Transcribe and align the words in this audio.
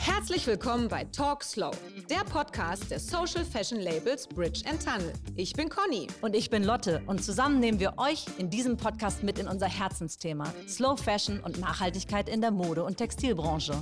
Herzlich 0.00 0.46
willkommen 0.46 0.86
bei 0.88 1.04
Talk 1.04 1.42
Slow, 1.42 1.72
der 2.08 2.24
Podcast 2.30 2.88
der 2.90 3.00
Social 3.00 3.44
Fashion 3.44 3.80
Labels 3.80 4.28
Bridge 4.28 4.62
and 4.64 4.82
Tunnel. 4.82 5.12
Ich 5.34 5.52
bin 5.54 5.68
Conny. 5.68 6.06
Und 6.20 6.36
ich 6.36 6.50
bin 6.50 6.62
Lotte. 6.62 7.02
Und 7.06 7.22
zusammen 7.22 7.58
nehmen 7.58 7.80
wir 7.80 7.94
euch 7.98 8.24
in 8.38 8.48
diesem 8.48 8.76
Podcast 8.76 9.24
mit 9.24 9.40
in 9.40 9.48
unser 9.48 9.66
Herzensthema: 9.66 10.44
Slow 10.68 10.96
Fashion 10.96 11.40
und 11.40 11.58
Nachhaltigkeit 11.58 12.28
in 12.28 12.40
der 12.40 12.52
Mode- 12.52 12.84
und 12.84 12.96
Textilbranche. 12.96 13.74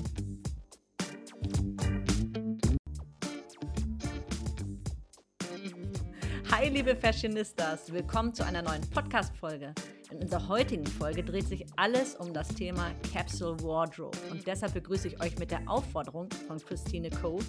Hi, 6.50 6.70
liebe 6.70 6.96
Fashionistas. 6.96 7.92
Willkommen 7.92 8.32
zu 8.32 8.44
einer 8.44 8.62
neuen 8.62 8.88
Podcast-Folge. 8.88 9.74
In 10.10 10.18
unserer 10.18 10.46
heutigen 10.46 10.86
Folge 10.86 11.24
dreht 11.24 11.48
sich 11.48 11.66
alles 11.76 12.14
um 12.14 12.32
das 12.32 12.48
Thema 12.48 12.92
Capsule 13.12 13.60
Wardrobe. 13.62 14.16
Und 14.30 14.46
deshalb 14.46 14.74
begrüße 14.74 15.08
ich 15.08 15.20
euch 15.20 15.36
mit 15.38 15.50
der 15.50 15.68
Aufforderung 15.68 16.28
von 16.46 16.58
Christine 16.58 17.10
Coe: 17.10 17.40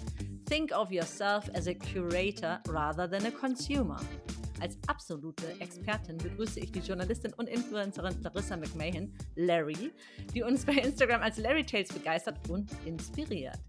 Think 0.46 0.72
of 0.76 0.90
yourself 0.90 1.48
as 1.54 1.68
a 1.68 1.74
curator 1.74 2.60
rather 2.68 3.08
than 3.08 3.24
a 3.26 3.30
consumer. 3.30 4.00
Als 4.60 4.76
absolute 4.88 5.46
Expertin 5.60 6.18
begrüße 6.18 6.58
ich 6.58 6.72
die 6.72 6.80
Journalistin 6.80 7.32
und 7.34 7.48
Influencerin 7.48 8.20
Larissa 8.22 8.56
McMahon, 8.56 9.12
Larry, 9.36 9.92
die 10.34 10.42
uns 10.42 10.64
bei 10.64 10.72
Instagram 10.72 11.22
als 11.22 11.38
Larry 11.38 11.64
Tales 11.64 11.92
begeistert 11.92 12.38
und 12.48 12.68
inspiriert. 12.84 13.60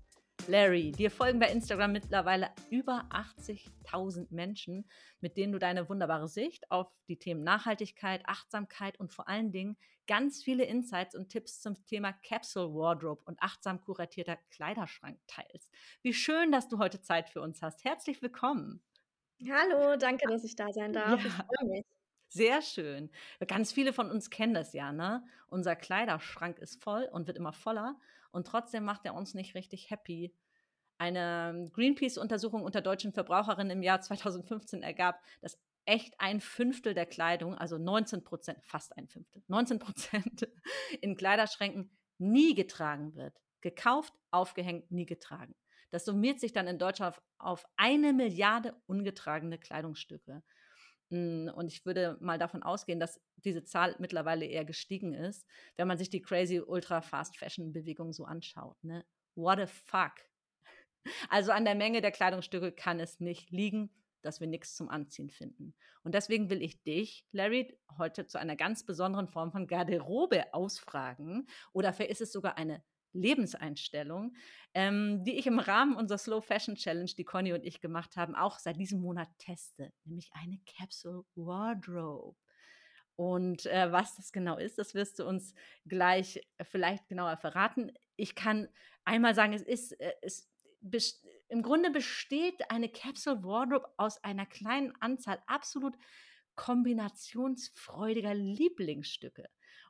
Larry, 0.47 0.91
dir 0.91 1.11
folgen 1.11 1.39
bei 1.39 1.51
Instagram 1.51 1.91
mittlerweile 1.91 2.49
über 2.69 3.05
80.000 3.11 4.27
Menschen, 4.29 4.89
mit 5.21 5.37
denen 5.37 5.51
du 5.51 5.59
deine 5.59 5.89
wunderbare 5.89 6.27
Sicht 6.27 6.71
auf 6.71 6.87
die 7.07 7.17
Themen 7.17 7.43
Nachhaltigkeit, 7.43 8.21
Achtsamkeit 8.25 8.99
und 8.99 9.13
vor 9.13 9.27
allen 9.27 9.51
Dingen 9.51 9.77
ganz 10.07 10.43
viele 10.43 10.63
Insights 10.63 11.15
und 11.15 11.29
Tipps 11.29 11.61
zum 11.61 11.85
Thema 11.85 12.13
Capsule 12.13 12.73
Wardrobe 12.73 13.21
und 13.25 13.41
achtsam 13.41 13.81
kuratierter 13.81 14.37
Kleiderschrank 14.51 15.19
teilst. 15.27 15.69
Wie 16.01 16.13
schön, 16.13 16.51
dass 16.51 16.67
du 16.67 16.79
heute 16.79 16.99
Zeit 17.01 17.29
für 17.29 17.41
uns 17.41 17.61
hast. 17.61 17.83
Herzlich 17.83 18.21
willkommen. 18.21 18.81
Hallo, 19.47 19.97
danke, 19.97 20.27
dass 20.27 20.43
ich 20.43 20.55
da 20.55 20.71
sein 20.73 20.93
darf. 20.93 21.23
Ja. 21.23 21.27
Ich 21.27 21.33
freue 21.33 21.69
mich. 21.69 21.85
Sehr 22.27 22.61
schön. 22.61 23.09
Ganz 23.47 23.71
viele 23.71 23.91
von 23.91 24.11
uns 24.11 24.29
kennen 24.29 24.53
das 24.53 24.73
ja, 24.73 24.91
ne? 24.91 25.23
Unser 25.47 25.75
Kleiderschrank 25.75 26.59
ist 26.59 26.83
voll 26.83 27.09
und 27.11 27.27
wird 27.27 27.37
immer 27.37 27.53
voller 27.53 27.99
und 28.31 28.47
trotzdem 28.47 28.83
macht 28.83 29.05
er 29.05 29.15
uns 29.15 29.33
nicht 29.33 29.55
richtig 29.55 29.89
happy. 29.89 30.35
Eine 30.97 31.69
Greenpeace-Untersuchung 31.71 32.63
unter 32.63 32.81
deutschen 32.81 33.13
Verbraucherinnen 33.13 33.77
im 33.77 33.83
Jahr 33.83 34.01
2015 34.01 34.83
ergab, 34.83 35.21
dass 35.41 35.57
echt 35.85 36.13
ein 36.19 36.39
Fünftel 36.39 36.93
der 36.93 37.05
Kleidung, 37.05 37.55
also 37.55 37.77
19 37.77 38.23
Prozent, 38.23 38.63
fast 38.63 38.95
ein 38.97 39.07
Fünftel, 39.07 39.41
19 39.47 39.79
Prozent 39.79 40.47
in 41.01 41.15
Kleiderschränken 41.15 41.97
nie 42.19 42.53
getragen 42.53 43.15
wird. 43.15 43.35
Gekauft, 43.61 44.13
aufgehängt, 44.31 44.91
nie 44.91 45.05
getragen. 45.05 45.55
Das 45.91 46.05
summiert 46.05 46.39
sich 46.39 46.53
dann 46.53 46.67
in 46.67 46.77
Deutschland 46.77 47.15
auf, 47.15 47.23
auf 47.39 47.65
eine 47.75 48.13
Milliarde 48.13 48.75
ungetragene 48.85 49.57
Kleidungsstücke. 49.57 50.43
Hm, 51.09 51.51
und 51.55 51.67
ich 51.67 51.85
würde 51.85 52.17
mal 52.21 52.37
davon 52.37 52.63
ausgehen, 52.63 52.99
dass 52.99 53.21
diese 53.37 53.63
Zahl 53.63 53.95
mittlerweile 53.99 54.45
eher 54.45 54.65
gestiegen 54.65 55.13
ist, 55.13 55.45
wenn 55.75 55.87
man 55.87 55.97
sich 55.97 56.09
die 56.09 56.21
crazy 56.21 56.59
ultra 56.59 57.01
fast 57.01 57.37
Fashion 57.37 57.73
Bewegung 57.73 58.13
so 58.13 58.25
anschaut. 58.25 58.83
Ne? 58.83 59.05
What 59.35 59.59
a 59.59 59.67
fuck. 59.67 60.13
Also 61.29 61.53
an 61.53 61.63
der 61.63 61.75
Menge 61.75 62.01
der 62.01 62.11
Kleidungsstücke 62.11 62.73
kann 62.73 62.99
es 62.99 63.21
nicht 63.21 63.51
liegen, 63.51 63.89
dass 64.21 64.41
wir 64.41 64.47
nichts 64.47 64.75
zum 64.75 64.89
Anziehen 64.89 65.29
finden. 65.29 65.73
Und 66.03 66.13
deswegen 66.13 66.49
will 66.49 66.61
ich 66.61 66.83
dich, 66.83 67.25
Larry, 67.31 67.79
heute 67.97 68.27
zu 68.27 68.37
einer 68.37 68.57
ganz 68.57 68.85
besonderen 68.85 69.29
Form 69.29 69.51
von 69.51 69.65
Garderobe 69.65 70.53
ausfragen. 70.53 71.47
Oder 71.71 71.97
ist 72.09 72.21
es 72.21 72.33
sogar 72.33 72.57
eine 72.57 72.83
Lebenseinstellung, 73.13 74.35
ähm, 74.73 75.23
die 75.23 75.37
ich 75.37 75.47
im 75.47 75.59
Rahmen 75.59 75.95
unserer 75.95 76.17
Slow 76.17 76.41
Fashion 76.41 76.75
Challenge, 76.75 77.11
die 77.17 77.23
Conny 77.23 77.53
und 77.53 77.65
ich 77.65 77.81
gemacht 77.81 78.17
haben, 78.17 78.35
auch 78.35 78.59
seit 78.59 78.77
diesem 78.77 79.01
Monat 79.01 79.29
teste, 79.37 79.91
nämlich 80.05 80.29
eine 80.33 80.59
Capsule 80.65 81.23
Wardrobe. 81.35 82.37
Und 83.15 83.65
äh, 83.65 83.91
was 83.91 84.15
das 84.15 84.31
genau 84.31 84.57
ist, 84.57 84.77
das 84.77 84.93
wirst 84.93 85.19
du 85.19 85.27
uns 85.27 85.53
gleich 85.85 86.41
vielleicht 86.61 87.09
genauer 87.09 87.35
verraten. 87.35 87.91
Ich 88.15 88.33
kann 88.33 88.69
einmal 89.03 89.35
sagen, 89.35 89.53
es 89.53 89.61
ist, 89.61 89.91
äh, 89.99 90.13
es 90.21 90.49
im 91.49 91.61
Grunde 91.61 91.91
besteht 91.91 92.71
eine 92.71 92.87
Capsule 92.89 93.43
Wardrobe 93.43 93.89
aus 93.97 94.23
einer 94.23 94.45
kleinen 94.45 94.93
Anzahl 95.01 95.41
absolut 95.47 95.95
kombinationsfreudiger 96.55 98.33
Lieblingsstücke 98.33 99.49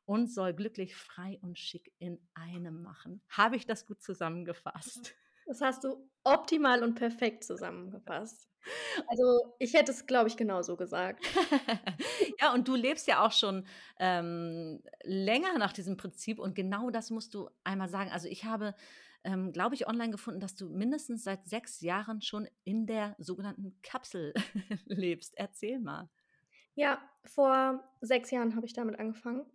und 0.09 0.25
soll 0.25 0.53
glücklich, 0.53 0.95
frei 0.95 1.37
und 1.43 1.59
schick 1.59 1.93
in 1.99 2.19
einem 2.33 2.81
machen. 2.81 3.21
Habe 3.29 3.57
ich 3.57 3.67
das 3.67 3.85
gut 3.85 4.01
zusammengefasst? 4.01 5.15
Das 5.45 5.61
hast 5.61 5.83
du 5.83 6.07
optimal 6.23 6.83
und 6.83 6.93
perfekt 6.93 7.43
zusammengefasst. 7.43 8.47
Also 9.07 9.55
ich 9.57 9.73
hätte 9.73 9.91
es, 9.91 10.05
glaube 10.05 10.27
ich, 10.29 10.37
genauso 10.37 10.77
gesagt. 10.77 11.25
ja, 12.39 12.53
und 12.53 12.67
du 12.67 12.75
lebst 12.75 13.07
ja 13.07 13.25
auch 13.25 13.31
schon 13.31 13.65
ähm, 13.97 14.83
länger 15.01 15.57
nach 15.57 15.73
diesem 15.73 15.97
Prinzip 15.97 16.37
und 16.37 16.53
genau 16.53 16.91
das 16.91 17.09
musst 17.09 17.33
du 17.33 17.49
einmal 17.63 17.89
sagen. 17.89 18.11
Also 18.11 18.27
ich 18.27 18.45
habe, 18.45 18.75
ähm, 19.23 19.51
glaube 19.51 19.73
ich, 19.73 19.87
online 19.87 20.11
gefunden, 20.11 20.39
dass 20.39 20.53
du 20.53 20.69
mindestens 20.69 21.23
seit 21.23 21.47
sechs 21.47 21.81
Jahren 21.81 22.21
schon 22.21 22.47
in 22.63 22.85
der 22.85 23.15
sogenannten 23.17 23.75
Kapsel 23.81 24.35
lebst. 24.85 25.33
Erzähl 25.35 25.79
mal. 25.79 26.11
Ja, 26.75 27.01
vor 27.25 27.83
sechs 28.01 28.29
Jahren 28.29 28.55
habe 28.55 28.67
ich 28.67 28.73
damit 28.73 28.99
angefangen. 28.99 29.47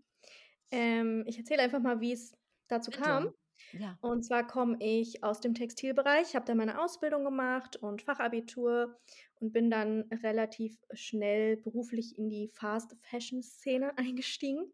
Ähm, 0.71 1.25
ich 1.27 1.39
erzähle 1.39 1.63
einfach 1.63 1.81
mal, 1.81 2.01
wie 2.01 2.13
es 2.13 2.37
dazu 2.69 2.91
Bitte. 2.91 3.03
kam. 3.03 3.35
Ja. 3.73 3.99
Und 4.01 4.25
zwar 4.25 4.47
komme 4.47 4.77
ich 4.81 5.25
aus 5.25 5.41
dem 5.41 5.55
Textilbereich, 5.55 6.35
habe 6.35 6.45
da 6.45 6.55
meine 6.55 6.81
Ausbildung 6.83 7.25
gemacht 7.25 7.77
und 7.77 8.03
Fachabitur 8.03 8.97
und 9.41 9.53
bin 9.53 9.71
dann 9.71 10.05
relativ 10.23 10.77
schnell 10.93 11.57
beruflich 11.57 12.19
in 12.19 12.29
die 12.29 12.49
Fast 12.49 12.97
Fashion 13.01 13.43
Szene 13.43 13.97
eingestiegen 13.99 14.73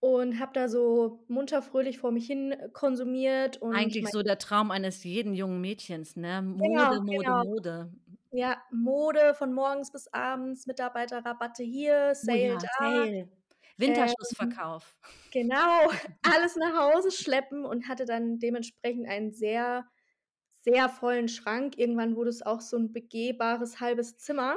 und 0.00 0.40
habe 0.40 0.52
da 0.52 0.68
so 0.68 1.24
munter 1.28 1.62
fröhlich 1.62 1.98
vor 1.98 2.10
mich 2.10 2.26
hin 2.26 2.54
konsumiert 2.72 3.58
und 3.58 3.74
eigentlich 3.74 4.08
so 4.08 4.22
der 4.22 4.38
Traum 4.38 4.70
eines 4.70 5.04
jeden 5.04 5.34
jungen 5.34 5.60
Mädchens, 5.60 6.16
ne? 6.16 6.42
Mode, 6.42 6.68
genau, 6.68 7.02
Mode, 7.02 7.18
genau. 7.18 7.44
Mode. 7.44 7.92
Ja, 8.32 8.62
Mode 8.72 9.34
von 9.34 9.52
morgens 9.52 9.92
bis 9.92 10.08
abends, 10.08 10.66
Mitarbeiterrabatte 10.66 11.62
hier, 11.62 12.14
Sale 12.14 12.38
oh 12.38 12.44
ja, 12.44 12.58
da. 12.58 12.68
Sale. 12.78 13.28
Winterschussverkauf. 13.76 14.96
Ähm, 15.04 15.30
genau, 15.32 15.90
alles 16.22 16.56
nach 16.56 16.76
Hause 16.76 17.10
schleppen 17.10 17.64
und 17.64 17.88
hatte 17.88 18.04
dann 18.04 18.38
dementsprechend 18.38 19.08
einen 19.08 19.32
sehr, 19.32 19.86
sehr 20.62 20.88
vollen 20.88 21.28
Schrank. 21.28 21.78
Irgendwann 21.78 22.16
wurde 22.16 22.30
es 22.30 22.42
auch 22.42 22.60
so 22.60 22.76
ein 22.76 22.92
begehbares 22.92 23.80
halbes 23.80 24.16
Zimmer. 24.18 24.56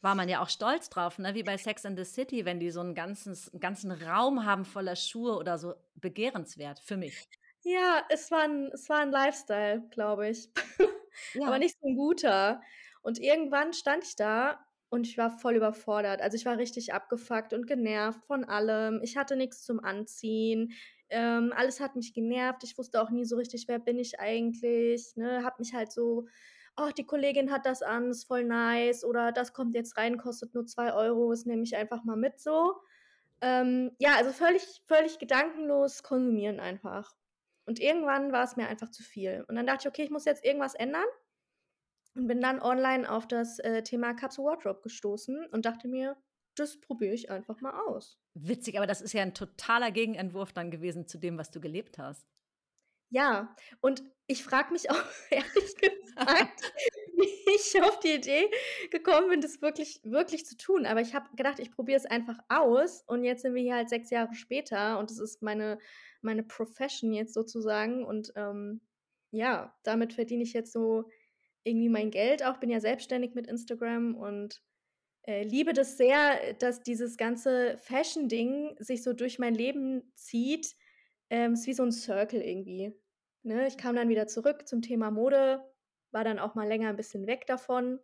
War 0.00 0.14
man 0.14 0.28
ja 0.28 0.42
auch 0.42 0.48
stolz 0.48 0.90
drauf, 0.90 1.18
ne? 1.18 1.34
wie 1.34 1.42
bei 1.42 1.56
Sex 1.56 1.84
and 1.84 1.98
the 1.98 2.04
City, 2.04 2.44
wenn 2.44 2.60
die 2.60 2.70
so 2.70 2.80
einen 2.80 2.94
ganzen, 2.94 3.36
ganzen 3.58 3.90
Raum 3.90 4.44
haben 4.44 4.64
voller 4.64 4.94
Schuhe 4.94 5.36
oder 5.36 5.58
so 5.58 5.74
begehrenswert 5.96 6.78
für 6.78 6.96
mich. 6.96 7.28
Ja, 7.62 8.04
es 8.08 8.30
war 8.30 8.42
ein, 8.42 8.70
es 8.72 8.88
war 8.88 9.00
ein 9.00 9.10
Lifestyle, 9.10 9.82
glaube 9.90 10.28
ich. 10.28 10.50
Ja. 11.34 11.48
Aber 11.48 11.58
nicht 11.58 11.76
so 11.80 11.88
ein 11.88 11.96
guter. 11.96 12.62
Und 13.02 13.18
irgendwann 13.18 13.72
stand 13.72 14.04
ich 14.04 14.14
da 14.14 14.64
und 14.90 15.06
ich 15.06 15.18
war 15.18 15.30
voll 15.30 15.56
überfordert. 15.56 16.22
Also 16.22 16.36
ich 16.36 16.46
war 16.46 16.56
richtig 16.56 16.94
abgefuckt 16.94 17.52
und 17.52 17.66
genervt 17.66 18.24
von 18.24 18.44
allem. 18.44 19.00
Ich 19.02 19.16
hatte 19.16 19.36
nichts 19.36 19.62
zum 19.62 19.80
Anziehen. 19.84 20.72
Ähm, 21.10 21.52
alles 21.54 21.80
hat 21.80 21.96
mich 21.96 22.14
genervt. 22.14 22.64
Ich 22.64 22.78
wusste 22.78 23.02
auch 23.02 23.10
nie 23.10 23.24
so 23.24 23.36
richtig, 23.36 23.68
wer 23.68 23.78
bin 23.78 23.98
ich 23.98 24.18
eigentlich. 24.20 25.14
Ne? 25.16 25.44
Hab 25.44 25.58
mich 25.58 25.74
halt 25.74 25.92
so, 25.92 26.26
oh, 26.76 26.90
die 26.96 27.04
Kollegin 27.04 27.50
hat 27.50 27.66
das 27.66 27.82
an, 27.82 28.10
ist 28.10 28.24
voll 28.24 28.44
nice. 28.44 29.04
Oder 29.04 29.32
das 29.32 29.52
kommt 29.52 29.74
jetzt 29.74 29.96
rein, 29.98 30.16
kostet 30.16 30.54
nur 30.54 30.66
zwei 30.66 30.92
Euro, 30.94 31.30
das 31.30 31.44
nehme 31.44 31.62
ich 31.62 31.76
einfach 31.76 32.04
mal 32.04 32.16
mit 32.16 32.40
so. 32.40 32.74
Ähm, 33.40 33.92
ja, 33.98 34.16
also 34.16 34.32
völlig, 34.32 34.82
völlig 34.86 35.18
gedankenlos 35.18 36.02
konsumieren 36.02 36.60
einfach. 36.60 37.14
Und 37.66 37.78
irgendwann 37.78 38.32
war 38.32 38.44
es 38.44 38.56
mir 38.56 38.68
einfach 38.68 38.90
zu 38.90 39.02
viel. 39.02 39.44
Und 39.48 39.56
dann 39.56 39.66
dachte 39.66 39.82
ich, 39.82 39.88
okay, 39.88 40.02
ich 40.02 40.10
muss 40.10 40.24
jetzt 40.24 40.44
irgendwas 40.44 40.74
ändern 40.74 41.04
und 42.14 42.26
bin 42.26 42.40
dann 42.40 42.60
online 42.60 43.10
auf 43.10 43.26
das 43.28 43.58
äh, 43.60 43.82
Thema 43.82 44.14
Capsule 44.14 44.48
Wardrobe 44.48 44.80
gestoßen 44.82 45.46
und 45.46 45.64
dachte 45.64 45.88
mir, 45.88 46.16
das 46.54 46.80
probiere 46.80 47.14
ich 47.14 47.30
einfach 47.30 47.60
mal 47.60 47.78
aus. 47.86 48.18
Witzig, 48.34 48.76
aber 48.76 48.86
das 48.86 49.00
ist 49.00 49.12
ja 49.12 49.22
ein 49.22 49.34
totaler 49.34 49.90
Gegenentwurf 49.90 50.52
dann 50.52 50.70
gewesen 50.70 51.06
zu 51.06 51.18
dem, 51.18 51.38
was 51.38 51.50
du 51.50 51.60
gelebt 51.60 51.98
hast. 51.98 52.26
Ja, 53.10 53.54
und 53.80 54.02
ich 54.26 54.44
frage 54.44 54.72
mich 54.72 54.90
auch 54.90 55.04
ehrlich 55.30 55.74
gesagt, 55.76 56.72
wie 57.16 57.54
ich 57.54 57.82
auf 57.82 57.98
die 58.00 58.14
Idee 58.14 58.50
gekommen 58.90 59.30
bin, 59.30 59.40
das 59.40 59.62
wirklich, 59.62 60.00
wirklich 60.04 60.44
zu 60.46 60.56
tun. 60.56 60.86
Aber 60.86 61.00
ich 61.00 61.14
habe 61.14 61.28
gedacht, 61.36 61.58
ich 61.58 61.70
probiere 61.70 61.98
es 61.98 62.06
einfach 62.06 62.38
aus. 62.48 63.02
Und 63.06 63.24
jetzt 63.24 63.42
sind 63.42 63.54
wir 63.54 63.62
hier 63.62 63.76
halt 63.76 63.88
sechs 63.88 64.10
Jahre 64.10 64.34
später 64.34 64.98
und 64.98 65.10
das 65.10 65.18
ist 65.18 65.42
meine, 65.42 65.78
meine 66.20 66.42
Profession 66.42 67.12
jetzt 67.12 67.34
sozusagen. 67.34 68.04
Und 68.04 68.32
ähm, 68.36 68.80
ja, 69.30 69.74
damit 69.82 70.12
verdiene 70.12 70.42
ich 70.42 70.52
jetzt 70.52 70.72
so 70.72 71.08
irgendwie 71.68 71.88
mein 71.88 72.10
Geld 72.10 72.44
auch, 72.44 72.58
bin 72.58 72.70
ja 72.70 72.80
selbstständig 72.80 73.34
mit 73.34 73.46
Instagram 73.46 74.14
und 74.14 74.62
äh, 75.28 75.42
liebe 75.42 75.74
das 75.74 75.98
sehr, 75.98 76.54
dass 76.54 76.82
dieses 76.82 77.16
ganze 77.16 77.76
Fashion-Ding 77.78 78.76
sich 78.78 79.02
so 79.02 79.12
durch 79.12 79.38
mein 79.38 79.54
Leben 79.54 80.10
zieht. 80.14 80.74
Ähm, 81.30 81.52
ist 81.52 81.66
wie 81.66 81.74
so 81.74 81.82
ein 81.82 81.92
Circle 81.92 82.40
irgendwie. 82.40 82.94
ne, 83.42 83.66
ich 83.66 83.76
kam 83.76 83.94
dann 83.94 84.08
wieder 84.08 84.26
zurück 84.26 84.66
zum 84.66 84.80
Thema 84.80 85.10
Mode, 85.10 85.62
war 86.10 86.24
dann 86.24 86.38
auch 86.38 86.54
mal 86.54 86.66
länger 86.66 86.88
ein 86.88 86.96
bisschen 86.96 87.26
weg 87.26 87.46
davon. 87.46 88.00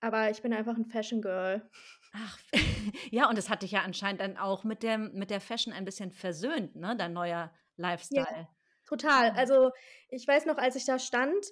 Aber 0.00 0.30
ich 0.30 0.42
bin 0.42 0.52
einfach 0.52 0.76
ein 0.76 0.86
Fashion 0.86 1.20
Girl. 1.20 1.68
Ach, 2.12 2.38
ja, 3.10 3.28
und 3.28 3.36
das 3.36 3.50
hatte 3.50 3.66
ich 3.66 3.72
ja 3.72 3.82
anscheinend 3.82 4.20
dann 4.20 4.36
auch 4.36 4.64
mit, 4.64 4.82
dem, 4.82 5.12
mit 5.12 5.30
der 5.30 5.40
Fashion 5.40 5.72
ein 5.72 5.84
bisschen 5.84 6.10
versöhnt, 6.10 6.76
ne? 6.76 6.96
Dein 6.96 7.12
neuer 7.12 7.52
Lifestyle. 7.76 8.26
Ja, 8.30 8.48
total. 8.86 9.30
Also 9.32 9.72
ich 10.08 10.26
weiß 10.26 10.46
noch, 10.46 10.56
als 10.56 10.76
ich 10.76 10.84
da 10.84 10.98
stand, 10.98 11.46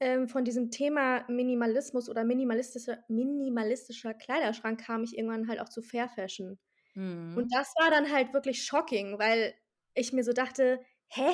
ähm, 0.00 0.28
von 0.28 0.44
diesem 0.44 0.70
Thema 0.70 1.24
Minimalismus 1.28 2.08
oder 2.08 2.24
minimalistischer, 2.24 2.98
minimalistischer 3.08 4.14
Kleiderschrank 4.14 4.80
kam 4.84 5.04
ich 5.04 5.16
irgendwann 5.16 5.48
halt 5.48 5.60
auch 5.60 5.68
zu 5.68 5.82
Fair 5.82 6.08
Fashion. 6.08 6.58
Mhm. 6.94 7.36
Und 7.36 7.54
das 7.54 7.72
war 7.78 7.90
dann 7.90 8.12
halt 8.12 8.32
wirklich 8.32 8.64
shocking, 8.64 9.18
weil 9.18 9.54
ich 9.94 10.12
mir 10.12 10.24
so 10.24 10.32
dachte, 10.32 10.80
hä, 11.08 11.30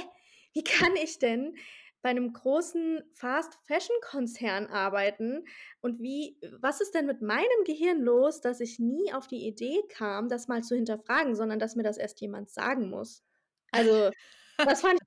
wie 0.52 0.64
kann 0.64 0.94
ich 0.96 1.18
denn 1.18 1.56
bei 2.02 2.10
einem 2.10 2.32
großen 2.32 3.02
Fast-Fashion-Konzern 3.14 4.66
arbeiten? 4.66 5.44
Und 5.80 6.00
wie, 6.00 6.38
was 6.60 6.80
ist 6.80 6.94
denn 6.94 7.06
mit 7.06 7.22
meinem 7.22 7.64
Gehirn 7.64 8.02
los, 8.02 8.40
dass 8.40 8.60
ich 8.60 8.78
nie 8.78 9.12
auf 9.12 9.28
die 9.28 9.46
Idee 9.46 9.82
kam, 9.88 10.28
das 10.28 10.48
mal 10.48 10.62
zu 10.62 10.74
hinterfragen, 10.74 11.36
sondern 11.36 11.58
dass 11.58 11.76
mir 11.76 11.84
das 11.84 11.98
erst 11.98 12.20
jemand 12.20 12.50
sagen 12.50 12.90
muss? 12.90 13.22
Also, 13.70 14.10
das 14.58 14.80
fand 14.80 14.94
ich, 14.94 15.01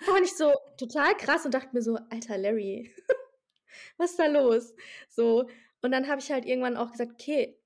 fand 0.00 0.24
ich 0.24 0.36
so 0.36 0.52
total 0.76 1.16
krass 1.16 1.44
und 1.44 1.54
dachte 1.54 1.70
mir 1.72 1.82
so, 1.82 1.96
alter 2.10 2.38
Larry, 2.38 2.92
was 3.96 4.12
ist 4.12 4.18
da 4.18 4.26
los? 4.26 4.74
So, 5.08 5.48
und 5.82 5.92
dann 5.92 6.08
habe 6.08 6.20
ich 6.20 6.30
halt 6.30 6.46
irgendwann 6.46 6.76
auch 6.76 6.90
gesagt, 6.90 7.12
okay, 7.12 7.58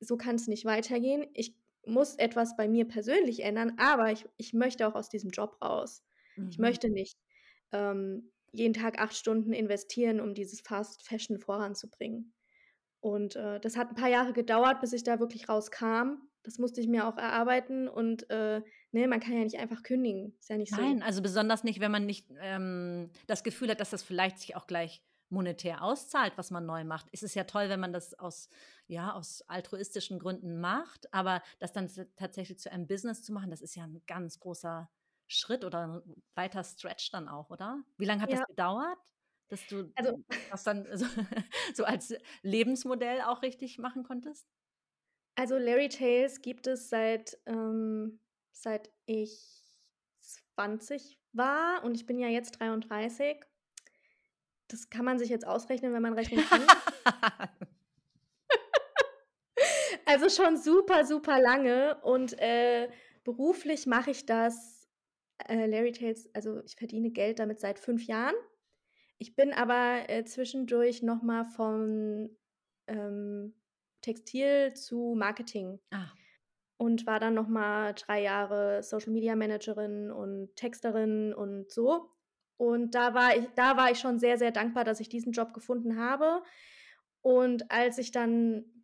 so 0.00 0.16
kann 0.16 0.36
es 0.36 0.46
nicht 0.46 0.64
weitergehen. 0.64 1.26
Ich 1.34 1.54
muss 1.86 2.14
etwas 2.16 2.56
bei 2.56 2.68
mir 2.68 2.86
persönlich 2.86 3.40
ändern, 3.40 3.74
aber 3.78 4.12
ich, 4.12 4.26
ich 4.36 4.52
möchte 4.52 4.86
auch 4.86 4.94
aus 4.94 5.08
diesem 5.08 5.30
Job 5.30 5.56
raus. 5.62 6.04
Mhm. 6.36 6.48
Ich 6.50 6.58
möchte 6.58 6.90
nicht 6.90 7.18
ähm, 7.72 8.30
jeden 8.52 8.74
Tag 8.74 9.00
acht 9.00 9.16
Stunden 9.16 9.52
investieren, 9.52 10.20
um 10.20 10.34
dieses 10.34 10.60
Fast 10.60 11.06
Fashion 11.06 11.38
voranzubringen. 11.38 12.34
Und 13.00 13.36
äh, 13.36 13.60
das 13.60 13.76
hat 13.76 13.90
ein 13.90 13.94
paar 13.94 14.08
Jahre 14.08 14.32
gedauert, 14.32 14.80
bis 14.80 14.92
ich 14.92 15.04
da 15.04 15.20
wirklich 15.20 15.48
rauskam. 15.48 16.22
Das 16.42 16.58
musste 16.58 16.80
ich 16.80 16.88
mir 16.88 17.06
auch 17.06 17.16
erarbeiten 17.16 17.88
und 17.88 18.28
äh, 18.30 18.62
ne, 18.92 19.06
man 19.06 19.20
kann 19.20 19.34
ja 19.34 19.44
nicht 19.44 19.58
einfach 19.58 19.82
kündigen. 19.82 20.34
Ist 20.40 20.50
ja 20.50 20.56
nicht 20.56 20.72
Nein, 20.72 20.80
so. 20.80 20.86
Nein, 20.86 21.02
also 21.02 21.22
besonders 21.22 21.64
nicht, 21.64 21.80
wenn 21.80 21.90
man 21.90 22.06
nicht 22.06 22.26
ähm, 22.40 23.10
das 23.26 23.44
Gefühl 23.44 23.70
hat, 23.70 23.80
dass 23.80 23.90
das 23.90 24.02
vielleicht 24.02 24.38
sich 24.38 24.56
auch 24.56 24.66
gleich 24.66 25.02
monetär 25.30 25.82
auszahlt, 25.82 26.32
was 26.36 26.50
man 26.50 26.64
neu 26.66 26.84
macht. 26.84 27.06
Es 27.12 27.22
ist 27.22 27.34
ja 27.34 27.44
toll, 27.44 27.68
wenn 27.68 27.80
man 27.80 27.92
das 27.92 28.14
aus, 28.14 28.48
ja, 28.86 29.12
aus 29.12 29.42
altruistischen 29.42 30.18
Gründen 30.18 30.60
macht, 30.60 31.12
aber 31.12 31.42
das 31.58 31.72
dann 31.72 31.90
tatsächlich 32.16 32.58
zu 32.58 32.72
einem 32.72 32.86
Business 32.86 33.22
zu 33.22 33.32
machen, 33.32 33.50
das 33.50 33.60
ist 33.60 33.74
ja 33.74 33.84
ein 33.84 34.02
ganz 34.06 34.40
großer 34.40 34.90
Schritt 35.26 35.64
oder 35.64 35.86
ein 35.86 36.22
weiter 36.34 36.64
Stretch 36.64 37.10
dann 37.10 37.28
auch, 37.28 37.50
oder? 37.50 37.82
Wie 37.98 38.06
lange 38.06 38.22
hat 38.22 38.30
ja. 38.30 38.38
das 38.38 38.46
gedauert, 38.46 38.98
dass 39.48 39.66
du 39.66 39.92
also, 39.94 40.24
das 40.50 40.64
dann 40.64 40.86
so, 40.96 41.04
so, 41.74 41.84
als 41.84 42.14
Lebensmodell 42.42 43.20
auch 43.22 43.42
richtig 43.42 43.78
machen 43.78 44.04
konntest? 44.04 44.48
Also 45.34 45.56
Larry 45.58 45.88
Tales 45.88 46.40
gibt 46.40 46.66
es 46.66 46.88
seit, 46.88 47.38
ähm, 47.46 48.18
seit 48.52 48.90
ich 49.06 49.58
20 50.54 51.18
war 51.32 51.84
und 51.84 51.94
ich 51.94 52.06
bin 52.06 52.18
ja 52.18 52.28
jetzt 52.28 52.60
33. 52.60 53.40
Das 54.68 54.90
kann 54.90 55.04
man 55.04 55.18
sich 55.18 55.30
jetzt 55.30 55.46
ausrechnen, 55.46 55.92
wenn 55.92 56.02
man 56.02 56.14
rechnen 56.14 56.44
kann. 56.48 56.62
also 60.06 60.28
schon 60.28 60.56
super, 60.56 61.04
super 61.04 61.40
lange 61.40 62.00
und 62.02 62.38
äh, 62.38 62.90
beruflich 63.24 63.86
mache 63.86 64.10
ich 64.10 64.26
das 64.26 64.88
äh, 65.46 65.66
Larry 65.66 65.92
Tales, 65.92 66.28
also 66.34 66.62
ich 66.64 66.76
verdiene 66.76 67.10
Geld 67.10 67.38
damit 67.38 67.60
seit 67.60 67.78
fünf 67.78 68.06
Jahren. 68.06 68.34
Ich 69.18 69.34
bin 69.34 69.52
aber 69.52 70.08
äh, 70.08 70.24
zwischendurch 70.24 71.02
nochmal 71.02 71.44
von 71.44 72.36
ähm, 72.86 73.54
Textil 74.00 74.74
zu 74.74 75.14
Marketing. 75.16 75.80
Ah. 75.90 76.12
Und 76.78 77.06
war 77.06 77.20
dann 77.20 77.34
nochmal 77.34 77.92
drei 77.94 78.22
Jahre 78.22 78.82
Social 78.82 79.12
Media 79.12 79.36
Managerin 79.36 80.10
und 80.10 80.54
Texterin 80.56 81.34
und 81.34 81.70
so. 81.70 82.10
Und 82.56 82.94
da 82.94 83.14
war 83.14 83.36
ich, 83.36 83.46
da 83.56 83.76
war 83.76 83.90
ich 83.90 83.98
schon 83.98 84.18
sehr, 84.18 84.38
sehr 84.38 84.52
dankbar, 84.52 84.84
dass 84.84 85.00
ich 85.00 85.08
diesen 85.08 85.32
Job 85.32 85.52
gefunden 85.52 85.98
habe. 85.98 86.42
Und 87.20 87.70
als 87.70 87.98
ich 87.98 88.12
dann 88.12 88.78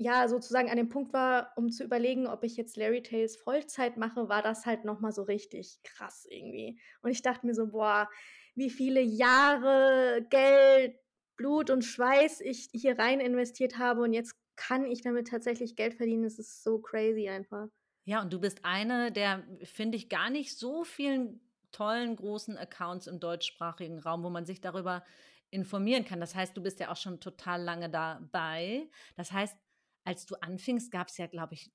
ja, 0.00 0.28
sozusagen 0.28 0.70
an 0.70 0.78
dem 0.78 0.88
Punkt 0.88 1.12
war, 1.12 1.52
um 1.56 1.70
zu 1.70 1.84
überlegen, 1.84 2.26
ob 2.26 2.42
ich 2.42 2.56
jetzt 2.56 2.78
Larry 2.78 3.02
Tales 3.02 3.36
Vollzeit 3.36 3.98
mache, 3.98 4.30
war 4.30 4.40
das 4.40 4.64
halt 4.64 4.86
nochmal 4.86 5.12
so 5.12 5.22
richtig 5.24 5.78
krass 5.84 6.26
irgendwie. 6.30 6.80
Und 7.02 7.10
ich 7.10 7.20
dachte 7.20 7.46
mir 7.46 7.52
so, 7.52 7.66
boah, 7.66 8.08
wie 8.54 8.70
viele 8.70 9.02
Jahre 9.02 10.26
Geld, 10.30 10.96
Blut 11.36 11.68
und 11.68 11.84
Schweiß 11.84 12.40
ich 12.40 12.70
hier 12.72 12.98
rein 12.98 13.20
investiert 13.20 13.76
habe 13.76 14.00
und 14.00 14.14
jetzt 14.14 14.39
kann 14.60 14.84
ich 14.84 15.00
damit 15.00 15.28
tatsächlich 15.28 15.74
Geld 15.74 15.94
verdienen. 15.94 16.24
Es 16.24 16.38
ist 16.38 16.62
so 16.62 16.78
crazy 16.78 17.30
einfach. 17.30 17.68
Ja, 18.04 18.20
und 18.20 18.30
du 18.30 18.38
bist 18.38 18.62
eine 18.62 19.10
der, 19.10 19.42
finde 19.64 19.96
ich, 19.96 20.10
gar 20.10 20.28
nicht 20.28 20.58
so 20.58 20.84
vielen 20.84 21.40
tollen 21.72 22.14
großen 22.14 22.58
Accounts 22.58 23.06
im 23.06 23.20
deutschsprachigen 23.20 23.98
Raum, 24.00 24.22
wo 24.22 24.28
man 24.28 24.44
sich 24.44 24.60
darüber 24.60 25.02
informieren 25.50 26.04
kann. 26.04 26.20
Das 26.20 26.34
heißt, 26.34 26.54
du 26.54 26.62
bist 26.62 26.78
ja 26.78 26.92
auch 26.92 26.96
schon 26.96 27.20
total 27.20 27.62
lange 27.62 27.88
dabei. 27.88 28.90
Das 29.16 29.32
heißt, 29.32 29.56
als 30.04 30.26
du 30.26 30.34
anfingst, 30.42 30.90
gab 30.90 31.08
es 31.08 31.16
ja, 31.16 31.26
glaube 31.26 31.54
ich, 31.54 31.72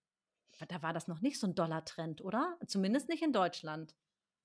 da 0.67 0.83
war 0.83 0.93
das 0.93 1.07
noch 1.07 1.21
nicht 1.21 1.39
so 1.39 1.47
ein 1.47 1.55
Dollar-Trend, 1.55 2.21
oder? 2.21 2.55
Zumindest 2.67 3.09
nicht 3.09 3.23
in 3.23 3.33
Deutschland. 3.33 3.95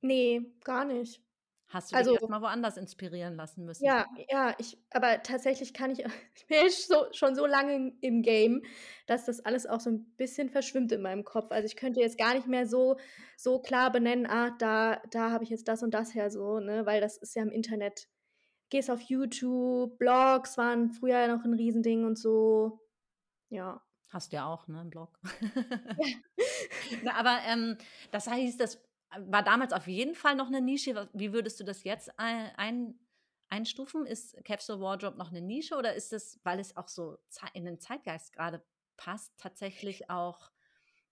Nee, 0.01 0.41
gar 0.65 0.87
nicht. 0.87 1.23
Hast 1.71 1.93
du 1.93 1.97
also, 1.97 2.11
dich 2.11 2.21
erstmal 2.21 2.43
woanders 2.43 2.77
inspirieren 2.77 3.37
lassen 3.37 3.65
müssen? 3.65 3.85
Ja, 3.85 4.07
ja, 4.29 4.55
ich, 4.59 4.77
aber 4.91 5.23
tatsächlich 5.23 5.73
kann 5.73 5.93
ich, 5.93 6.01
ich 6.35 6.47
bin 6.49 6.69
so, 6.69 7.07
schon 7.13 7.37
so 7.37 7.47
lange 7.47 7.93
im 8.01 8.23
Game, 8.23 8.63
dass 9.07 9.25
das 9.25 9.45
alles 9.45 9.67
auch 9.67 9.79
so 9.79 9.91
ein 9.91 10.05
bisschen 10.17 10.51
verschwimmt 10.51 10.91
in 10.91 11.01
meinem 11.01 11.23
Kopf. 11.23 11.53
Also 11.53 11.67
ich 11.67 11.77
könnte 11.77 12.01
jetzt 12.01 12.19
gar 12.19 12.35
nicht 12.35 12.49
mehr 12.49 12.67
so, 12.67 12.97
so 13.37 13.61
klar 13.61 13.93
benennen, 13.93 14.27
ah, 14.27 14.51
da, 14.59 15.01
da 15.13 15.31
habe 15.31 15.45
ich 15.45 15.51
jetzt 15.51 15.69
das 15.69 15.85
und 15.85 15.95
das 15.95 16.13
her 16.13 16.29
so, 16.31 16.59
ne, 16.59 16.87
weil 16.87 17.01
das 17.01 17.17
ist 17.19 17.37
ja 17.37 17.43
im 17.43 17.53
Internet. 17.53 18.09
Gehst 18.69 18.91
auf 18.91 19.01
YouTube, 19.03 19.97
Blogs 19.99 20.59
waren 20.59 20.91
früher 20.91 21.29
noch 21.29 21.45
ein 21.45 21.55
Riesending 21.55 22.05
und 22.05 22.19
so. 22.19 22.81
Ja. 23.49 23.81
Hast 24.09 24.33
du 24.33 24.37
ja 24.37 24.47
auch, 24.47 24.67
ne, 24.67 24.81
einen 24.81 24.91
Blog. 24.91 25.21
Na, 27.05 27.15
aber 27.15 27.39
ähm, 27.47 27.79
das 28.11 28.27
heißt, 28.27 28.59
das 28.59 28.83
war 29.19 29.43
damals 29.43 29.73
auf 29.73 29.87
jeden 29.87 30.15
Fall 30.15 30.35
noch 30.35 30.49
eine 30.49 30.61
Nische. 30.61 31.09
Wie 31.13 31.33
würdest 31.33 31.59
du 31.61 31.65
das 31.65 31.85
jetzt 31.85 32.11
ein, 32.19 32.99
einstufen? 33.49 34.07
Ist 34.07 34.43
Capsule 34.45 34.81
Wardrobe 34.81 35.19
noch 35.19 35.31
eine 35.31 35.41
Nische 35.41 35.77
oder 35.77 35.95
ist 35.95 36.13
es, 36.13 36.41
weil 36.45 36.61
es 36.61 36.77
auch 36.77 36.89
so 36.89 37.19
in 37.53 37.65
den 37.65 37.81
Zeitgeist 37.81 38.33
gerade 38.33 38.63
passt, 38.97 39.33
tatsächlich 39.39 40.11
auch 40.11 40.51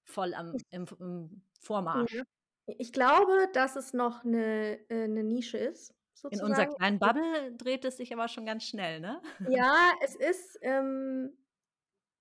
voll 0.05 0.35
am, 0.35 0.57
im, 0.71 0.87
im 1.01 1.43
Vormarsch? 1.61 2.23
Ich 2.67 2.93
glaube, 2.93 3.49
dass 3.53 3.77
es 3.77 3.95
noch 3.95 4.25
eine, 4.25 4.79
äh, 4.91 5.05
eine 5.05 5.25
Nische 5.25 5.59
ist. 5.59 5.95
Sozusagen. 6.13 6.47
In 6.47 6.51
unserer 6.51 6.75
kleinen 6.75 6.99
Bubble 6.99 7.57
dreht 7.57 7.85
es 7.85 7.97
sich 7.97 8.13
aber 8.13 8.29
schon 8.29 8.45
ganz 8.45 8.65
schnell, 8.65 9.01
ne? 9.01 9.23
Ja, 9.49 9.93
es 10.03 10.17
ist, 10.17 10.59
ähm, 10.63 11.33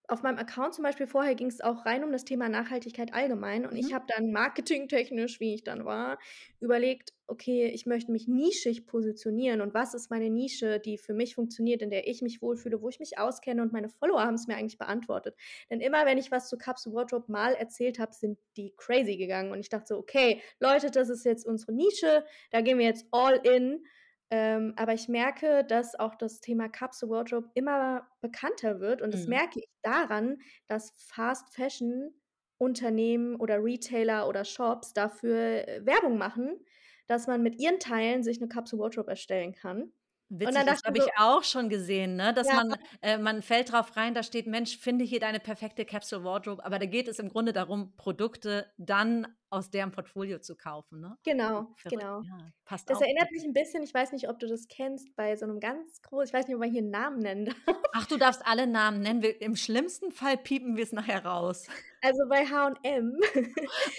auf 0.07 0.23
meinem 0.23 0.37
Account 0.37 0.73
zum 0.73 0.83
Beispiel 0.83 1.05
vorher 1.05 1.35
ging 1.35 1.47
es 1.47 1.59
auch 1.59 1.85
rein 1.85 2.03
um 2.03 2.11
das 2.13 2.23
Thema 2.23 2.47
Nachhaltigkeit 2.47 3.13
allgemein. 3.13 3.65
Und 3.65 3.73
mhm. 3.73 3.79
ich 3.79 3.93
habe 3.93 4.05
dann 4.07 4.31
marketingtechnisch, 4.31 5.39
wie 5.41 5.53
ich 5.53 5.63
dann 5.63 5.83
war, 5.83 6.17
überlegt, 6.61 7.13
okay, 7.27 7.67
ich 7.67 7.85
möchte 7.85 8.11
mich 8.13 8.27
nischig 8.27 8.87
positionieren 8.87 9.59
und 9.59 9.73
was 9.73 9.93
ist 9.93 10.09
meine 10.09 10.29
Nische, 10.29 10.79
die 10.79 10.97
für 10.97 11.13
mich 11.13 11.35
funktioniert, 11.35 11.81
in 11.81 11.89
der 11.89 12.07
ich 12.07 12.21
mich 12.21 12.41
wohlfühle, 12.41 12.81
wo 12.81 12.87
ich 12.87 12.99
mich 12.99 13.19
auskenne 13.19 13.61
und 13.61 13.73
meine 13.73 13.89
Follower 13.89 14.21
haben 14.21 14.35
es 14.35 14.47
mir 14.47 14.55
eigentlich 14.55 14.77
beantwortet. 14.77 15.35
Denn 15.69 15.81
immer, 15.81 16.05
wenn 16.05 16.17
ich 16.17 16.31
was 16.31 16.47
zu 16.47 16.57
Capsule 16.57 16.95
Wardrobe 16.95 17.29
mal 17.29 17.53
erzählt 17.53 17.99
habe, 17.99 18.13
sind 18.13 18.39
die 18.55 18.73
crazy 18.77 19.17
gegangen 19.17 19.51
und 19.51 19.59
ich 19.59 19.67
dachte 19.67 19.87
so, 19.87 19.97
okay, 19.97 20.41
Leute, 20.61 20.89
das 20.89 21.09
ist 21.09 21.25
jetzt 21.25 21.45
unsere 21.45 21.73
Nische, 21.73 22.23
da 22.51 22.61
gehen 22.61 22.79
wir 22.79 22.85
jetzt 22.85 23.07
all 23.11 23.35
in 23.43 23.83
ähm, 24.29 24.73
aber 24.75 24.93
ich 24.93 25.07
merke, 25.07 25.63
dass 25.63 25.97
auch 25.97 26.15
das 26.15 26.41
Thema 26.41 26.67
Capsule 26.67 27.11
Wardrobe 27.11 27.49
immer 27.53 28.07
bekannter 28.21 28.79
wird. 28.81 29.01
Und 29.01 29.13
das 29.13 29.23
mhm. 29.23 29.29
merke 29.29 29.59
ich 29.59 29.69
daran, 29.81 30.37
dass 30.67 30.91
Fast 30.97 31.53
Fashion 31.53 32.13
Unternehmen 32.57 33.35
oder 33.35 33.63
Retailer 33.63 34.27
oder 34.27 34.43
Shops 34.43 34.93
dafür 34.93 35.67
äh, 35.67 35.85
Werbung 35.85 36.17
machen, 36.17 36.59
dass 37.05 37.27
man 37.27 37.41
mit 37.41 37.59
ihren 37.59 37.79
Teilen 37.79 38.23
sich 38.23 38.39
eine 38.39 38.49
Capsule 38.49 38.81
Wardrobe 38.81 39.11
erstellen 39.11 39.53
kann. 39.53 39.93
Witzig, 40.29 40.65
das 40.65 40.83
habe 40.83 40.99
so, 40.99 41.05
ich 41.05 41.11
auch 41.17 41.43
schon 41.43 41.69
gesehen, 41.69 42.17
ne? 42.17 42.33
dass 42.33 42.47
ja. 42.47 42.55
man, 42.55 42.75
äh, 43.01 43.17
man 43.17 43.41
fällt 43.41 43.71
drauf 43.71 43.95
rein, 43.95 44.13
da 44.13 44.23
steht, 44.23 44.45
Mensch, 44.45 44.77
finde 44.77 45.05
hier 45.05 45.21
deine 45.21 45.39
perfekte 45.39 45.85
Capsule 45.85 46.25
Wardrobe, 46.25 46.65
aber 46.65 46.79
da 46.79 46.85
geht 46.85 47.07
es 47.07 47.19
im 47.19 47.29
Grunde 47.29 47.53
darum, 47.53 47.95
Produkte 47.95 48.69
dann 48.77 49.27
aus 49.49 49.69
deren 49.69 49.91
Portfolio 49.91 50.39
zu 50.39 50.57
kaufen. 50.57 50.99
Ne? 50.99 51.17
Genau, 51.23 51.67
Verrückt. 51.77 52.01
genau. 52.01 52.21
Ja, 52.21 52.37
passt 52.65 52.89
das 52.89 52.97
auch. 52.97 53.01
erinnert 53.01 53.31
mich 53.31 53.45
ein 53.45 53.53
bisschen, 53.53 53.83
ich 53.83 53.93
weiß 53.93 54.11
nicht, 54.11 54.27
ob 54.27 54.39
du 54.39 54.47
das 54.47 54.67
kennst, 54.67 55.15
bei 55.15 55.35
so 55.37 55.45
einem 55.45 55.61
ganz 55.61 56.01
großen, 56.01 56.27
ich 56.27 56.33
weiß 56.33 56.47
nicht, 56.47 56.55
ob 56.55 56.59
man 56.59 56.71
hier 56.71 56.81
einen 56.81 56.91
Namen 56.91 57.19
nennen 57.19 57.45
darf. 57.45 57.77
Ach, 57.93 58.05
du 58.07 58.17
darfst 58.17 58.45
alle 58.45 58.67
Namen 58.67 58.99
nennen. 58.99 59.21
Wir, 59.21 59.41
Im 59.41 59.55
schlimmsten 59.55 60.11
Fall 60.11 60.37
piepen 60.37 60.75
wir 60.75 60.83
es 60.83 60.91
nachher 60.91 61.25
raus. 61.25 61.67
Also 62.01 62.27
bei 62.27 62.45
H&M. 62.45 63.17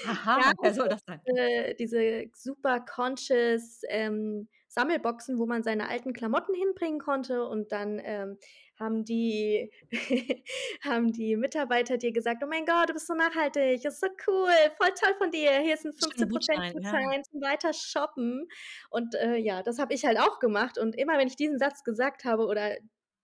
Aha, 0.07 0.53
wer 0.61 0.75
soll 0.75 0.89
das 0.89 1.03
sein? 1.07 1.21
Äh, 1.25 1.75
diese 1.75 2.27
super 2.35 2.81
conscious 2.81 3.81
ähm, 3.89 4.49
Sammelboxen, 4.69 5.39
wo 5.39 5.47
man 5.47 5.63
seine 5.63 5.89
alten 5.89 6.13
Klamotten 6.13 6.55
hinbringen 6.55 7.01
konnte 7.01 7.45
und 7.47 7.73
dann 7.73 8.01
ähm, 8.05 8.39
haben 8.79 9.05
die, 9.05 9.73
haben 10.83 11.11
die 11.13 11.37
Mitarbeiter 11.37 11.97
dir 11.97 12.13
gesagt, 12.13 12.43
oh 12.45 12.49
mein 12.49 12.67
Gott, 12.67 12.91
du 12.91 12.93
bist 12.93 13.07
so 13.07 13.15
nachhaltig, 13.15 13.85
ist 13.85 14.01
so 14.01 14.07
cool, 14.27 14.51
voll 14.77 14.93
toll 14.99 15.15
von 15.19 15.31
dir, 15.31 15.59
hier 15.61 15.75
ist 15.75 15.87
ein 15.87 15.93
15% 15.93 16.29
Gutschein, 16.29 16.73
Gutschein 16.73 17.13
ja. 17.13 17.23
zum 17.23 17.41
weiter 17.41 17.73
shoppen. 17.73 18.47
Und 18.91 19.15
äh, 19.15 19.37
ja, 19.37 19.63
das 19.63 19.79
habe 19.79 19.95
ich 19.95 20.05
halt 20.05 20.21
auch 20.21 20.39
gemacht 20.39 20.79
und 20.79 20.97
immer 20.97 21.19
wenn 21.19 21.29
ich 21.29 21.37
diesen 21.37 21.59
Satz 21.59 21.83
gesagt 21.83 22.25
habe 22.25 22.47
oder 22.47 22.77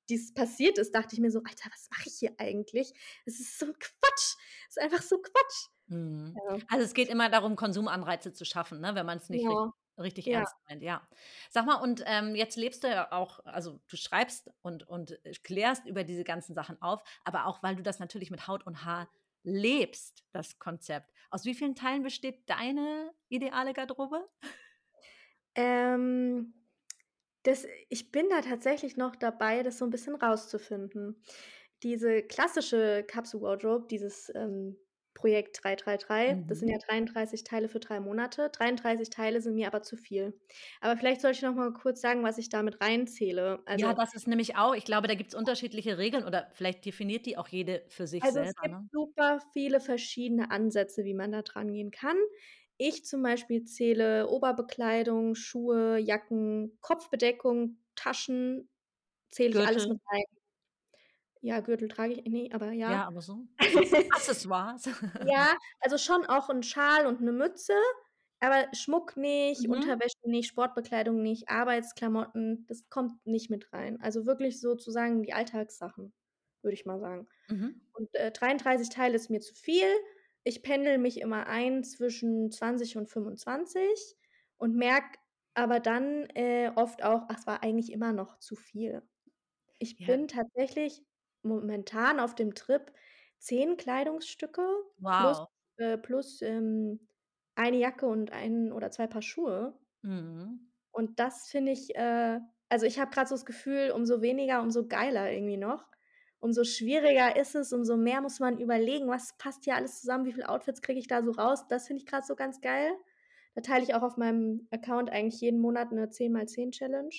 dies 0.09 0.35
passiert 0.35 0.79
ist, 0.79 0.95
dachte 0.95 1.15
ich 1.15 1.21
mir 1.21 1.31
so, 1.31 1.39
Alter, 1.39 1.71
was 1.71 1.89
mache 1.91 2.09
ich 2.09 2.17
hier 2.19 2.33
eigentlich? 2.39 2.93
Es 3.25 3.41
ist 3.41 3.59
so 3.59 3.67
Quatsch, 3.67 4.37
es 4.69 4.77
ist 4.77 4.83
einfach 4.83 5.03
so 5.03 5.19
Quatsch. 5.19 5.69
Mhm. 5.87 6.37
Ja. 6.49 6.59
Also 6.69 6.85
es 6.85 6.95
geht 6.95 7.09
immer 7.09 7.29
darum, 7.29 7.57
Konsumanreize 7.57 8.33
zu 8.33 8.45
schaffen, 8.45 8.81
ne, 8.81 8.95
wenn 8.95 9.07
man 9.07 9.19
es 9.19 9.29
nicht 9.29 9.45
ja. 9.45 9.51
Richtig 9.51 9.84
ja. 9.97 10.39
ernst 10.39 10.55
meint, 10.69 10.83
ja. 10.83 11.07
Sag 11.51 11.67
mal, 11.67 11.77
und 11.77 12.03
ähm, 12.07 12.35
jetzt 12.35 12.57
lebst 12.57 12.85
du 12.85 12.89
ja 12.89 13.13
auch, 13.13 13.41
also 13.45 13.81
du 13.89 13.97
schreibst 13.97 14.51
und, 14.63 14.87
und 14.89 15.19
klärst 15.43 15.87
über 15.87 16.05
diese 16.05 16.25
ganzen 16.25 16.55
Sachen 16.55 16.81
auf, 16.83 17.03
aber 17.25 17.47
auch, 17.47 17.63
weil 17.63 17.77
du 17.77 17.83
das 17.83 17.99
natürlich 17.99 18.31
mit 18.31 18.49
Haut 18.49 18.67
und 18.67 18.85
Haar 18.85 19.09
lebst, 19.45 20.25
das 20.33 20.59
Konzept. 20.59 21.13
Aus 21.31 21.45
wie 21.45 21.55
vielen 21.55 21.75
Teilen 21.75 22.03
besteht 22.03 22.49
deine 22.49 23.13
ideale 23.29 23.73
Garderobe? 23.73 24.29
Ähm, 25.55 26.55
das, 27.45 27.67
ich 27.89 28.11
bin 28.11 28.29
da 28.31 28.41
tatsächlich 28.41 28.97
noch 28.97 29.15
dabei, 29.17 29.63
das 29.63 29.79
so 29.79 29.85
ein 29.85 29.91
bisschen 29.91 30.15
rauszufinden. 30.15 31.23
Diese 31.83 32.23
klassische 32.23 33.05
Capsule 33.07 33.43
Wardrobe, 33.43 33.87
dieses 33.89 34.33
ähm, 34.35 34.77
Projekt 35.25 35.65
333. 35.65 36.37
Mhm. 36.37 36.47
Das 36.49 36.59
sind 36.59 36.69
mhm. 36.69 36.75
ja 36.75 36.79
33 36.87 37.45
Teile 37.45 37.71
für 37.71 37.81
drei 37.81 37.99
Monate. 37.99 38.51
33 38.51 39.09
Teile 39.09 39.41
sind 39.41 39.55
mir 39.55 39.67
aber 39.67 39.81
zu 39.81 39.97
viel. 39.97 40.39
Aber 40.83 40.99
vielleicht 40.99 41.23
soll 41.23 41.31
ich 41.31 41.41
noch 41.41 41.55
mal 41.55 41.73
kurz 41.73 42.03
sagen, 42.03 42.23
was 42.23 42.37
ich 42.37 42.51
damit 42.51 42.79
reinzähle. 42.83 43.63
Also, 43.65 43.87
ja, 43.87 43.95
das 43.95 44.15
ist 44.15 44.29
nämlich 44.29 44.57
auch, 44.57 44.75
ich 44.75 44.85
glaube, 44.85 45.09
da 45.09 45.15
gibt 45.15 45.31
es 45.31 45.35
unterschiedliche 45.35 45.97
Regeln 45.97 46.25
oder 46.25 46.51
vielleicht 46.53 46.85
definiert 46.85 47.25
die 47.25 47.39
auch 47.39 47.49
jede 47.49 47.85
für 47.89 48.07
sich 48.07 48.23
also 48.23 48.35
selber. 48.35 48.51
Es 48.51 48.63
gibt 48.63 48.75
ne? 48.75 48.89
super 48.93 49.39
viele 49.55 49.81
verschiedene 49.81 50.51
Ansätze, 50.51 51.05
wie 51.05 51.15
man 51.15 51.33
da 51.33 51.41
dran 51.41 51.73
gehen 51.73 51.91
kann. 51.91 52.19
Ich 52.77 53.07
zum 53.07 53.23
Beispiel 53.23 53.65
zähle 53.65 54.29
Oberbekleidung, 54.29 55.37
Schuhe, 55.37 55.97
Jacken, 55.97 56.77
Kopfbedeckung, 56.83 57.79
Taschen, 57.95 58.69
zähle 59.31 59.63
ich 59.63 59.67
alles 59.67 59.89
mit 59.89 60.01
rein. 60.13 60.25
Ja, 61.45 61.61
Gürtel 61.61 61.89
trage 61.89 62.15
ich 62.15 62.25
nicht, 62.25 62.55
aber 62.55 62.73
ja. 62.73 62.91
Ja, 62.91 63.05
aber 63.05 63.21
so. 63.21 63.47
Accessoires. 64.15 64.89
ja, 65.27 65.55
also 65.79 65.99
schon 65.99 66.25
auch 66.25 66.49
ein 66.49 66.63
Schal 66.63 67.07
und 67.07 67.21
eine 67.21 67.33
Mütze, 67.33 67.75
aber 68.41 68.67
Schmuck 68.73 69.19
nicht, 69.19 69.69
mhm. 69.69 69.75
Unterwäsche 69.75 70.17
nicht, 70.25 70.49
Sportbekleidung 70.49 71.21
nicht, 71.21 71.51
Arbeitsklamotten, 71.51 72.65
das 72.67 72.89
kommt 72.89 73.27
nicht 73.27 73.51
mit 73.51 73.71
rein. 73.75 74.01
Also 74.01 74.25
wirklich 74.25 74.59
sozusagen 74.59 75.23
die 75.23 75.35
Alltagssachen, 75.35 76.15
würde 76.63 76.75
ich 76.75 76.87
mal 76.87 76.99
sagen. 76.99 77.29
Mhm. 77.49 77.79
Und 77.93 78.15
äh, 78.15 78.33
33 78.33 78.89
Teile 78.89 79.15
ist 79.15 79.29
mir 79.29 79.41
zu 79.41 79.55
viel. 79.55 79.93
Ich 80.45 80.63
pendel 80.63 80.97
mich 80.97 81.21
immer 81.21 81.47
ein 81.47 81.85
zwischen 81.85 82.51
20 82.51 82.97
und 82.97 83.11
25 83.11 84.17
und 84.57 84.77
merke 84.77 85.19
aber 85.53 85.79
dann 85.79 86.25
äh, 86.31 86.73
oft 86.75 87.05
auch, 87.05 87.25
ach, 87.29 87.39
es 87.39 87.47
war 87.47 87.63
eigentlich 87.63 87.93
immer 87.93 88.15
noch 88.15 88.39
zu 88.39 88.57
viel. 88.57 89.03
Ich 89.79 89.99
ja. 89.99 90.07
bin 90.07 90.27
tatsächlich 90.27 91.03
momentan 91.45 92.21
auf 92.21 92.35
dem 92.35 92.55
Trip 92.55 92.93
zehn 93.39 93.77
Kleidungsstücke 93.77 94.63
plus, 95.17 95.39
Wow. 95.39 95.49
äh, 95.77 95.99
plus 95.99 96.43
ähm, 96.43 97.09
eine 97.55 97.77
Jacke 97.79 98.07
und 98.07 98.33
ein 98.33 98.73
oder 98.73 98.91
zwei 98.91 99.07
Paar 99.07 99.23
Schuhe. 99.23 99.79
Mhm. 100.03 100.73
Und 100.93 101.19
das 101.21 101.49
finde 101.49 101.73
ich, 101.73 101.95
äh, 101.97 102.41
also 102.69 102.87
ich 102.87 102.99
habe 102.99 103.11
gerade 103.11 103.29
so 103.29 103.35
das 103.35 103.45
Gefühl, 103.47 103.91
umso 103.91 104.23
weniger, 104.23 104.63
umso 104.63 104.87
geiler 104.87 105.31
irgendwie 105.33 105.57
noch. 105.57 105.85
Umso 106.41 106.65
schwieriger 106.65 107.37
ist 107.37 107.55
es, 107.55 107.73
umso 107.73 107.97
mehr 107.97 108.21
muss 108.21 108.39
man 108.39 108.59
überlegen, 108.59 109.09
was 109.09 109.37
passt 109.39 109.65
hier 109.65 109.77
alles 109.77 110.01
zusammen, 110.01 110.27
wie 110.27 110.33
viele 110.33 110.49
Outfits 110.49 110.83
kriege 110.83 110.99
ich 111.01 111.09
da 111.09 111.23
so 111.23 111.31
raus. 111.33 111.67
Das 111.69 111.87
finde 111.87 112.03
ich 112.03 112.07
gerade 112.07 112.27
so 112.27 112.37
ganz 112.37 112.61
geil. 112.61 112.93
Da 113.55 113.63
teile 113.63 113.83
ich 113.85 113.95
auch 113.95 114.03
auf 114.03 114.17
meinem 114.17 114.67
Account 114.71 115.11
eigentlich 115.11 115.41
jeden 115.41 115.61
Monat 115.61 115.91
eine 115.93 116.09
10x10 116.11 116.71
Challenge. 116.73 117.15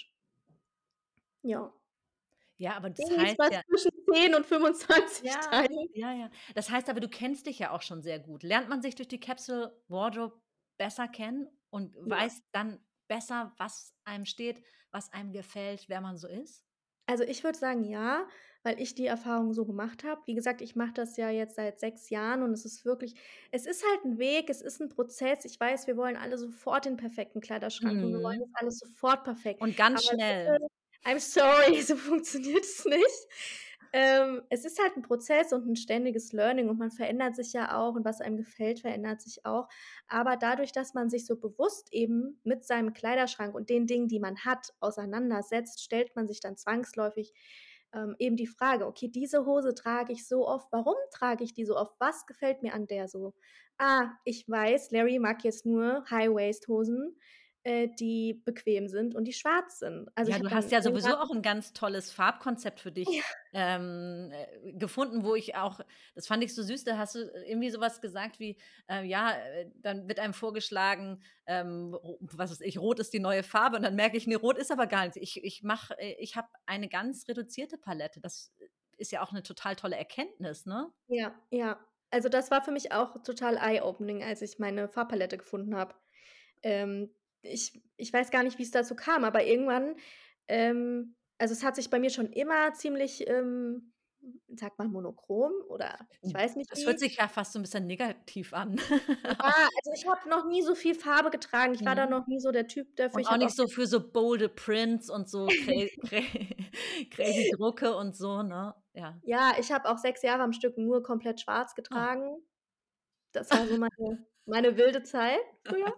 Ja. 1.43 1.71
Ja, 2.57 2.75
aber 2.77 2.89
das 2.89 3.09
heißt 3.09 3.37
ja 3.51 3.61
zwischen 3.67 3.91
10 4.13 4.35
und 4.35 4.45
25 4.45 5.25
ja, 5.25 5.35
Teilen. 5.39 5.89
Ja, 5.93 6.13
ja. 6.13 6.29
Das 6.53 6.69
heißt 6.69 6.89
aber, 6.89 6.99
du 6.99 7.09
kennst 7.09 7.47
dich 7.47 7.59
ja 7.59 7.71
auch 7.71 7.81
schon 7.81 8.01
sehr 8.01 8.19
gut. 8.19 8.43
Lernt 8.43 8.69
man 8.69 8.81
sich 8.81 8.95
durch 8.95 9.07
die 9.07 9.19
Capsule 9.19 9.77
Wardrobe 9.87 10.39
besser 10.77 11.07
kennen 11.07 11.47
und 11.69 11.95
ja. 11.95 12.09
weiß 12.09 12.41
dann 12.51 12.79
besser, 13.07 13.53
was 13.57 13.93
einem 14.05 14.25
steht, 14.25 14.63
was 14.91 15.11
einem 15.11 15.33
gefällt, 15.33 15.89
wer 15.89 16.01
man 16.01 16.17
so 16.17 16.27
ist? 16.27 16.63
Also 17.07 17.23
ich 17.23 17.43
würde 17.43 17.57
sagen 17.57 17.83
ja, 17.83 18.27
weil 18.63 18.81
ich 18.81 18.95
die 18.95 19.05
Erfahrung 19.05 19.53
so 19.53 19.65
gemacht 19.65 20.03
habe. 20.03 20.21
Wie 20.25 20.33
gesagt, 20.33 20.61
ich 20.61 20.75
mache 20.75 20.93
das 20.93 21.17
ja 21.17 21.29
jetzt 21.29 21.55
seit 21.55 21.79
sechs 21.79 22.09
Jahren 22.09 22.41
und 22.41 22.51
es 22.51 22.65
ist 22.65 22.83
wirklich, 22.83 23.13
es 23.51 23.67
ist 23.67 23.83
halt 23.91 24.05
ein 24.05 24.17
Weg, 24.17 24.49
es 24.49 24.61
ist 24.61 24.81
ein 24.81 24.89
Prozess. 24.89 25.45
Ich 25.45 25.59
weiß, 25.59 25.85
wir 25.85 25.97
wollen 25.97 26.15
alle 26.17 26.37
sofort 26.37 26.85
den 26.85 26.97
perfekten 26.97 27.41
Kleiderschrank 27.41 27.97
mhm. 27.97 28.05
und 28.05 28.13
wir 28.13 28.23
wollen 28.23 28.39
das 28.39 28.49
alles 28.55 28.79
sofort 28.79 29.23
perfekt. 29.23 29.61
Und 29.61 29.77
ganz 29.77 30.07
Aber 30.07 30.15
schnell. 30.15 30.53
Bitte, 30.53 30.67
I'm 31.05 31.19
sorry, 31.19 31.81
so 31.81 31.95
funktioniert 31.95 32.63
es 32.63 32.83
nicht. 32.85 33.27
Ähm, 33.93 34.41
es 34.49 34.65
ist 34.65 34.81
halt 34.81 34.97
ein 34.97 35.03
Prozess 35.03 35.53
und 35.53 35.65
ein 35.67 35.77
ständiges 35.77 36.33
Learning 36.33 36.67
und 36.67 36.77
man 36.77 36.91
verändert 36.91 37.35
sich 37.35 37.53
ja 37.53 37.77
auch 37.77 37.95
und 37.95 38.03
was 38.03 38.19
einem 38.19 38.35
gefällt, 38.35 38.81
verändert 38.81 39.21
sich 39.21 39.45
auch. 39.45 39.69
Aber 40.09 40.35
dadurch, 40.35 40.73
dass 40.73 40.93
man 40.93 41.09
sich 41.09 41.25
so 41.25 41.37
bewusst 41.37 41.93
eben 41.93 42.41
mit 42.43 42.65
seinem 42.65 42.91
Kleiderschrank 42.91 43.55
und 43.55 43.69
den 43.69 43.87
Dingen, 43.87 44.09
die 44.09 44.19
man 44.19 44.39
hat, 44.43 44.73
auseinandersetzt, 44.81 45.81
stellt 45.81 46.13
man 46.15 46.27
sich 46.27 46.41
dann 46.41 46.57
zwangsläufig 46.57 47.33
ähm, 47.93 48.15
eben 48.19 48.35
die 48.35 48.47
Frage, 48.47 48.85
okay, 48.85 49.07
diese 49.07 49.45
Hose 49.45 49.73
trage 49.73 50.11
ich 50.11 50.27
so 50.27 50.45
oft, 50.45 50.67
warum 50.71 50.95
trage 51.11 51.45
ich 51.45 51.53
die 51.53 51.65
so 51.65 51.77
oft? 51.77 51.93
Was 51.99 52.25
gefällt 52.25 52.63
mir 52.63 52.73
an 52.73 52.87
der 52.87 53.07
so? 53.07 53.33
Ah, 53.77 54.11
ich 54.25 54.49
weiß, 54.49 54.91
Larry 54.91 55.19
mag 55.19 55.43
jetzt 55.45 55.65
nur 55.65 56.03
High-Waist-Hosen 56.09 57.15
äh, 57.65 57.87
die 57.87 58.43
bequem 58.45 58.87
sind 58.87 59.15
und 59.15 59.25
die 59.25 59.33
schwarz 59.33 59.79
sind. 59.79 60.07
Also 60.13 60.31
ja, 60.31 60.37
du 60.37 60.51
hast 60.51 60.71
ja 60.71 60.83
sowieso 60.83 61.17
auch 61.17 61.31
ein 61.31 61.41
ganz 61.41 61.73
tolles 61.73 62.11
Farbkonzept 62.11 62.79
für 62.79 62.91
dich 62.91 63.07
ja. 63.09 63.23
ähm, 63.53 64.31
äh, 64.31 64.73
gefunden, 64.73 65.23
wo 65.23 65.33
ich 65.33 65.55
auch, 65.55 65.79
das 66.13 66.27
fand 66.27 66.43
ich 66.43 66.53
so 66.53 66.61
süß, 66.61 66.83
da 66.83 66.99
hast 66.99 67.15
du 67.15 67.21
irgendwie 67.47 67.71
sowas 67.71 68.01
gesagt 68.01 68.39
wie, 68.39 68.59
äh, 68.87 69.03
ja, 69.03 69.31
äh, 69.31 69.71
dann 69.77 70.07
wird 70.07 70.19
einem 70.19 70.35
vorgeschlagen, 70.35 71.23
ähm, 71.47 71.97
was 72.19 72.51
weiß 72.51 72.61
ich, 72.61 72.77
rot 72.77 72.99
ist 72.99 73.13
die 73.13 73.19
neue 73.19 73.41
Farbe 73.41 73.77
und 73.77 73.81
dann 73.81 73.95
merke 73.95 74.15
ich, 74.15 74.27
nee, 74.27 74.35
rot 74.35 74.59
ist 74.59 74.71
aber 74.71 74.85
gar 74.85 75.07
nicht. 75.07 75.17
Ich, 75.17 75.43
ich 75.43 75.63
mache, 75.63 75.95
ich 76.19 76.35
habe 76.35 76.49
eine 76.67 76.87
ganz 76.87 77.27
reduzierte 77.27 77.79
Palette. 77.79 78.21
Das 78.21 78.53
ist 78.97 79.11
ja 79.11 79.23
auch 79.23 79.31
eine 79.31 79.41
total 79.41 79.75
tolle 79.75 79.95
Erkenntnis, 79.95 80.67
ne? 80.67 80.91
Ja, 81.07 81.33
ja. 81.49 81.79
Also 82.11 82.29
das 82.29 82.51
war 82.51 82.63
für 82.63 82.71
mich 82.71 82.91
auch 82.91 83.23
total 83.23 83.57
eye-opening, 83.57 84.23
als 84.23 84.43
ich 84.43 84.59
meine 84.59 84.87
Farbpalette 84.87 85.39
gefunden 85.39 85.75
habe. 85.75 85.95
Ähm, 86.61 87.09
ich, 87.45 87.81
ich 87.97 88.11
weiß 88.11 88.31
gar 88.31 88.43
nicht, 88.43 88.57
wie 88.57 88.63
es 88.63 88.71
dazu 88.71 88.95
kam, 88.95 89.23
aber 89.23 89.45
irgendwann, 89.45 89.95
ähm, 90.47 91.15
also 91.37 91.53
es 91.53 91.63
hat 91.63 91.75
sich 91.75 91.89
bei 91.89 91.99
mir 91.99 92.09
schon 92.09 92.31
immer 92.31 92.73
ziemlich, 92.73 93.27
ähm, 93.27 93.91
sag 94.55 94.77
mal, 94.79 94.87
monochrom 94.87 95.51
oder 95.67 95.99
ich 96.21 96.33
weiß 96.33 96.55
nicht. 96.55 96.71
Das 96.71 96.79
wie. 96.79 96.85
hört 96.87 96.99
sich 96.99 97.17
ja 97.17 97.27
fast 97.27 97.53
so 97.53 97.59
ein 97.59 97.61
bisschen 97.61 97.85
negativ 97.85 98.53
an. 98.53 98.75
ja, 99.23 99.37
also 99.39 99.91
ich 99.93 100.07
habe 100.07 100.27
noch 100.29 100.45
nie 100.47 100.63
so 100.63 100.73
viel 100.73 100.95
Farbe 100.95 101.29
getragen. 101.29 101.73
Ich 101.73 101.85
war 101.85 101.93
mhm. 101.93 101.97
da 101.97 102.05
noch 102.07 102.27
nie 102.27 102.39
so 102.39 102.51
der 102.51 102.67
Typ 102.67 102.95
dafür. 102.95 103.17
Und 103.17 103.27
auch 103.27 103.37
nicht 103.37 103.51
auch 103.51 103.55
so 103.55 103.67
für 103.67 103.85
so 103.85 103.99
bolde 103.99 104.49
Prints 104.49 105.09
und 105.09 105.29
so 105.29 105.45
crazy, 105.65 106.55
crazy 107.11 107.51
Drucke 107.57 107.95
und 107.95 108.15
so, 108.15 108.41
ne? 108.41 108.73
Ja, 108.93 109.19
ja 109.23 109.53
ich 109.59 109.71
habe 109.71 109.89
auch 109.89 109.97
sechs 109.97 110.21
Jahre 110.23 110.43
am 110.43 110.53
Stück 110.53 110.77
nur 110.77 111.03
komplett 111.03 111.41
schwarz 111.41 111.71
ah. 111.71 111.75
getragen. 111.75 112.27
Oh. 112.27 112.43
Das 113.31 113.51
war 113.51 113.67
so 113.67 113.77
meine, 113.77 114.25
meine 114.45 114.77
wilde 114.77 115.03
Zeit 115.03 115.41
früher. 115.65 115.93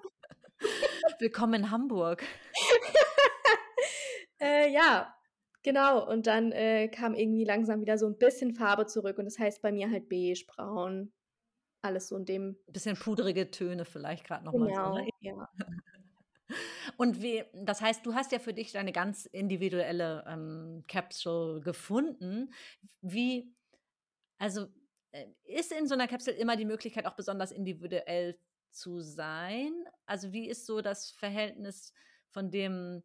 Willkommen 1.20 1.54
in 1.56 1.72
Hamburg. 1.72 2.24
äh, 4.40 4.72
ja, 4.72 5.16
genau. 5.64 6.10
Und 6.10 6.28
dann 6.28 6.52
äh, 6.52 6.88
kam 6.90 7.14
irgendwie 7.14 7.44
langsam 7.44 7.82
wieder 7.82 7.98
so 7.98 8.08
ein 8.08 8.18
bisschen 8.18 8.54
Farbe 8.54 8.86
zurück. 8.86 9.18
Und 9.18 9.26
das 9.26 9.40
heißt 9.40 9.62
bei 9.62 9.72
mir 9.72 9.90
halt 9.90 10.10
beige, 10.10 10.46
braun, 10.48 11.12
alles 11.82 12.08
so 12.08 12.18
in 12.18 12.26
dem. 12.26 12.58
Ein 12.68 12.74
bisschen 12.74 12.98
pudrige 12.98 13.52
Töne 13.52 13.86
vielleicht 13.86 14.26
gerade 14.26 14.46
nochmal. 14.46 14.70
Genau, 14.70 14.94
so, 14.94 15.00
ne? 15.00 15.10
ja. 15.22 15.50
Und 16.96 17.22
wie, 17.22 17.44
das 17.54 17.82
heißt, 17.82 18.06
du 18.06 18.14
hast 18.14 18.32
ja 18.32 18.40
für 18.40 18.54
dich 18.54 18.72
deine 18.72 18.94
ganz 18.94 19.26
individuelle 19.26 20.24
ähm, 20.28 20.86
Capsule 20.88 21.62
gefunden. 21.62 22.54
Wie, 23.02 23.54
also 24.40 24.68
äh, 25.12 25.26
ist 25.44 25.72
in 25.72 25.88
so 25.88 25.94
einer 25.94 26.08
Capsule 26.08 26.38
immer 26.38 26.56
die 26.56 26.66
Möglichkeit, 26.66 27.06
auch 27.06 27.16
besonders 27.16 27.52
individuell 27.52 28.40
zu 28.78 29.02
sein? 29.02 29.72
Also 30.06 30.32
wie 30.34 30.48
ist 30.50 30.66
so 30.66 30.82
das 30.82 31.12
Verhältnis 31.12 31.94
von 32.30 32.52
dem, 32.52 33.04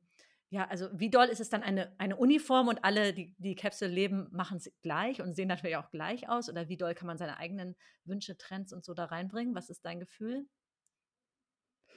Ja, 0.50 0.66
also 0.68 0.88
wie 0.92 1.10
doll 1.10 1.26
ist 1.28 1.40
es 1.40 1.48
dann 1.50 1.62
eine, 1.62 1.94
eine 1.98 2.16
Uniform 2.16 2.68
und 2.68 2.84
alle, 2.84 3.14
die 3.14 3.34
die 3.38 3.54
Capsule 3.56 3.90
leben, 3.90 4.28
machen 4.32 4.58
es 4.58 4.70
gleich 4.82 5.22
und 5.22 5.34
sehen 5.34 5.48
natürlich 5.48 5.76
auch 5.76 5.90
gleich 5.90 6.28
aus? 6.28 6.48
Oder 6.50 6.68
wie 6.68 6.76
doll 6.76 6.94
kann 6.94 7.06
man 7.06 7.18
seine 7.18 7.38
eigenen 7.38 7.74
Wünsche, 8.04 8.36
Trends 8.36 8.72
und 8.72 8.84
so 8.84 8.94
da 8.94 9.06
reinbringen? 9.06 9.54
Was 9.54 9.70
ist 9.70 9.84
dein 9.86 10.00
Gefühl? 10.00 10.46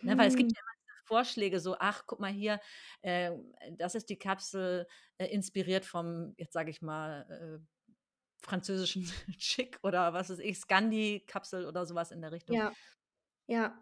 Ne, 0.03 0.17
weil 0.17 0.27
es 0.27 0.35
gibt 0.35 0.51
Hm. 0.51 0.55
ja 0.55 0.59
immer 0.61 1.01
Vorschläge, 1.07 1.59
so, 1.59 1.75
ach, 1.79 2.03
guck 2.07 2.19
mal 2.19 2.31
hier, 2.31 2.59
äh, 3.01 3.31
das 3.77 3.95
ist 3.95 4.09
die 4.09 4.17
Kapsel 4.17 4.87
äh, 5.17 5.25
inspiriert 5.27 5.85
vom, 5.85 6.33
jetzt 6.37 6.53
sage 6.53 6.69
ich 6.71 6.81
mal, 6.81 7.61
äh, 7.61 7.65
französischen 8.45 9.03
Chic 9.39 9.79
oder 9.83 10.13
was 10.13 10.29
weiß 10.29 10.39
ich, 10.39 10.57
Scandi-Kapsel 10.59 11.65
oder 11.67 11.85
sowas 11.85 12.11
in 12.11 12.21
der 12.21 12.31
Richtung. 12.31 12.61
Ja, 12.61 12.75
ja. 13.47 13.77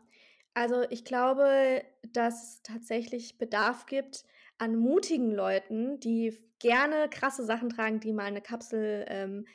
Also 0.53 0.83
ich 0.89 1.03
glaube, 1.03 1.83
dass 2.11 2.43
es 2.43 2.61
tatsächlich 2.61 3.37
Bedarf 3.37 3.85
gibt 3.87 4.23
an 4.59 4.75
mutigen 4.75 5.31
Leuten, 5.31 5.99
die 5.99 6.37
gerne 6.59 7.09
krasse 7.09 7.43
Sachen 7.43 7.69
tragen, 7.69 7.99
die 7.99 8.13
mal 8.13 8.25
eine 8.25 8.41
Kapsel 8.41 9.05
ähm, 9.09 9.47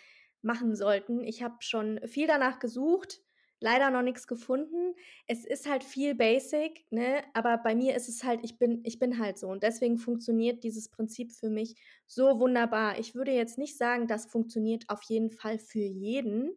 machen 0.43 0.75
sollten. 0.75 1.23
Ich 1.23 1.43
habe 1.43 1.57
schon 1.61 2.01
viel 2.07 2.27
danach 2.27 2.59
gesucht, 2.59 3.21
leider 3.61 3.91
noch 3.91 4.03
nichts 4.03 4.27
gefunden. 4.27 4.95
Es 5.27 5.45
ist 5.45 5.69
halt 5.69 5.85
viel 5.85 6.15
Basic, 6.17 6.85
ne? 6.91 7.23
Aber 7.33 7.59
bei 7.59 7.75
mir 7.77 7.95
ist 7.97 8.09
es 8.09 8.25
halt, 8.25 8.41
ich 8.43 8.59
bin, 8.59 8.81
ich 8.85 8.99
bin 8.99 9.19
halt 9.21 9.39
so. 9.39 9.49
Und 9.49 9.63
deswegen 9.63 9.99
funktioniert 9.99 10.65
dieses 10.65 10.89
Prinzip 10.89 11.33
für 11.33 11.49
mich 11.51 11.77
so 12.07 12.41
wunderbar. 12.41 12.99
Ich 12.99 13.15
würde 13.15 13.33
jetzt 13.33 13.59
nicht 13.59 13.77
sagen, 13.77 14.09
das 14.09 14.27
funktioniert 14.27 14.85
auf 14.89 15.03
jeden 15.05 15.31
Fall 15.31 15.59
für 15.59 15.79
jeden. 15.79 16.53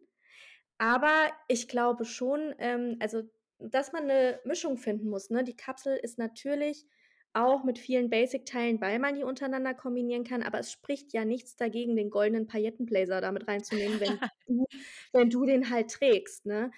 Aber 0.78 1.30
ich 1.48 1.68
glaube 1.68 2.04
schon, 2.04 2.54
ähm, 2.58 2.96
also, 3.00 3.22
dass 3.70 3.92
man 3.92 4.04
eine 4.04 4.40
Mischung 4.44 4.76
finden 4.78 5.08
muss, 5.10 5.30
ne? 5.30 5.44
Die 5.44 5.56
Kapsel 5.56 5.96
ist 5.96 6.18
natürlich 6.18 6.86
auch 7.34 7.64
mit 7.64 7.78
vielen 7.78 8.10
Basic-Teilen, 8.10 8.80
weil 8.80 8.98
man 8.98 9.14
die 9.14 9.24
untereinander 9.24 9.74
kombinieren 9.74 10.24
kann, 10.24 10.42
aber 10.42 10.58
es 10.60 10.70
spricht 10.72 11.12
ja 11.14 11.24
nichts 11.24 11.56
dagegen, 11.56 11.96
den 11.96 12.10
goldenen 12.10 12.46
Paillettenblazer 12.46 13.20
da 13.22 13.32
mit 13.32 13.48
reinzunehmen, 13.48 14.00
wenn 14.00 14.18
du 14.46 14.66
wenn 15.12 15.30
du 15.30 15.44
den 15.46 15.70
halt 15.70 15.90
trägst, 15.90 16.46
ne? 16.46 16.70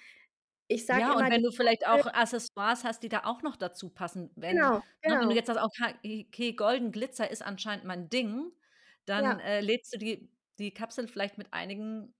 Ich 0.67 0.85
sage 0.85 1.11
Ja, 1.11 1.15
und 1.17 1.29
immer, 1.29 1.29
wenn 1.29 1.41
die 1.41 1.43
du 1.43 1.51
vielleicht 1.51 1.87
auch 1.87 2.05
Accessoires 2.05 2.83
hast, 2.83 3.01
die 3.01 3.09
da 3.09 3.23
auch 3.23 3.41
noch 3.41 3.55
dazu 3.55 3.89
passen. 3.89 4.31
Wenn, 4.35 4.59
genau, 4.61 4.83
ne, 5.03 5.17
wenn 5.19 5.29
du 5.29 5.31
genau. 5.31 5.35
jetzt 5.35 5.47
sagst, 5.47 5.61
okay, 5.63 6.25
okay, 6.27 6.53
golden 6.53 6.91
Glitzer 6.91 7.29
ist 7.29 7.41
anscheinend 7.41 7.85
mein 7.85 8.09
Ding, 8.09 8.51
dann 9.05 9.39
Ja. 9.39 9.39
äh, 9.39 9.61
lädst 9.61 9.93
du 9.93 9.97
die, 9.97 10.31
die 10.59 10.73
Kapsel 10.73 11.07
vielleicht 11.07 11.37
mit 11.39 11.53
einigen 11.53 12.13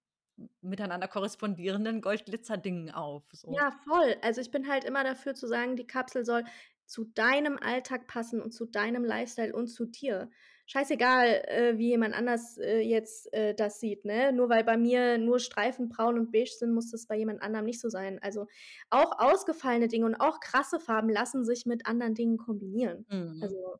miteinander 0.61 1.07
korrespondierenden 1.07 2.01
Gold-Glitzer-Dingen 2.01 2.91
auf. 2.91 3.23
So. 3.31 3.51
Ja, 3.53 3.71
voll. 3.71 4.15
Also, 4.21 4.41
ich 4.41 4.51
bin 4.51 4.67
halt 4.67 4.83
immer 4.83 5.03
dafür 5.03 5.33
zu 5.35 5.47
sagen, 5.47 5.75
die 5.75 5.87
Kapsel 5.87 6.25
soll 6.25 6.43
zu 6.85 7.05
deinem 7.05 7.57
Alltag 7.57 8.07
passen 8.07 8.41
und 8.41 8.51
zu 8.51 8.65
deinem 8.65 9.03
Lifestyle 9.03 9.55
und 9.55 9.67
zu 9.67 9.85
dir. 9.85 10.29
Scheißegal, 10.67 11.43
äh, 11.47 11.77
wie 11.77 11.89
jemand 11.89 12.15
anders, 12.15 12.57
äh, 12.57 12.79
jetzt, 12.79 13.31
äh, 13.33 13.53
das 13.55 13.79
sieht, 13.79 14.03
ne? 14.05 14.31
Nur 14.33 14.49
weil 14.49 14.63
bei 14.63 14.77
mir 14.77 15.17
nur 15.17 15.39
Streifen 15.39 15.89
braun 15.89 16.17
und 16.17 16.31
beige 16.31 16.49
sind, 16.49 16.73
muss 16.73 16.91
das 16.91 17.05
bei 17.07 17.15
jemand 17.17 17.41
anderem 17.41 17.65
nicht 17.65 17.79
so 17.79 17.89
sein. 17.89 18.19
Also, 18.21 18.47
auch 18.89 19.19
ausgefallene 19.19 19.87
Dinge 19.87 20.05
und 20.05 20.15
auch 20.15 20.39
krasse 20.39 20.79
Farben 20.79 21.09
lassen 21.09 21.45
sich 21.45 21.65
mit 21.65 21.85
anderen 21.87 22.15
Dingen 22.15 22.37
kombinieren. 22.37 23.05
Mhm. 23.09 23.39
Also 23.41 23.79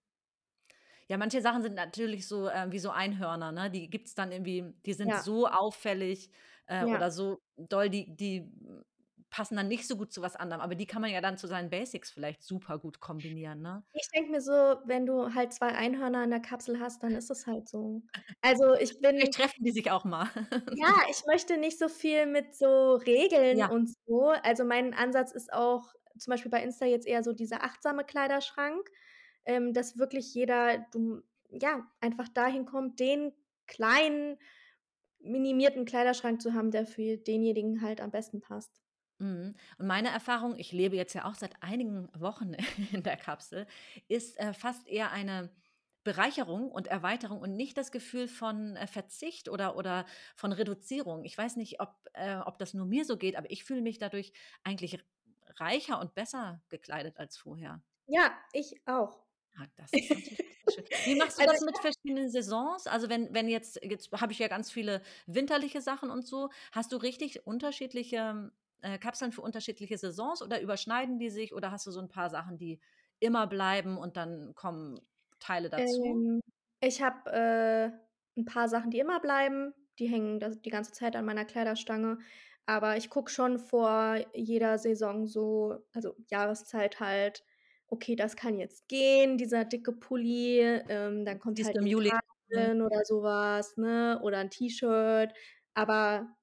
Ja, 1.07 1.17
manche 1.17 1.41
Sachen 1.41 1.61
sind 1.61 1.75
natürlich 1.75 2.27
so 2.27 2.47
äh, 2.49 2.71
wie 2.71 2.79
so 2.79 2.89
Einhörner, 2.89 3.51
ne? 3.51 3.69
Die 3.69 3.89
gibt 3.89 4.07
es 4.07 4.15
dann 4.15 4.31
irgendwie, 4.31 4.73
die 4.85 4.93
sind 4.93 5.13
ja, 5.13 5.15
so 5.15 5.47
auffällig 5.47 6.31
äh, 6.67 6.85
ja. 6.85 6.85
oder 6.85 7.11
so 7.11 7.41
doll, 7.57 7.89
die, 7.89 8.15
die 8.15 8.51
passen 9.29 9.55
dann 9.55 9.67
nicht 9.67 9.87
so 9.87 9.97
gut 9.97 10.11
zu 10.13 10.21
was 10.21 10.35
anderem. 10.35 10.61
Aber 10.61 10.75
die 10.75 10.87
kann 10.87 11.01
man 11.01 11.11
ja 11.11 11.21
dann 11.21 11.37
zu 11.37 11.47
seinen 11.47 11.69
Basics 11.69 12.09
vielleicht 12.11 12.41
super 12.43 12.79
gut 12.79 12.99
kombinieren, 12.99 13.61
ne? 13.61 13.83
Ich 13.93 14.09
denke 14.09 14.31
mir 14.31 14.41
so, 14.41 14.51
wenn 14.85 15.05
du 15.05 15.33
halt 15.33 15.53
2 15.53 15.67
Einhörner 15.69 16.23
in 16.23 16.29
der 16.29 16.41
Kapsel 16.41 16.79
hast, 16.79 17.01
dann 17.03 17.15
ist 17.15 17.31
es 17.31 17.47
halt 17.47 17.67
so. 17.69 18.01
Also, 18.41 18.73
ich 18.75 18.99
bin 19.01 19.15
Vielleicht 19.17 19.33
treffen 19.35 19.63
die 19.63 19.71
sich 19.71 19.91
auch 19.91 20.03
mal. 20.03 20.27
Ja, 20.71 20.91
ich 21.09 21.23
möchte 21.27 21.57
nicht 21.57 21.77
so 21.79 21.87
viel 21.89 22.25
mit 22.25 22.55
so 22.55 22.95
Regeln 22.95 23.59
Ja. 23.59 23.69
und 23.69 23.89
so. 24.05 24.29
Also, 24.43 24.65
mein 24.65 24.93
Ansatz 24.93 25.31
ist 25.31 25.53
auch 25.53 25.93
zum 26.17 26.31
Beispiel 26.31 26.51
bei 26.51 26.63
Insta 26.63 26.85
jetzt 26.85 27.07
eher 27.07 27.23
so 27.23 27.33
dieser 27.33 27.63
achtsame 27.63 28.03
Kleiderschrank, 28.03 28.89
ähm, 29.45 29.73
dass 29.73 29.97
wirklich 29.97 30.33
jeder 30.33 30.85
du 30.91 31.21
ja, 31.49 31.89
einfach 32.01 32.27
dahin 32.29 32.65
kommt, 32.65 32.99
den 32.99 33.33
kleinen, 33.67 34.37
minimierten 35.19 35.85
Kleiderschrank 35.85 36.41
zu 36.41 36.53
haben, 36.53 36.71
der 36.71 36.85
für 36.85 37.17
denjenigen 37.17 37.81
halt 37.81 38.01
am 38.01 38.11
besten 38.11 38.41
passt. 38.41 38.81
Mhm. 39.19 39.55
Und 39.77 39.87
meine 39.87 40.09
Erfahrung, 40.09 40.55
ich 40.57 40.71
lebe 40.71 40.95
jetzt 40.95 41.13
ja 41.13 41.25
auch 41.25 41.35
seit 41.35 41.61
einigen 41.61 42.09
Wochen 42.19 42.53
in 42.91 43.03
der 43.03 43.17
Kapsel, 43.17 43.67
ist 44.07 44.39
äh, 44.39 44.53
fast 44.53 44.87
eher 44.87 45.11
eine 45.11 45.49
Bereicherung 46.03 46.69
und 46.69 46.87
Erweiterung 46.87 47.39
und 47.39 47.55
nicht 47.55 47.77
das 47.77 47.91
Gefühl 47.91 48.27
von 48.27 48.75
äh, 48.75 48.85
Verzicht 48.85 49.49
oder, 49.49 49.75
oder 49.75 50.05
von 50.35 50.51
Reduzierung. 50.51 51.23
Ich 51.23 51.37
weiß 51.37 51.55
nicht, 51.55 51.79
ob, 51.79 51.95
äh, 52.13 52.37
ob 52.37 52.59
das 52.59 52.73
nur 52.73 52.85
mir 52.85 53.05
so 53.05 53.17
geht, 53.17 53.35
aber 53.35 53.49
ich 53.49 53.63
fühle 53.63 53.81
mich 53.81 53.97
dadurch 53.97 54.31
eigentlich 54.63 54.99
reicher 55.57 55.99
und 55.99 56.13
besser 56.13 56.61
gekleidet 56.69 57.17
als 57.17 57.37
vorher. 57.37 57.81
Ja, 58.07 58.37
ich 58.53 58.75
auch. 58.85 59.24
Ah, 59.57 59.67
das 59.77 59.95
ist 59.95 60.11
natürlich 60.13 60.39
sehr 60.65 60.67
schön. 60.69 60.85
Wie 61.05 61.15
machst 61.15 61.37
du 61.39 61.43
Also 61.45 61.55
das 61.55 61.61
mit 61.61 61.77
verschiedenen 61.77 62.29
Saisons? 62.29 62.87
Also 62.87 63.09
wenn, 63.09 63.33
wenn 63.33 63.47
jetzt, 63.47 63.79
jetzt 63.83 64.11
habe 64.11 64.33
ich 64.33 64.39
ja 64.39 64.47
ganz 64.49 64.71
viele 64.71 65.01
winterliche 65.27 65.81
Sachen 65.81 66.09
und 66.11 66.25
so. 66.27 66.49
Hast 66.73 66.91
du 66.91 66.97
richtig 66.97 67.45
unterschiedliche 67.47 68.51
äh, 68.81 68.97
Kapseln 68.99 69.31
für 69.31 69.41
unterschiedliche 69.41 69.97
Saisons 69.97 70.41
oder 70.41 70.59
überschneiden 70.61 71.19
die 71.19 71.29
sich 71.29 71.53
oder 71.53 71.71
hast 71.71 71.85
du 71.87 71.91
so 71.91 72.01
ein 72.01 72.09
paar 72.09 72.29
Sachen, 72.29 72.57
die 72.57 72.81
immer 73.19 73.47
bleiben 73.47 73.97
und 73.97 74.17
dann 74.17 74.53
kommen 74.55 74.99
Teile 75.39 75.69
dazu? 75.69 76.21
Ähm, 76.23 76.41
ich 76.81 77.01
habe, 77.01 77.31
äh, 77.31 78.39
'n 78.39 78.45
paar 78.45 78.67
Sachen, 78.69 78.91
die 78.91 78.99
immer 78.99 79.19
bleiben. 79.19 79.73
Die 79.99 80.07
hängen 80.07 80.39
das 80.39 80.61
die 80.61 80.69
ganze 80.69 80.91
Zeit 80.91 81.15
an 81.15 81.25
meiner 81.25 81.45
Kleiderstange. 81.45 82.19
Aber 82.65 82.97
ich 82.97 83.09
gucke 83.09 83.29
schon 83.31 83.59
vor 83.59 84.17
jeder 84.33 84.77
Saison 84.77 85.27
so 85.27 85.85
also, 85.93 86.15
Jahreszeit 86.29 86.99
halt: 86.99 87.43
„Okay, 87.95 88.15
das 88.17 88.35
kann 88.35 88.57
jetzt 88.59 88.87
gehen, 88.89 89.37
dieser 89.37 89.65
dicke 89.65 89.93
Pulli.“ 89.93 90.59
Ähm, 90.89 91.25
dann 91.25 91.39
kommt 91.39 91.57
Siehst 91.57 91.63
halt 91.63 91.77
im 91.77 91.85
Juli? 91.85 92.19
Oder 92.51 93.05
so 93.05 93.23
was, 93.23 93.77
ne, 93.77 94.19
oder 94.23 94.39
'n 94.39 94.49
T-Shirt. 94.51 95.33
Aber 95.73 96.35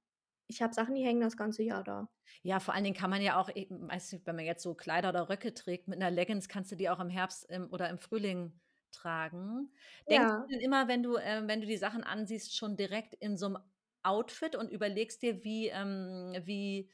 ich 0.49 0.63
habe 0.63 0.75
Sachen, 0.75 0.95
die 0.95 1.05
hängen 1.05 1.21
das 1.21 1.37
ganze 1.37 1.63
Jahr 1.65 1.85
da. 1.85 2.09
Ja, 2.45 2.59
vor 2.59 2.75
allen 2.75 2.83
Dingen 2.83 2.97
kann 2.97 3.09
man 3.11 3.23
ja 3.23 3.41
auch, 3.41 3.49
e 3.55 3.69
weißt 3.71 4.13
du, 4.15 4.27
wenn 4.27 4.35
man 4.35 4.45
jetzt 4.45 4.65
so 4.65 4.75
Kleider 4.75 5.11
oder 5.11 5.29
Röcke 5.29 5.55
trägt, 5.55 5.87
mit 5.87 5.97
einer 6.03 6.11
Leggings 6.11 6.49
kannst 6.49 6.73
du 6.73 6.77
die 6.77 6.91
auch 6.91 6.99
im 6.99 7.09
Herbst, 7.09 7.47
ähm, 7.51 7.69
oder 7.71 7.89
im 7.89 7.99
Frühling 7.99 8.61
tragen. 8.91 9.73
Denkst 10.11 10.33
Ja. 10.33 10.49
du 10.49 10.53
denn 10.53 10.61
immer, 10.61 10.89
wenn 10.89 11.05
du 11.05 11.17
ähm, 11.19 11.47
wenn 11.47 11.61
du 11.61 11.69
die 11.69 11.77
Sachen 11.77 12.03
ansiehst, 12.03 12.57
schon 12.57 12.77
direkt 12.77 13.15
in 13.15 13.37
so 13.37 13.47
einem 13.47 13.59
Outfit 14.03 14.57
und 14.57 14.71
überlegst 14.73 15.23
dir, 15.23 15.45
wie 15.45 15.69
ähm, 15.69 16.35
wie 16.45 16.91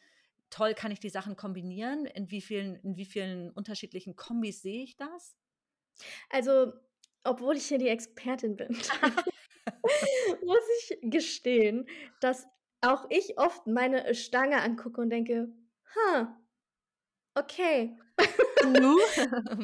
toll 0.51 0.75
kann 0.75 0.91
ich 0.93 1.01
die 1.01 1.11
Sachen 1.11 1.37
kombinieren? 1.37 2.07
In 2.07 2.31
wie 2.31 2.41
vielen 2.41 2.77
in 2.77 2.97
wie 2.97 3.05
vielen 3.07 3.51
unterschiedlichen 3.53 4.17
Kombis 4.17 4.63
sehe 4.63 4.83
ich 4.85 4.97
das? 4.97 5.37
Also, 6.31 6.73
obwohl 7.25 7.57
ich 7.57 7.67
hier 7.67 7.79
die 7.79 7.89
Expertin 7.89 8.57
bin, 8.57 8.69
muss 10.45 10.65
ich 10.81 10.99
gestehen, 11.03 11.87
dass 12.21 12.47
auch 12.81 13.07
ich 13.11 13.39
oft 13.39 13.67
meine 13.67 14.15
Stange 14.15 14.63
angucke 14.63 15.01
und 15.01 15.11
denke: 15.11 15.49
„Ha, 15.95 16.41
okay.“ 17.35 17.97
Du? 17.97 18.08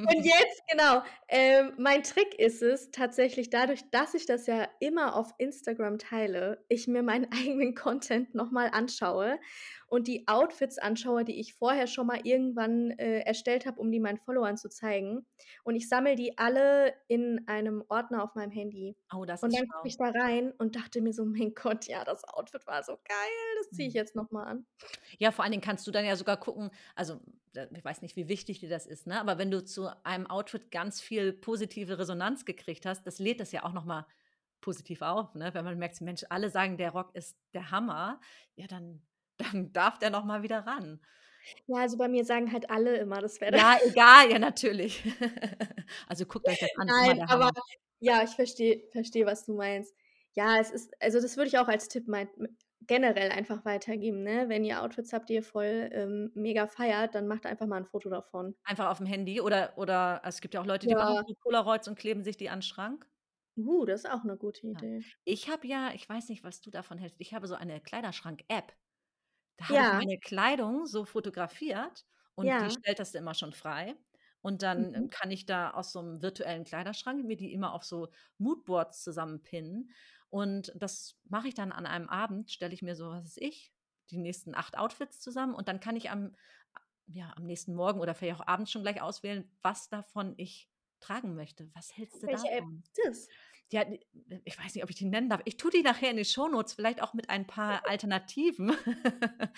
Und 0.06 0.22
jetzt 0.24 0.62
genau, 0.70 1.02
ähm, 1.28 1.72
mein 1.78 2.02
Trick 2.02 2.34
ist 2.38 2.62
es 2.62 2.90
tatsächlich 2.90 3.48
dadurch, 3.48 3.90
dass 3.90 4.12
ich 4.14 4.26
das 4.26 4.46
ja 4.46 4.68
immer 4.80 5.16
auf 5.16 5.32
Instagram 5.38 5.96
teile, 5.98 6.64
ich 6.68 6.86
mir 6.88 7.02
meinen 7.02 7.26
eigenen 7.32 7.74
Content 7.74 8.34
noch 8.34 8.50
mal 8.50 8.68
anschaue 8.68 9.38
und 9.86 10.06
die 10.06 10.28
Outfits 10.28 10.78
anschaue, 10.78 11.24
die 11.24 11.40
ich 11.40 11.54
vorher 11.54 11.86
schon 11.86 12.06
mal 12.06 12.20
irgendwann, 12.24 12.90
äh, 12.92 13.20
erstellt 13.20 13.64
habe, 13.66 13.80
um 13.80 13.90
die 13.90 14.00
meinen 14.00 14.18
Followern 14.18 14.58
zu 14.58 14.68
zeigen. 14.68 15.26
Und 15.64 15.74
ich 15.74 15.88
sammle 15.88 16.16
die 16.16 16.36
alle 16.36 16.94
in 17.08 17.44
einem 17.48 17.82
Ordner 17.88 18.22
auf 18.22 18.34
meinem 18.34 18.50
Handy. 18.50 18.96
Oh, 19.12 19.24
das 19.24 19.42
Und 19.42 19.52
ist 19.52 19.56
dann 19.56 19.68
gucke 19.68 19.88
ich 19.88 19.96
da 19.96 20.10
rein 20.10 20.52
und 20.52 20.76
dachte 20.76 21.00
mir 21.00 21.12
so: 21.14 21.24
„Mein 21.24 21.54
Gott, 21.54 21.86
ja, 21.86 22.04
das 22.04 22.24
Outfit 22.24 22.66
war 22.66 22.82
so 22.82 22.92
geil, 23.04 23.56
das 23.58 23.72
ziehe 23.72 23.88
ich 23.88 23.94
Mhm. 23.94 23.94
jetzt 23.94 24.16
noch 24.16 24.30
mal 24.30 24.44
an.“ 24.44 24.66
Ja, 25.18 25.30
vor 25.32 25.44
allen 25.44 25.52
Dingen 25.52 25.62
kannst 25.62 25.86
du 25.86 25.90
dann 25.90 26.04
ja 26.04 26.16
sogar 26.16 26.36
gucken 26.38 26.70
also, 26.94 27.20
ich 27.72 27.84
weiß 27.84 28.02
nicht, 28.02 28.16
wie 28.16 28.28
wichtig 28.28 28.43
dir 28.44 28.68
das 28.68 28.86
ist, 28.86 29.06
ne, 29.06 29.20
aber 29.20 29.38
wenn 29.38 29.50
du 29.50 29.64
zu 29.64 29.88
einem 30.04 30.26
Outfit 30.26 30.70
ganz 30.70 31.00
viel 31.00 31.32
positive 31.32 31.98
Resonanz 31.98 32.44
gekriegt 32.44 32.86
hast, 32.86 33.06
das 33.06 33.18
lädt 33.18 33.40
das 33.40 33.52
ja 33.52 33.64
auch 33.64 33.72
noch 33.72 33.84
mal 33.84 34.06
positiv 34.60 35.02
auf, 35.02 35.34
ne? 35.34 35.52
Wenn 35.54 35.64
man 35.64 35.78
merkt, 35.78 36.00
Mensch, 36.00 36.24
alle 36.30 36.50
sagen, 36.50 36.78
der 36.78 36.90
Rock 36.92 37.14
ist 37.14 37.36
der 37.52 37.70
Hammer, 37.70 38.20
ja, 38.56 38.66
dann 38.66 39.02
dann 39.38 39.72
darf 39.72 39.98
der 39.98 40.10
noch 40.10 40.24
mal 40.24 40.42
wieder 40.42 40.60
ran. 40.66 41.00
Ja, 41.66 41.76
also 41.78 41.96
bei 41.98 42.08
mir 42.08 42.24
sagen 42.24 42.52
halt 42.52 42.70
alle 42.70 42.96
immer, 42.98 43.20
das 43.20 43.40
wäre 43.40 43.56
Ja, 43.56 43.76
egal, 43.86 44.30
ja, 44.30 44.38
natürlich. 44.38 45.02
Also, 46.08 46.26
guckt 46.26 46.48
euch 46.48 46.58
das 46.58 46.70
an, 46.76 46.88
Nein, 46.88 47.22
aber 47.28 47.50
Hammer. 47.50 47.52
ja, 48.00 48.22
ich 48.22 48.30
verstehe 48.30 48.82
verstehe, 48.92 49.26
was 49.26 49.44
du 49.46 49.54
meinst. 49.54 49.94
Ja, 50.34 50.58
es 50.60 50.70
ist 50.70 50.92
also, 51.00 51.20
das 51.20 51.36
würde 51.36 51.48
ich 51.48 51.58
auch 51.58 51.68
als 51.68 51.88
Tipp 51.88 52.08
mein 52.08 52.28
generell 52.86 53.30
einfach 53.30 53.64
weitergeben, 53.64 54.22
ne? 54.22 54.48
Wenn 54.48 54.64
ihr 54.64 54.82
Outfits 54.82 55.12
habt, 55.12 55.28
die 55.28 55.34
ihr 55.34 55.42
voll 55.42 55.88
ähm, 55.92 56.30
mega 56.34 56.66
feiert, 56.66 57.14
dann 57.14 57.26
macht 57.28 57.46
einfach 57.46 57.66
mal 57.66 57.76
ein 57.78 57.86
Foto 57.86 58.10
davon. 58.10 58.54
Einfach 58.66 58.88
auf 58.88 58.96
dem 58.96 59.06
Handy 59.06 59.42
oder 59.42 59.76
oder 59.76 60.22
es 60.24 60.40
gibt 60.40 60.54
ja 60.54 60.60
auch 60.62 60.64
Leute, 60.66 60.86
die 60.86 60.94
machen 60.94 61.14
Ja. 61.14 61.24
so 61.26 61.34
Polaroids 61.42 61.86
und 61.86 61.98
kleben 61.98 62.22
sich 62.24 62.38
die 62.38 62.48
an 62.48 62.60
'n 62.60 62.62
Schrank. 62.62 63.06
Uh, 63.56 63.84
das 63.84 64.00
ist 64.04 64.10
auch 64.10 64.24
'ne 64.24 64.36
gute 64.36 64.66
Ja. 64.72 64.82
Idee. 64.82 65.04
Ich 65.24 65.48
habe 65.48 65.66
ja 65.66 65.92
ich 65.94 66.08
weiß 66.08 66.28
nicht, 66.28 66.44
was 66.44 66.60
du 66.60 66.70
davon 66.70 66.98
hältst. 66.98 67.20
Ich 67.20 67.34
habe 67.34 67.46
so 67.46 67.54
eine 67.54 67.80
Kleiderschrank-App. 67.80 68.72
Da 69.58 69.70
habe 69.70 69.82
ich 69.82 69.90
Ja. 69.90 70.04
meine 70.04 70.18
Kleidung 70.20 70.86
so 70.86 71.04
fotografiert 71.04 72.06
und 72.36 72.60
die 72.60 72.70
Ja. 72.70 72.72
stellt 72.72 72.98
das 73.00 73.14
immer 73.14 73.34
schon 73.34 73.52
frei. 73.54 73.96
Und 74.42 74.62
dann, 74.62 74.86
Mhm. 74.92 75.10
kann 75.10 75.30
ich 75.32 75.46
da 75.46 75.70
aus 75.72 75.92
so 75.92 76.02
'nem 76.02 76.22
virtuellen 76.22 76.64
Kleiderschrank 76.64 77.24
mir 77.26 77.36
die 77.36 77.52
immer 77.52 77.74
auf 77.74 77.84
so 77.84 78.10
Moodboards 78.38 79.02
zusammenpinnen. 79.04 79.90
Und 80.34 80.72
das 80.74 81.20
mache 81.28 81.46
ich 81.46 81.54
dann 81.54 81.70
an 81.70 81.86
einem 81.86 82.08
Abend, 82.08 82.50
stelle 82.50 82.74
ich 82.74 82.82
mir 82.82 82.96
so, 82.96 83.08
was 83.10 83.22
weiß 83.24 83.36
ich, 83.36 83.72
die 84.10 84.18
nächsten 84.18 84.56
8 84.56 84.76
Outfits 84.76 85.20
zusammen 85.20 85.54
und 85.54 85.68
dann 85.68 85.78
kann 85.78 85.94
ich 85.94 86.10
am 86.10 86.34
ja, 87.06 87.32
am 87.36 87.44
nächsten 87.44 87.74
Morgen 87.74 88.00
oder 88.00 88.16
vielleicht 88.16 88.40
auch 88.40 88.46
abends 88.48 88.72
schon 88.72 88.82
gleich 88.82 89.00
auswählen, 89.00 89.48
was 89.62 89.90
davon 89.90 90.34
ich 90.38 90.72
tragen 90.98 91.36
möchte. 91.36 91.70
Was 91.74 91.96
hältst 91.96 92.20
du 92.20 92.26
Welche 92.26 92.48
App 92.48 92.64
davon? 92.64 92.82
ist 92.82 92.98
das? 93.04 93.28
Ja, 93.72 93.84
d 93.84 93.98
ich 94.44 94.58
weiß 94.58 94.74
nicht, 94.74 94.84
ob 94.84 94.90
ich 94.90 94.96
die 94.96 95.06
nennen 95.06 95.28
darf. 95.30 95.40
Ich 95.44 95.56
tue 95.56 95.70
die 95.70 95.82
nachher 95.82 96.10
in 96.10 96.16
die 96.16 96.24
Shownotes, 96.24 96.74
vielleicht 96.74 97.02
auch 97.02 97.14
mit 97.14 97.30
ein 97.30 97.46
paar 97.46 97.82
Alternativen. 97.88 98.72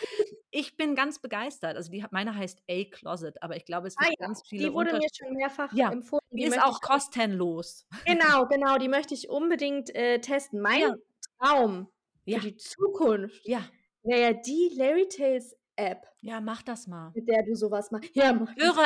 Ich 0.52 0.76
bin 0.76 0.94
ganz 0.94 1.18
begeistert. 1.20 1.76
Also, 1.76 1.90
die 1.90 2.04
meine 2.12 2.34
heißt 2.36 2.62
A-Closet, 2.70 3.42
aber 3.42 3.56
ich 3.56 3.64
glaube, 3.66 3.88
es 3.88 3.98
Ah 3.98 4.08
gibt 4.08 4.18
ja, 4.18 4.26
ganz 4.26 4.42
viele 4.48 4.68
die 4.68 4.72
wurde 4.72 4.92
mir 4.94 5.08
schon 5.14 5.32
mehrfach 5.32 5.72
Ja, 5.72 5.88
empfohlen. 5.88 6.20
die 6.30 6.44
Die 6.44 6.46
ist 6.46 6.60
auch 6.60 6.80
kostenlos. 6.80 7.86
Genau, 8.04 8.46
genau, 8.46 8.78
die 8.78 8.88
möchte 8.88 9.14
ich 9.14 9.28
unbedingt, 9.28 9.92
äh, 9.94 10.20
testen. 10.20 10.60
Mein 10.60 10.80
Ja. 10.80 10.96
Traum 11.40 11.88
für 12.28 12.38
die 12.40 12.56
Zukunft 12.56 13.42
Ja. 13.44 13.70
wäre 14.02 14.20
ja 14.22 14.32
die 14.32 14.70
Larry 14.76 15.08
Tales 15.08 15.56
App, 15.76 16.06
Ja, 16.22 16.40
mach 16.40 16.62
das 16.62 16.86
mal. 16.86 17.14
mit 17.14 17.28
der 17.28 17.44
du 17.44 17.54
so 17.56 17.70
was 17.70 17.90
ma 17.92 18.00
ja, 18.14 18.32
mach 18.32 18.54
das. 18.56 18.82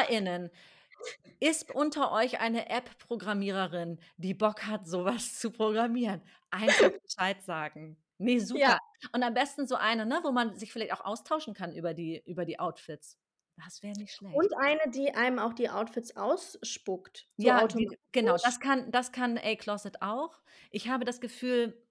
Ist 1.40 1.74
unter 1.74 2.12
euch 2.12 2.40
eine 2.40 2.68
App-Programmiererin, 2.68 3.98
die 4.16 4.34
Bock 4.34 4.66
hat, 4.66 4.86
so 4.86 5.04
was 5.04 5.34
zu 5.38 5.50
programmieren? 5.50 6.22
Einfach 6.50 6.90
Bescheid 7.02 7.42
sagen. 7.42 7.96
Ne, 8.18 8.32
Ja. 8.54 8.72
super. 8.72 8.78
Und 9.12 9.22
am 9.22 9.34
besten 9.34 9.66
so 9.66 9.76
eine, 9.76 10.04
ne, 10.06 10.20
wo 10.22 10.32
man 10.32 10.54
sich 10.54 10.72
vielleicht 10.72 10.92
auch 10.92 11.04
austauschen 11.04 11.54
kann 11.54 11.72
über 11.74 11.94
die 11.94 12.22
über 12.26 12.44
die 12.44 12.58
Outfits. 12.58 13.18
Das 13.56 13.82
wäre 13.82 13.94
nicht 13.98 14.14
schlecht. 14.14 14.34
Und 14.34 14.52
eine, 14.58 14.80
die 14.90 15.12
einem 15.14 15.38
auch 15.38 15.52
die 15.52 15.68
Outfits 15.68 16.16
ausspuckt, 16.16 17.28
so 17.36 17.46
Ja, 17.48 17.66
die 17.66 17.90
genau, 18.12 18.36
das 18.36 18.60
kann 18.60 18.90
das 18.90 19.12
kann 19.12 19.38
A-Closet 19.38 20.00
auch. 20.02 20.40
Ich 20.70 20.88
habe 20.88 21.04
das 21.04 21.20
Gefühl 21.20 21.86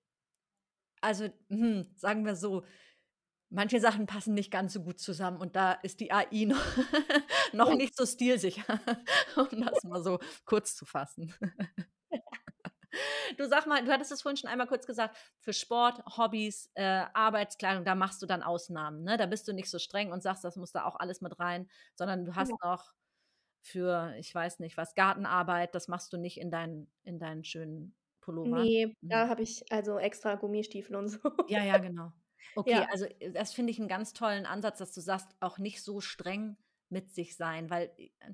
also, 1.02 1.30
hm, 1.50 1.92
sagen 1.96 2.26
wir 2.26 2.36
so, 2.36 2.64
manche 3.50 3.80
Sachen 3.80 4.06
passen 4.06 4.34
nicht 4.34 4.52
ganz 4.52 4.74
so 4.74 4.82
gut 4.84 5.00
zusammen 5.00 5.38
und 5.38 5.56
da 5.56 5.74
ist 5.74 6.00
die 6.00 6.12
AI 6.12 6.46
noch 6.46 6.62
noch 7.54 7.74
nicht 7.74 7.96
so 7.98 8.06
stilsicher, 8.06 8.64
um 9.52 9.62
das 9.66 9.84
mal 9.84 10.04
so 10.04 10.20
kurz 10.46 10.76
zu 10.76 10.86
fassen. 10.86 11.34
Du 13.38 13.48
sag 13.48 13.66
mal, 13.68 13.84
du 13.84 13.92
hattest 13.92 14.12
es 14.12 14.22
vorhin 14.22 14.38
schon 14.38 14.50
einmal 14.50 14.68
kurz 14.68 14.86
gesagt, 14.88 15.18
für 15.40 15.54
Sport, 15.54 16.02
Hobbys, 16.18 16.72
äh, 16.76 17.06
Arbeitskleidung, 17.14 17.86
da 17.86 17.96
machst 17.96 18.22
du 18.22 18.26
dann 18.26 18.44
Ausnahmen, 18.44 19.04
ne? 19.04 19.18
Da 19.18 19.26
bist 19.26 19.48
du 19.48 19.54
nicht 19.54 19.70
so 19.70 19.80
streng 19.80 20.12
und 20.12 20.22
sagst, 20.24 20.44
das 20.44 20.56
muss 20.56 20.72
da 20.72 20.86
auch 20.86 20.96
alles 20.96 21.22
mit 21.22 21.40
rein, 21.40 21.70
sondern 21.96 22.26
du 22.26 22.36
hast 22.36 22.54
Ja. 22.54 22.60
noch 22.64 22.94
für, 23.64 24.16
ich 24.20 24.34
weiß 24.36 24.60
nicht 24.60 24.78
was, 24.78 24.96
Gartenarbeit, 24.96 25.76
das 25.76 25.88
machst 25.88 26.14
du 26.14 26.18
nicht 26.18 26.40
in 26.40 26.52
deinen 26.52 26.92
in 27.04 27.20
deinen 27.20 27.44
schönen 27.44 27.96
Pullover? 28.22 28.68
Ne, 28.68 28.94
Mhm. 29.02 29.10
da 29.10 29.28
habe 29.30 29.42
ich 29.44 29.64
also 29.72 29.98
extra 30.00 30.36
Gummistiefel 30.36 30.96
und 30.96 31.08
so. 31.10 31.20
Ja, 31.48 31.64
ja, 31.66 31.80
genau. 31.80 32.14
Okay, 32.58 32.86
Ja. 32.86 32.90
also, 32.92 33.06
äh, 33.06 33.32
das 33.32 33.54
finde 33.54 33.72
ich 33.72 33.80
'n 33.80 33.88
ganz 33.88 34.14
tollen 34.14 34.46
Ansatz, 34.46 34.80
dass 34.80 34.94
du 34.94 35.02
sagst, 35.02 35.36
auch 35.40 35.58
nicht 35.60 35.84
so 35.84 36.02
streng 36.02 36.58
mit 36.90 37.12
sich 37.12 37.36
sein, 37.38 37.70
weil, 37.70 37.92
äh, 37.98 38.34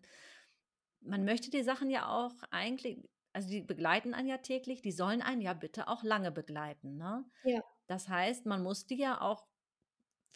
man 1.01 1.25
möchte 1.25 1.51
die 1.51 1.63
Sachen 1.63 1.89
ja 1.91 2.09
auch 2.09 2.33
eigentlich 2.51 3.09
also, 3.33 3.49
die 3.49 3.61
begleiten 3.61 4.13
einen 4.15 4.27
ja 4.29 4.39
täglich, 4.39 4.81
die 4.81 4.91
sollen 4.93 5.21
einen 5.21 5.41
ja 5.41 5.53
bitte 5.53 5.87
auch 5.89 6.03
lange 6.03 6.31
begleiten, 6.31 6.97
ne? 6.97 7.25
Ja. 7.43 7.61
Das 7.87 8.09
heißt, 8.09 8.45
man 8.47 8.63
muss 8.63 8.87
die 8.87 8.97
ja 8.97 9.21
auch 9.21 9.47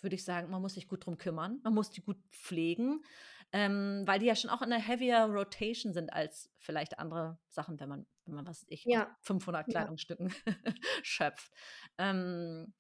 würde 0.02 0.16
ich 0.18 0.26
sagen, 0.26 0.52
man 0.52 0.62
muss 0.64 0.76
sich 0.76 0.88
gut 0.90 1.06
drum 1.08 1.18
kümmern. 1.20 1.62
Man 1.64 1.74
muss 1.76 1.92
die 1.92 2.02
gut 2.02 2.20
pflegen, 2.32 3.04
ähm, 3.54 4.04
weil 4.08 4.20
die 4.20 4.28
ja 4.28 4.36
schon 4.36 4.50
auch 4.52 4.62
in 4.64 4.70
'ner 4.70 4.80
heavier 4.80 5.26
Rotation 5.26 5.94
sind 5.94 6.14
als 6.14 6.52
vielleicht 6.60 7.00
andere 7.00 7.40
Sachen, 7.50 7.80
wenn 7.82 7.90
man 7.90 8.08
wenn 8.26 8.36
man, 8.36 8.48
was 8.48 8.66
ich, 8.70 8.86
Ja. 8.86 9.18
500 9.22 9.68
Ja. 9.68 9.90
Kleidungsstücken 9.90 10.34
schöpft. 11.04 11.54
Ähm, 12.00 12.74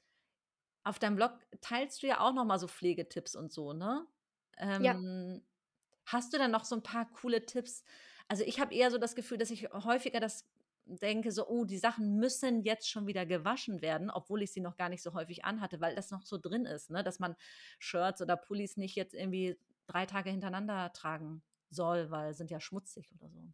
auf 0.90 1.00
deinem 1.00 1.16
Blog 1.18 1.34
teilst 1.62 2.04
du 2.04 2.08
ja 2.08 2.20
auch 2.22 2.34
noch 2.34 2.46
mal 2.46 2.60
so 2.60 2.68
Pflegetipps 2.68 3.36
und 3.36 3.52
so, 3.54 3.74
ne? 3.74 4.08
Ja. 4.78 5.00
Ähm, 5.00 5.44
hast 6.06 6.34
du 6.34 6.38
da 6.40 6.48
noch 6.48 6.66
so 6.66 6.76
'n 6.76 6.84
paar 6.84 7.12
coole 7.14 7.46
Tipps? 7.46 7.84
Also, 8.28 8.44
ich 8.46 8.60
habe 8.60 8.74
eher 8.76 8.92
so 8.92 8.98
das 9.00 9.16
Gefühl, 9.16 9.38
dass 9.38 9.52
ich 9.52 9.70
häufiger 9.74 10.20
das 10.20 10.50
denke 10.86 11.32
so: 11.32 11.48
„Oh, 11.48 11.66
die 11.66 11.78
Sachen 11.80 12.18
müssen 12.18 12.64
jetzt 12.64 12.90
schon 12.90 13.08
wieder 13.08 13.26
gewaschen 13.26 13.82
werden“, 13.82 14.10
obwohl 14.12 14.42
ich 14.44 14.52
sie 14.54 14.62
noch 14.62 14.78
gar 14.78 14.90
nicht 14.90 15.04
so 15.04 15.14
häufig 15.14 15.46
anhatte, 15.46 15.82
weil 15.82 15.96
das 15.96 16.12
noch 16.12 16.26
so 16.26 16.38
drin 16.40 16.66
ist, 16.66 16.90
ne, 16.92 17.04
dass 17.04 17.20
man 17.20 17.36
Shirts 17.80 18.22
oder 18.22 18.38
Pullis 18.38 18.78
nicht 18.78 18.96
jetzt 18.96 19.14
irgendwie 19.16 19.60
3 19.88 20.06
Tage 20.08 20.32
hintereinander 20.32 20.92
tragen 20.94 21.44
soll, 21.72 22.12
weil 22.12 22.34
sind 22.34 22.52
ja 22.52 22.60
schmutzig 22.62 23.14
oder 23.16 23.30
so. 23.30 23.50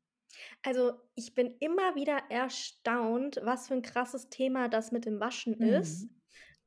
Also, 0.64 1.00
ich 1.16 1.34
bin 1.34 1.56
immer 1.60 1.96
wieder 1.96 2.24
erstaunt, 2.30 3.40
was 3.44 3.68
für 3.68 3.76
'n 3.76 3.82
krasses 3.82 4.30
Thema 4.30 4.68
das 4.68 4.92
mit 4.92 5.06
dem 5.06 5.20
Waschen 5.20 5.54
ist, 5.62 6.10
Mhm. 6.10 6.16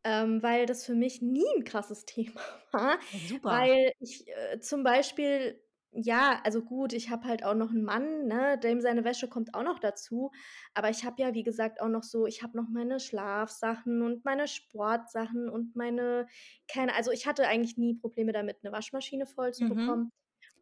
Ähm, 0.05 0.43
weil 0.43 0.67
das 0.67 0.85
für 0.87 0.95
mich 0.95 1.23
nie 1.23 1.45
'n 1.57 1.65
krasses 1.65 2.05
Thema 2.07 2.41
war, 2.73 2.99
super. 3.13 3.69
weil 3.81 3.93
ich, 4.01 4.27
äh, 4.29 4.61
zum 4.61 4.83
Beispiel 4.85 5.63
ja, 5.91 6.41
also 6.45 6.63
gut, 6.63 6.93
ich 6.93 7.09
habe 7.11 7.27
halt 7.27 7.45
auch 7.45 7.55
noch 7.55 7.71
'n 7.73 7.83
Mann, 7.83 8.27
ne, 8.27 8.59
dem 8.59 8.81
seine 8.83 9.05
Wäsche 9.05 9.27
kommt 9.29 9.55
auch 9.55 9.63
noch 9.63 9.79
dazu, 9.79 10.31
aber 10.75 10.91
ich 10.91 11.05
habe 11.05 11.23
ja, 11.23 11.33
wie 11.35 11.43
gesagt, 11.45 11.81
auch 11.81 11.89
noch 11.89 12.03
so 12.05 12.27
ich 12.27 12.43
habe 12.43 12.57
noch 12.59 12.69
meine 12.69 13.01
Schlafsachen 13.01 14.03
und 14.03 14.25
meine 14.25 14.49
Sportsachen 14.49 15.49
und 15.49 15.77
meine 15.77 16.27
keine 16.69 16.95
also, 16.95 17.11
ich 17.11 17.27
hatte 17.27 17.49
eigentlich 17.49 17.79
nie 17.79 17.95
Probleme 17.95 18.33
damit, 18.33 18.63
'ne 18.65 18.73
Waschmaschine 18.73 19.27
voll 19.27 19.55
zu 19.55 19.67
Mhm. 19.67 19.69
bekommen. 19.69 20.11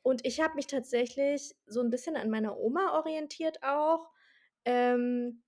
Und 0.03 0.27
ich 0.27 0.41
habe 0.41 0.55
mich 0.57 0.67
tatsächlich 0.69 1.57
so 1.67 1.81
'n 1.83 1.91
bisschen 1.91 2.17
an 2.17 2.31
meiner 2.31 2.59
Oma 2.59 2.93
orientiert 2.99 3.63
auch. 3.65 4.11
Ähm, 4.67 5.45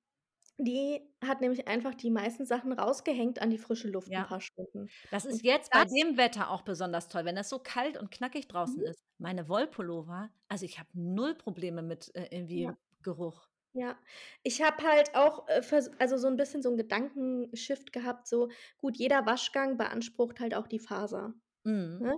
die 0.59 1.03
hat 1.25 1.41
nämlich 1.41 1.69
einfach 1.69 1.95
die 1.95 2.11
meisten 2.11 2.45
Sachen 2.47 2.73
rausgehängt 2.73 3.41
an 3.41 3.51
die 3.51 3.59
frische 3.59 3.89
Luft 3.89 4.11
Ja. 4.11 4.29
paar 4.29 4.41
Stunden. 4.41 4.91
Das 5.11 5.25
ist 5.27 5.43
Und 5.43 5.45
jetzt 5.45 5.73
bei 5.73 5.85
das 5.85 5.87
dem 5.87 6.17
Wetter 6.19 6.51
auch 6.51 6.63
besonders 6.63 7.09
toll, 7.09 7.25
wenn 7.25 7.37
es 7.39 7.49
so 7.51 7.59
kalt 7.61 7.99
und 7.99 8.11
knackig 8.11 8.49
draußen 8.49 8.83
Mhm. 8.83 8.89
ist. 8.91 9.05
Meine 9.19 9.49
Wollpullover 9.49 10.31
also, 10.49 10.67
ich 10.67 10.79
habe 10.79 10.91
0 10.95 11.35
Probleme 11.37 11.83
mit, 11.83 12.15
äh, 12.15 12.29
irgendwie 12.31 12.57
Ja. 12.57 12.75
Geruch. 13.03 13.49
Ja. 13.75 13.99
Ich 14.45 14.63
habe 14.63 14.83
halt 14.85 15.15
auch, 15.17 15.49
äh, 15.49 15.63
also, 15.99 16.17
so 16.19 16.29
'n 16.29 16.37
bisschen 16.37 16.63
so 16.63 16.71
'n 16.71 16.77
Gedankenshift 16.79 17.93
gehabt, 17.93 18.29
so: 18.29 18.49
Gut, 18.79 18.97
jeder 18.99 19.27
Waschgang 19.27 19.77
beansprucht 19.79 20.41
halt 20.41 20.55
auch 20.55 20.69
die 20.69 20.79
Faser, 20.81 21.35
Mhm. 21.67 21.99
ne? 21.99 22.17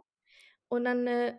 Und 0.69 0.85
dann, 0.85 1.07
äh 1.09 1.39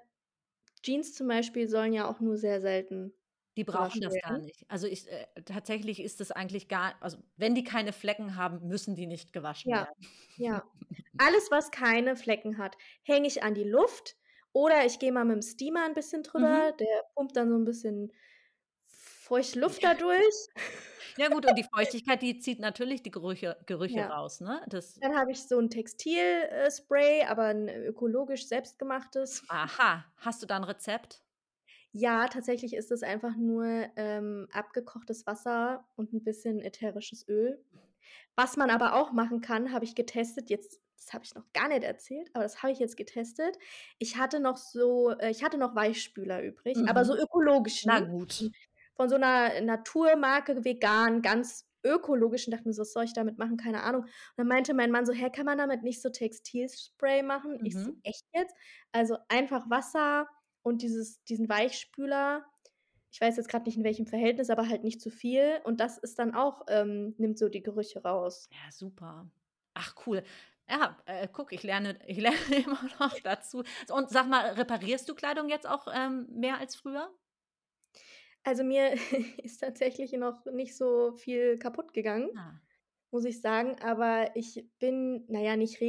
Jeans 0.83 1.13
zum 1.15 1.27
Beispiel 1.29 1.69
sollen 1.69 1.93
ja 1.93 2.09
auch 2.09 2.21
nur 2.21 2.37
sehr 2.37 2.61
selten 2.61 3.13
Die 3.61 3.63
brauchen 3.65 4.01
das 4.01 4.17
gar 4.19 4.39
nicht. 4.39 4.65
Also, 4.69 4.87
ich 4.87 5.07
äh, 5.11 5.27
tatsächlich 5.45 6.01
ist 6.01 6.19
das 6.19 6.31
eigentlich 6.31 6.67
gar 6.67 6.95
also, 7.01 7.17
wenn 7.35 7.53
die 7.53 7.63
keine 7.63 7.93
Flecken 7.93 8.35
haben, 8.35 8.67
müssen 8.67 8.95
die 8.95 9.07
nicht 9.07 9.33
gewaschen 9.33 9.75
Ja, 9.75 9.77
werden. 9.77 10.09
ja. 10.37 10.63
Alles, 11.17 11.51
was 11.51 11.69
keine 11.71 12.15
Flecken 12.15 12.57
hat, 12.57 12.77
hänge 13.03 13.27
ich 13.27 13.43
an 13.43 13.53
die 13.53 13.63
Luft 13.63 14.17
oder 14.53 14.85
ich 14.85 14.97
gehe 14.99 15.11
mal 15.11 15.23
mit'm 15.25 15.43
Steamer 15.43 15.85
'n 15.85 15.93
bisschen 15.93 16.23
Mhm. 16.37 16.61
drüber, 16.63 16.73
der 16.79 17.03
pumpt 17.15 17.35
dann 17.37 17.49
so 17.49 17.55
'n 17.57 17.65
bisschen 17.65 18.11
feuchte 18.87 19.59
Luft 19.61 19.83
da 19.85 19.95
durch. 19.95 20.47
Ja 21.17 21.27
gut, 21.29 21.45
und 21.45 21.55
die 21.55 21.65
Feuchtigkeit, 21.73 22.21
die 22.21 22.39
zieht 22.39 22.59
natürlich 22.59 23.03
die 23.03 23.11
Gerüche 23.11 23.57
Gerüche 23.65 24.01
Ja. 24.01 24.07
raus, 24.07 24.39
ne? 24.39 24.61
Das 24.69 25.01
Dann 25.01 25.15
habe 25.17 25.31
ich 25.31 25.47
so 25.47 25.59
'n 25.59 25.69
Textil 25.69 26.19
äh, 26.19 26.71
Spray, 26.71 27.23
aber 27.23 27.49
'n 27.51 27.69
ökologisch 27.69 28.47
selbstgemachtes. 28.47 29.43
Aha, 29.49 30.05
hast 30.17 30.41
du 30.41 30.45
da 30.47 30.57
'n 30.57 30.63
Rezept? 30.63 31.21
Ja, 31.95 32.27
tatsächlich 32.27 32.73
ist 32.73 32.89
es 32.91 33.03
einfach 33.03 33.35
nur, 33.35 33.65
ähm, 33.97 34.47
abgekochtes 34.53 35.27
Wasser 35.27 35.89
und 35.97 36.13
'n 36.13 36.23
bisschen 36.23 36.61
ätherisches 36.61 37.27
Öl. 37.27 37.65
Was 38.35 38.57
man 38.57 38.69
aber 38.71 38.95
auch 38.95 39.11
machen 39.13 39.41
kann, 39.41 39.73
habe 39.73 39.85
ich 39.85 39.95
getestet 39.95 40.49
jetzt 40.49 40.81
das 40.97 41.13
habe 41.13 41.25
ich 41.25 41.35
noch 41.35 41.51
gar 41.53 41.67
nicht 41.69 41.83
erzählt, 41.83 42.29
aber 42.33 42.43
das 42.43 42.63
habe 42.63 42.71
ich 42.73 42.79
jetzt 42.79 42.97
getestet. 42.97 43.57
Ich 43.99 44.17
hatte 44.17 44.39
noch 44.39 44.57
so 44.57 45.11
äh, 45.11 45.31
ich 45.31 45.43
hatte 45.43 45.57
noch 45.57 45.75
Weichspüler 45.75 46.43
übrig, 46.43 46.87
aber 46.87 47.05
so 47.05 47.13
Mhm. 47.13 47.19
Na 47.83 47.99
ökologischen 47.99 48.07
gut. 48.07 48.51
von 48.95 49.09
so 49.09 49.17
'ner 49.17 49.61
Naturmarke, 49.61 50.65
vegan, 50.65 51.21
ganz 51.23 51.67
ökologisch 51.85 52.47
und 52.47 52.51
dachte 52.53 52.67
mir 52.67 52.73
so: 52.73 52.81
„Was 52.83 52.93
soll 52.93 53.05
ich 53.05 53.13
damit 53.13 53.37
machen?“ 53.39 53.57
Keine 53.57 53.83
Ahnung. 53.83 54.03
Und 54.03 54.11
dann 54.37 54.47
meinte 54.47 54.73
mein 54.75 54.91
Mann 54.91 55.05
so: 55.07 55.13
„Hä, 55.13 55.29
kann 55.31 55.45
man 55.47 55.57
damit 55.59 55.83
nicht 55.83 56.01
so 56.01 56.09
Textilspray 56.09 57.23
machen?“ 57.23 57.59
Ich 57.63 57.81
so: 57.83 57.91
Mhm. 57.91 58.01
„Echt 58.03 58.25
jetzt?“ 58.33 58.55
Also, 58.93 59.17
einfach 59.29 59.69
Wasser 59.69 60.27
und 60.63 60.81
dieses 60.81 61.23
diesen 61.23 61.49
Weichspüler. 61.49 62.45
Ich 63.13 63.19
weiß 63.19 63.35
jetzt 63.37 63.49
grad 63.49 63.65
nicht, 63.65 63.77
in 63.77 63.83
welchem 63.83 64.05
Verhältnis, 64.07 64.49
aber 64.49 64.69
halt 64.69 64.83
nicht 64.83 65.01
zu 65.01 65.09
viel 65.09 65.59
und 65.65 65.79
das 65.81 65.97
ist 65.97 66.17
dann 66.19 66.33
auch 66.33 66.63
ähm, 66.69 67.13
nimmt 67.17 67.37
so 67.37 67.49
die 67.49 67.61
Gerüche 67.63 68.03
raus. 68.03 68.47
Ja, 68.51 68.71
super. 68.71 69.29
Ach 69.73 69.95
cool. 70.05 70.23
Ja, 70.69 70.97
äh, 71.05 71.27
guck, 71.31 71.51
ich 71.51 71.63
lerne, 71.63 71.99
ich 72.07 72.17
lerne 72.21 72.37
immer 72.63 72.79
noch 72.99 73.19
dazu. 73.19 73.63
Und 73.91 74.09
sag 74.09 74.27
mal, 74.29 74.53
reparierst 74.53 75.09
du 75.09 75.15
Kleidung 75.15 75.49
jetzt 75.49 75.67
auch 75.67 75.87
ähm, 75.93 76.27
mehr 76.31 76.57
als 76.59 76.75
früher? 76.77 77.11
Also 78.43 78.63
mir 78.63 78.93
ist 79.43 79.59
tatsächlich 79.59 80.13
noch 80.13 80.45
nicht 80.45 80.75
so 80.77 81.11
viel 81.11 81.57
kaputt 81.59 81.93
gegangen, 81.93 82.29
Ah. 82.37 82.59
muss 83.11 83.25
ich 83.25 83.41
sagen. 83.41 83.75
Aber 83.81 84.35
ich 84.35 84.65
bin, 84.79 85.25
naja, 85.27 85.55
nicht 85.57 85.79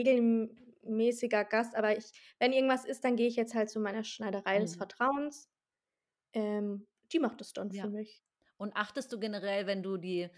regelmäßiger 0.83 1.45
Gast, 1.45 1.75
aber 1.77 1.97
ich, 1.97 2.13
wenn 2.39 2.53
irgendwas 2.53 2.85
ist, 2.85 3.05
dann 3.05 3.17
gehe 3.17 3.29
ich 3.29 3.37
jetzt 3.37 3.55
halt 3.55 3.71
zu 3.71 3.81
meiner 3.81 4.05
Schneiderei 4.05 4.59
des 4.61 4.77
Mhm. 4.77 4.77
Vertrauens. 4.77 5.49
Ähm, 6.35 6.89
die 7.13 7.21
macht 7.21 7.41
es 7.43 7.53
dann 7.55 7.71
Ja. 7.71 7.89
für 7.89 7.91
mich. 7.91 8.25
Und 8.59 8.77
achtest 8.77 9.13
du 9.13 9.21
generell, 9.21 9.67
wenn 9.67 9.83
du 9.83 9.97
die, 9.99 10.31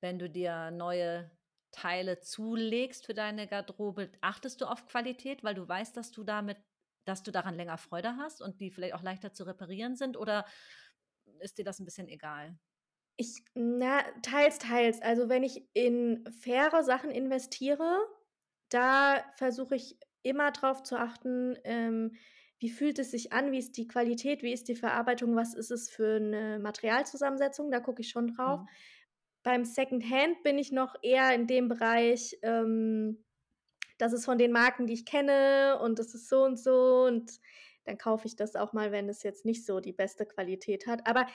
wenn 0.00 0.18
du 0.18 0.30
dir 0.30 0.70
neue 0.72 1.32
Teile 1.72 2.20
zulegst 2.20 3.06
für 3.06 3.14
deine 3.14 3.48
Garderobe, 3.48 4.12
achtest 4.22 4.60
du 4.62 4.66
auf 4.66 4.86
Qualität, 4.88 5.44
weil 5.44 5.54
du 5.54 5.68
weißt, 5.68 5.96
dass 5.96 6.12
du 6.12 6.24
damit, 6.24 6.58
dass 7.06 7.22
du 7.24 7.32
daran 7.32 7.54
länger 7.56 7.78
Freude 7.78 8.16
hast 8.18 8.42
und 8.42 8.60
die 8.60 8.70
vielleicht 8.72 8.94
auch 8.94 9.02
leichter 9.02 9.32
zu 9.34 9.44
reparieren 9.44 9.96
sind? 9.96 10.16
Oder 10.16 10.46
ist 11.40 11.58
dir 11.58 11.64
das 11.64 11.80
ein 11.80 11.86
bisschen 11.86 12.08
egal? 12.08 12.58
Ich, 13.18 13.42
na, 13.54 14.02
teils, 14.22 14.58
teils. 14.58 15.00
Also 15.00 15.28
wenn 15.28 15.42
ich 15.42 15.68
in 15.74 16.24
faire 16.30 16.84
Sachen 16.84 17.10
investiere, 17.10 17.98
da 18.68 19.24
versuche 19.36 19.76
ich 19.76 19.98
immer 20.22 20.50
drauf 20.52 20.82
zu 20.82 20.96
achten, 20.98 21.56
ähm, 21.64 22.12
wie 22.58 22.70
fühlt 22.70 22.98
es 22.98 23.10
sich 23.12 23.32
an, 23.32 23.52
wie 23.52 23.58
ist 23.58 23.76
die 23.76 23.86
Qualität, 23.86 24.42
wie 24.42 24.52
ist 24.52 24.68
die 24.68 24.76
Verarbeitung, 24.76 25.36
was 25.36 25.54
ist 25.54 25.70
es 25.70 25.90
für 25.90 26.16
eine 26.16 26.58
Materialzusammensetzung, 26.58 27.70
da 27.70 27.80
gucke 27.80 28.02
ich 28.02 28.08
schon 28.10 28.28
drauf. 28.28 28.60
Mhm. 28.60 28.68
Beim 29.42 29.64
Secondhand 29.64 30.42
bin 30.42 30.58
ich 30.58 30.72
noch 30.72 30.94
eher 31.02 31.34
in 31.34 31.46
dem 31.46 31.68
Bereich, 31.68 32.36
ähm, 32.42 33.24
das 33.98 34.12
ist 34.12 34.24
von 34.26 34.38
den 34.38 34.52
Marken, 34.52 34.86
die 34.86 34.94
ich 34.94 35.06
kenne 35.06 35.78
und 35.82 35.98
das 35.98 36.14
ist 36.14 36.28
so 36.28 36.44
und 36.44 36.58
so 36.58 37.04
und 37.06 37.40
dann 37.84 37.98
kaufe 37.98 38.26
ich 38.28 38.36
das 38.36 38.56
auch 38.56 38.72
mal, 38.72 38.92
wenn 38.92 39.08
es 39.08 39.22
jetzt 39.22 39.44
nicht 39.44 39.64
so 39.66 39.80
die 39.80 39.92
beste 39.92 40.26
Qualität 40.26 40.86
hat. 40.86 41.06
Aber 41.08 41.26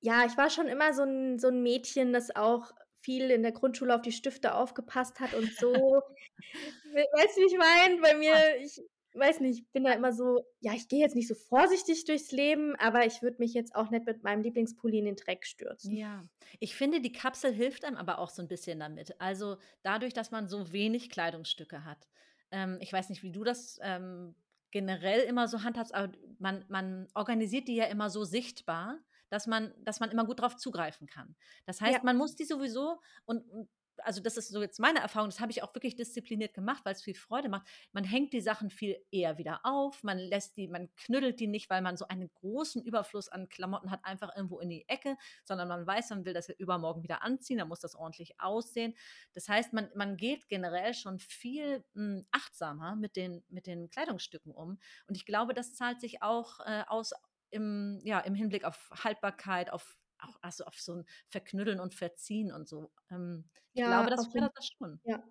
ja, 0.00 0.24
ich 0.26 0.36
war 0.36 0.50
schon 0.50 0.66
immer 0.68 0.92
so 0.94 1.02
'n 1.02 1.38
so 1.38 1.48
'n 1.48 1.62
Mädchen, 1.62 2.12
das 2.12 2.34
auch 2.34 2.72
viel 3.02 3.30
in 3.30 3.42
der 3.42 3.52
Grundschule 3.52 3.94
auf 3.94 4.02
die 4.02 4.12
Stifte 4.12 4.54
aufgepasst 4.54 5.20
hat 5.20 5.34
und 5.34 5.52
so. 5.54 5.72
We 5.72 7.06
weißt 7.12 7.36
du, 7.36 7.40
wie 7.40 7.46
ich 7.46 7.58
meine? 7.58 8.00
Bei 8.00 8.16
mir 8.16 8.34
ich 8.60 8.80
weiß 9.14 9.40
nicht, 9.40 9.58
ich 9.58 9.72
bin 9.72 9.84
da 9.84 9.92
immer 9.92 10.12
so 10.12 10.44
ja, 10.60 10.72
ich 10.72 10.88
gehe 10.88 11.00
jetzt 11.00 11.14
nicht 11.14 11.28
so 11.28 11.34
vorsichtig 11.34 12.04
durchs 12.04 12.32
Leben, 12.32 12.74
aber 12.76 13.04
ich 13.06 13.22
würde 13.22 13.38
mich 13.38 13.52
jetzt 13.52 13.74
auch 13.74 13.90
nicht 13.90 14.06
mit 14.06 14.22
meinem 14.22 14.42
Lieblingspulli 14.42 14.98
in 14.98 15.04
den 15.04 15.16
Dreck 15.16 15.44
stürzen. 15.46 15.94
Ja, 15.94 16.24
ich 16.60 16.74
finde, 16.74 17.00
die 17.00 17.12
Kapsel 17.12 17.52
hilft 17.52 17.84
einem 17.84 17.96
aber 17.96 18.18
auch 18.18 18.30
so 18.30 18.42
ein 18.42 18.48
bisschen 18.48 18.80
damit. 18.80 19.20
Also, 19.20 19.56
dadurch, 19.82 20.14
dass 20.14 20.30
man 20.30 20.48
so 20.48 20.72
wenig 20.72 21.10
Kleidungsstücke 21.10 21.84
hat. 21.84 22.08
Ähm, 22.50 22.78
ich 22.80 22.92
weiß 22.92 23.10
nicht, 23.10 23.22
wie 23.22 23.32
du 23.32 23.44
das, 23.44 23.78
ähm, 23.82 24.34
generell 24.70 25.20
immer 25.20 25.48
so 25.48 25.62
handhabst, 25.62 25.94
aber 25.94 26.12
man 26.38 26.64
man 26.68 27.06
organisiert 27.14 27.68
die 27.68 27.76
ja 27.76 27.84
immer 27.84 28.10
so 28.10 28.24
sichtbar, 28.24 28.98
dass 29.32 29.46
man 29.46 29.74
dass 29.84 30.00
man 30.00 30.10
immer 30.10 30.24
gut 30.26 30.40
drauf 30.40 30.56
zugreifen 30.56 31.06
kann. 31.06 31.36
Das 31.66 31.80
Ja, 31.84 31.98
heißt, 31.98 32.04
man 32.04 32.16
muss 32.16 32.36
die 32.36 32.44
sowieso 32.44 33.00
und 33.24 33.48
und 33.50 33.68
also, 34.04 34.22
das 34.22 34.38
ist 34.38 34.48
so 34.48 34.62
jetzt 34.62 34.80
meine 34.80 35.00
Erfahrung, 35.00 35.28
das 35.28 35.38
habe 35.38 35.52
ich 35.52 35.62
auch 35.62 35.74
wirklich 35.74 35.94
diszipliniert 35.94 36.54
gemacht, 36.54 36.82
weil 36.84 36.94
es 36.94 37.02
viel 37.02 37.14
Freude 37.14 37.50
macht. 37.50 37.68
Man 37.92 38.04
hängt 38.04 38.32
die 38.32 38.40
Sachen 38.40 38.70
viel 38.70 38.96
eher 39.10 39.36
wieder 39.36 39.60
auf, 39.64 40.02
man 40.02 40.18
lässt 40.18 40.56
die 40.56 40.66
man 40.66 40.88
knüttelt 40.96 41.38
die 41.40 41.46
nicht, 41.46 41.68
weil 41.70 41.82
man 41.82 41.98
so 41.98 42.08
einen 42.08 42.32
großen 42.32 42.82
Überfluss 42.82 43.28
an 43.28 43.48
Klamotten 43.50 43.90
hat, 43.90 44.04
einfach 44.04 44.34
irgendwo 44.34 44.60
in 44.60 44.70
die 44.70 44.88
Ecke, 44.88 45.16
sondern 45.44 45.68
man 45.68 45.86
weiß, 45.86 46.10
man 46.10 46.24
will 46.24 46.32
das 46.32 46.48
ja 46.48 46.54
übermorgen 46.58 47.02
wieder 47.02 47.22
anziehen, 47.22 47.58
dann 47.58 47.68
muss 47.68 47.80
das 47.80 47.94
ordentlich 47.94 48.40
aussehen. 48.40 48.94
Das 49.34 49.48
heißt, 49.48 49.72
man 49.72 49.90
man 49.94 50.16
geht 50.16 50.48
generell 50.48 50.94
schon 50.94 51.18
viel, 51.18 51.84
hm, 51.94 52.26
achtsamer 52.30 52.96
mit 52.96 53.16
den 53.16 53.44
mit 53.48 53.66
den 53.66 53.90
Kleidungsstücken 53.90 54.52
um. 54.52 54.78
Und 55.06 55.16
ich 55.16 55.26
glaube, 55.26 55.54
das 55.54 55.74
zahlt 55.74 56.00
sich 56.00 56.22
auch, 56.22 56.60
äh, 56.60 56.84
aus 56.88 57.12
im 57.52 58.00
ja, 58.04 58.20
im 58.20 58.34
Hinblick 58.34 58.64
auf 58.64 58.90
Haltbarkeit, 59.04 59.70
auf 59.72 59.96
auch 60.18 60.36
also, 60.42 60.64
auf 60.64 60.80
so 60.80 60.94
'n 60.94 61.04
Verknüddeln 61.28 61.80
und 61.80 61.94
Verziehen 61.94 62.52
und 62.52 62.68
so. 62.68 62.92
Ähm, 63.10 63.50
ich 63.74 63.82
glaube, 63.84 64.08
ja, 64.08 64.10
das 64.10 64.26
auf 64.26 64.34
jeden 64.34 64.48
fördert 64.48 64.52
das 64.56 64.68
schon. 64.78 65.00
ja. 65.04 65.24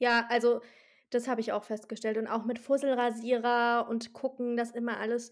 Ja, 0.00 0.26
also, 0.30 0.62
das 1.10 1.28
habe 1.28 1.40
ich 1.42 1.52
auch 1.52 1.64
festgestellt 1.64 2.18
und 2.18 2.28
auch 2.28 2.44
mit 2.46 2.58
Fusselrasierer 2.60 3.88
und 3.88 4.12
gucken, 4.14 4.56
dass 4.58 4.72
immer 4.72 4.98
alles, 5.00 5.30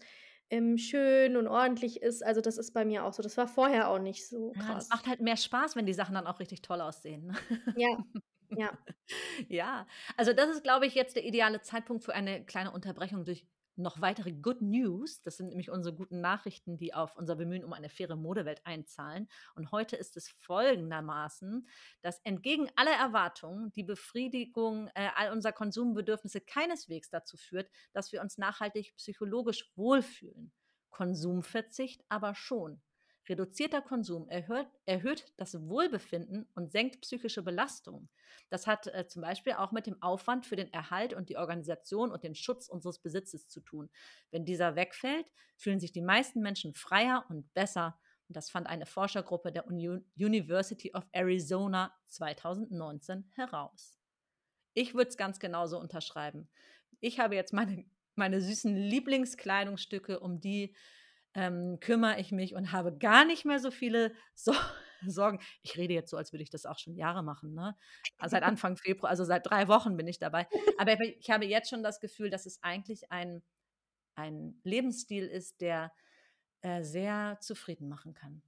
ähm, 0.51 0.77
schön 0.79 1.37
und 1.37 1.47
ordentlich 1.49 2.01
ist. 2.03 2.23
Also, 2.25 2.41
das 2.41 2.57
ist 2.59 2.73
bei 2.73 2.85
mir 2.85 3.05
auch 3.05 3.13
so. 3.13 3.23
Das 3.23 3.37
war 3.37 3.47
vorher 3.49 3.89
auch 3.89 3.99
nicht 3.99 4.27
so 4.29 4.53
Ja, 4.53 4.73
das 4.75 4.85
krass. 4.85 4.89
macht 4.89 5.07
halt 5.07 5.21
mehr 5.21 5.37
Spaß, 5.37 5.75
wenn 5.75 5.85
die 5.85 5.93
Sachen 5.93 6.13
dann 6.15 6.27
auch 6.27 6.39
richtig 6.39 6.61
toll 6.61 6.81
aussehen, 6.81 7.25
ne? 7.27 7.33
Ja, 7.73 7.97
ja. 8.55 8.85
Ja, 9.49 9.87
also 10.17 10.33
das 10.33 10.49
ist, 10.49 10.63
glaube 10.63 10.85
ich, 10.87 10.95
jetzt 10.95 11.15
der 11.15 11.25
ideale 11.25 11.61
Zeitpunkt 11.61 12.03
für 12.03 12.13
eine 12.13 12.45
kleine 12.45 12.71
Unterbrechung 12.71 13.25
durch 13.25 13.47
noch 13.81 14.01
weitere 14.01 14.31
Good 14.31 14.61
News. 14.61 15.21
Das 15.21 15.37
sind 15.37 15.49
nämlich 15.49 15.69
unsere 15.69 15.95
guten 15.95 16.21
Nachrichten, 16.21 16.77
die 16.77 16.93
auf 16.93 17.15
unser 17.15 17.35
Bemühen 17.35 17.63
um 17.63 17.73
eine 17.73 17.89
faire 17.89 18.15
Modewelt 18.15 18.65
einzahlen. 18.65 19.27
Und 19.55 19.71
heute 19.71 19.95
ist 19.95 20.17
es 20.17 20.29
folgendermaßen, 20.29 21.67
dass 22.01 22.19
entgegen 22.19 22.69
aller 22.75 22.95
Erwartungen 22.95 23.71
die 23.73 23.83
Befriedigung 23.83 24.89
äh, 24.95 25.09
all 25.15 25.31
unserer 25.31 25.53
Konsumbedürfnisse 25.53 26.41
keineswegs 26.41 27.09
dazu 27.09 27.37
führt, 27.37 27.69
dass 27.93 28.11
wir 28.11 28.21
uns 28.21 28.37
nachhaltig 28.37 28.95
psychologisch 28.95 29.71
wohlfühlen. 29.75 30.51
Konsumverzicht 30.89 32.03
aber 32.09 32.35
schon. 32.35 32.81
Reduzierter 33.29 33.81
Konsum 33.81 34.27
erhöht, 34.29 34.67
erhöht 34.85 35.31
das 35.37 35.53
Wohlbefinden 35.67 36.47
und 36.55 36.71
senkt 36.71 37.01
psychische 37.01 37.43
Belastung. 37.43 38.09
Das 38.49 38.67
hat 38.67 38.87
äh, 38.87 39.07
zum 39.07 39.21
Beispiel 39.21 39.53
auch 39.53 39.71
mit 39.71 39.87
dem 39.87 40.01
Aufwand 40.01 40.45
für 40.45 40.55
den 40.55 40.71
Erhalt 40.73 41.13
und 41.13 41.29
die 41.29 41.37
Organisation 41.37 42.11
und 42.11 42.23
den 42.23 42.35
Schutz 42.35 42.67
unseres 42.67 42.99
Besitzes 42.99 43.47
zu 43.47 43.61
tun. 43.61 43.89
Wenn 44.31 44.45
dieser 44.45 44.75
wegfällt, 44.75 45.31
fühlen 45.55 45.79
sich 45.79 45.91
die 45.91 46.01
meisten 46.01 46.41
Menschen 46.41 46.73
freier 46.73 47.25
und 47.29 47.53
besser. 47.53 47.99
Und 48.27 48.35
das 48.35 48.49
fand 48.49 48.67
eine 48.67 48.85
Forschergruppe 48.85 49.51
der 49.51 49.67
Uni 49.67 50.01
University 50.17 50.93
of 50.93 51.07
Arizona 51.11 51.93
2019 52.07 53.29
heraus. 53.35 53.99
Ich 54.73 54.93
würde 54.93 55.09
es 55.09 55.17
ganz 55.17 55.39
genauso 55.39 55.79
unterschreiben. 55.79 56.49
Ich 56.99 57.19
habe 57.19 57.35
jetzt 57.35 57.53
meine, 57.53 57.85
meine 58.15 58.41
süßen 58.41 58.75
Lieblingskleidungsstücke, 58.75 60.19
um 60.19 60.39
die 60.39 60.75
ähm, 61.33 61.79
kümmere 61.79 62.19
ich 62.19 62.31
mich 62.31 62.55
und 62.55 62.71
habe 62.71 62.97
gar 62.97 63.25
nicht 63.25 63.45
mehr 63.45 63.59
so 63.59 63.71
viele 63.71 64.13
so 64.35 64.53
Sorgen. 65.07 65.39
Ich 65.63 65.77
rede 65.77 65.93
jetzt 65.93 66.11
so, 66.11 66.17
als 66.17 66.31
würde 66.31 66.43
ich 66.43 66.49
das 66.51 66.65
auch 66.65 66.77
schon 66.77 66.95
Jahre 66.95 67.23
machen, 67.23 67.53
ne? 67.53 67.75
Also 68.19 68.33
seit 68.33 68.43
Anfang 68.43 68.77
Februar, 68.77 69.09
also 69.09 69.23
seit 69.23 69.47
drei 69.47 69.67
Wochen 69.67 69.97
bin 69.97 70.07
ich 70.07 70.19
dabei. 70.19 70.47
Aber 70.77 70.99
ich 70.99 71.29
habe 71.31 71.45
jetzt 71.45 71.69
schon 71.69 71.83
das 71.83 71.99
Gefühl, 71.99 72.29
dass 72.29 72.45
es 72.45 72.61
eigentlich 72.63 73.11
ein, 73.11 73.41
ein 74.15 74.59
Lebensstil 74.63 75.25
ist, 75.27 75.61
der 75.61 75.91
äh, 76.61 76.83
sehr 76.83 77.37
zufrieden 77.41 77.89
machen 77.89 78.13
kann. 78.13 78.43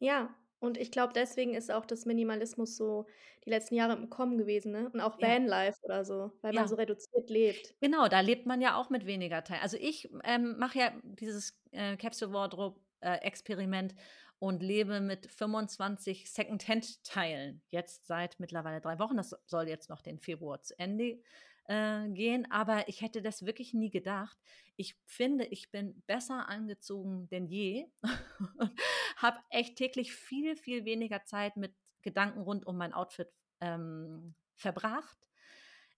Ja, 0.00 0.34
und 0.62 0.78
ich 0.78 0.92
glaube, 0.92 1.12
deswegen 1.12 1.54
ist 1.54 1.72
auch 1.72 1.84
das 1.84 2.06
Minimalismus 2.06 2.76
so 2.76 3.06
die 3.44 3.50
letzten 3.50 3.74
Jahre 3.74 3.94
im 3.94 4.08
Kommen 4.10 4.38
gewesen, 4.38 4.70
ne? 4.70 4.88
Und 4.92 5.00
auch 5.00 5.18
Ja, 5.18 5.28
Vanlife 5.28 5.78
oder 5.82 6.04
so, 6.04 6.30
weil 6.40 6.52
man 6.52 6.64
ja. 6.64 6.68
so 6.68 6.76
reduziert 6.76 7.28
lebt. 7.28 7.74
Genau, 7.80 8.06
da 8.06 8.20
lebt 8.20 8.46
man 8.46 8.60
ja 8.60 8.76
auch 8.76 8.88
mit 8.88 9.04
weniger 9.04 9.42
Teilen. 9.42 9.60
Also 9.60 9.76
ich 9.76 10.08
ähm, 10.22 10.56
mache 10.58 10.78
ja 10.78 10.92
dieses 11.02 11.60
äh, 11.72 11.96
Capsule 11.96 12.32
Wardrobe 12.32 12.78
äh, 13.00 13.16
Experiment 13.22 13.96
und 14.38 14.62
lebe 14.62 15.00
mit 15.00 15.26
25 15.26 16.30
Secondhand-Teilen. 16.30 17.60
Jetzt 17.70 18.06
seit 18.06 18.38
mittlerweile 18.38 18.80
drei 18.80 19.00
Wochen. 19.00 19.16
Das 19.16 19.36
soll 19.46 19.68
jetzt 19.68 19.90
noch 19.90 20.00
den 20.00 20.20
Februar 20.20 20.62
zu 20.62 20.78
Ende 20.78 21.20
äh, 21.64 22.08
gehen. 22.08 22.50
Aber 22.50 22.88
ich 22.88 23.00
hätte 23.00 23.22
das 23.22 23.44
wirklich 23.44 23.74
nie 23.74 23.90
gedacht. 23.90 24.38
Ich 24.76 24.96
finde, 25.06 25.44
ich 25.46 25.70
bin 25.70 26.02
besser 26.06 26.48
angezogen 26.48 27.28
denn 27.28 27.46
je. 27.46 27.86
Habe 29.16 29.38
echt 29.50 29.76
täglich 29.76 30.12
viel, 30.14 30.56
viel 30.56 30.84
weniger 30.84 31.24
Zeit 31.24 31.56
mit 31.56 31.74
Gedanken 32.02 32.40
rund 32.40 32.66
um 32.66 32.76
mein 32.76 32.92
Outfit 32.92 33.28
ähm, 33.60 34.34
verbracht. 34.56 35.18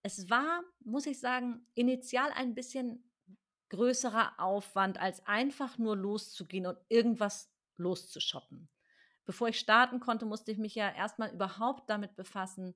Es 0.03 0.29
war, 0.29 0.62
muss 0.81 1.07
ich 1.07 1.18
sagen, 1.18 1.66
initial 1.74 2.31
ein 2.33 2.55
bisschen 2.55 3.11
größerer 3.70 4.38
Aufwand, 4.38 4.98
als 4.98 5.27
einfach 5.27 5.79
nur 5.79 5.96
loszugehen 5.96 6.66
und 6.66 6.79
irgendwas 6.88 7.50
loszushoppen. 7.77 8.68
Bevor 9.24 9.48
ich 9.48 9.59
starten 9.59 10.00
konnte, 10.00 10.27
musste 10.27 10.53
ich 10.53 10.59
mich 10.59 10.74
ja 10.74 10.90
erstmal 10.90 11.33
überhaupt 11.33 11.88
damit 11.88 12.14
befassen, 12.14 12.74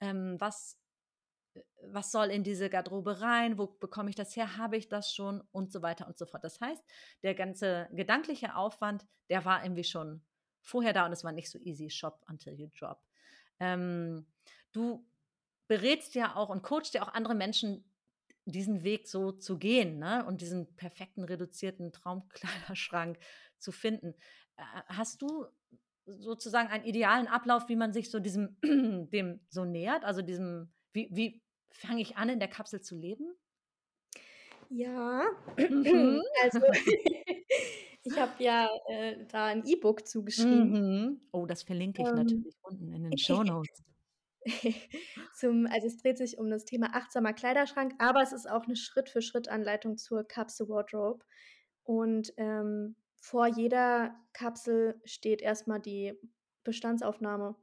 ähm, 0.00 0.36
was, 0.38 0.78
was 1.82 2.12
soll 2.12 2.26
in 2.26 2.42
diese 2.42 2.68
Garderobe 2.70 3.20
rein, 3.20 3.58
wo 3.58 3.66
bekomme 3.66 4.10
ich 4.10 4.16
das 4.16 4.34
her, 4.36 4.56
habe 4.56 4.76
ich 4.76 4.88
das 4.88 5.14
schon 5.14 5.42
und 5.52 5.72
so 5.72 5.82
weiter 5.82 6.06
und 6.06 6.18
so 6.18 6.26
fort. 6.26 6.44
Das 6.44 6.60
heißt, 6.60 6.82
der 7.22 7.34
ganze 7.34 7.88
gedankliche 7.92 8.56
Aufwand, 8.56 9.06
der 9.30 9.44
war 9.44 9.62
irgendwie 9.64 9.84
schon 9.84 10.22
vorher 10.60 10.92
da 10.92 11.06
und 11.06 11.12
es 11.12 11.24
war 11.24 11.32
nicht 11.32 11.50
so 11.50 11.58
easy, 11.58 11.90
shop 11.90 12.20
until 12.28 12.54
you 12.54 12.68
drop. 12.78 13.00
Ähm, 13.60 14.26
du 14.72 15.06
berätst 15.68 16.14
ja 16.14 16.36
auch 16.36 16.48
und 16.48 16.62
coachst 16.62 16.94
ja 16.94 17.02
auch 17.02 17.14
andere 17.14 17.34
Menschen, 17.34 17.84
diesen 18.46 18.84
Weg 18.84 19.08
so 19.08 19.32
zu 19.32 19.58
gehen, 19.58 19.98
ne? 19.98 20.24
Und 20.24 20.40
diesen 20.40 20.76
perfekten 20.76 21.24
reduzierten 21.24 21.92
Traumkleiderschrank 21.92 23.18
zu 23.58 23.72
finden. 23.72 24.14
Äh, 24.56 24.62
hast 24.86 25.20
du 25.22 25.46
sozusagen 26.06 26.68
einen 26.68 26.84
idealen 26.84 27.26
Ablauf, 27.26 27.68
wie 27.68 27.76
man 27.76 27.92
sich 27.92 28.10
so 28.10 28.20
diesem 28.20 28.56
dem 29.10 29.40
so 29.48 29.64
nähert? 29.64 30.04
Also 30.04 30.22
diesem, 30.22 30.72
wie, 30.92 31.08
wie 31.10 31.42
fange 31.76 32.02
ich 32.02 32.16
an, 32.16 32.28
in 32.28 32.38
der 32.38 32.48
Kapsel 32.48 32.80
zu 32.80 32.96
leben? 32.96 33.34
Ja, 34.68 35.24
mhm. 35.56 36.22
also 36.42 36.60
ich 38.02 38.18
habe 38.18 38.42
ja 38.42 38.68
äh, 38.88 39.24
da 39.28 39.46
ein 39.46 39.64
E-Book 39.64 40.06
zugeschrieben. 40.06 41.06
Mhm. 41.06 41.20
Oh, 41.32 41.46
das 41.46 41.62
verlinke 41.62 42.02
ich 42.02 42.08
ähm, 42.08 42.14
natürlich 42.14 42.56
unten 42.62 42.92
in 42.92 43.04
den 43.04 43.18
Show 43.18 43.42
Notes. 43.44 43.84
Zum, 45.34 45.66
also 45.66 45.86
es 45.86 45.98
dreht 45.98 46.18
sich 46.18 46.38
um 46.38 46.50
das 46.50 46.64
Thema 46.64 46.94
achtsamer 46.94 47.32
Kleiderschrank, 47.32 47.94
aber 47.98 48.22
es 48.22 48.32
ist 48.32 48.48
auch 48.48 48.64
eine 48.64 48.76
Schritt-für-Schritt-Anleitung 48.76 49.98
zur 49.98 50.24
Kapsel 50.24 50.68
Wardrobe. 50.68 51.24
Und 51.82 52.32
ähm, 52.36 52.96
vor 53.20 53.46
jeder 53.48 54.14
Kapsel 54.32 55.00
steht 55.04 55.42
erstmal 55.42 55.80
die 55.80 56.14
Bestandsaufnahme. 56.62 57.56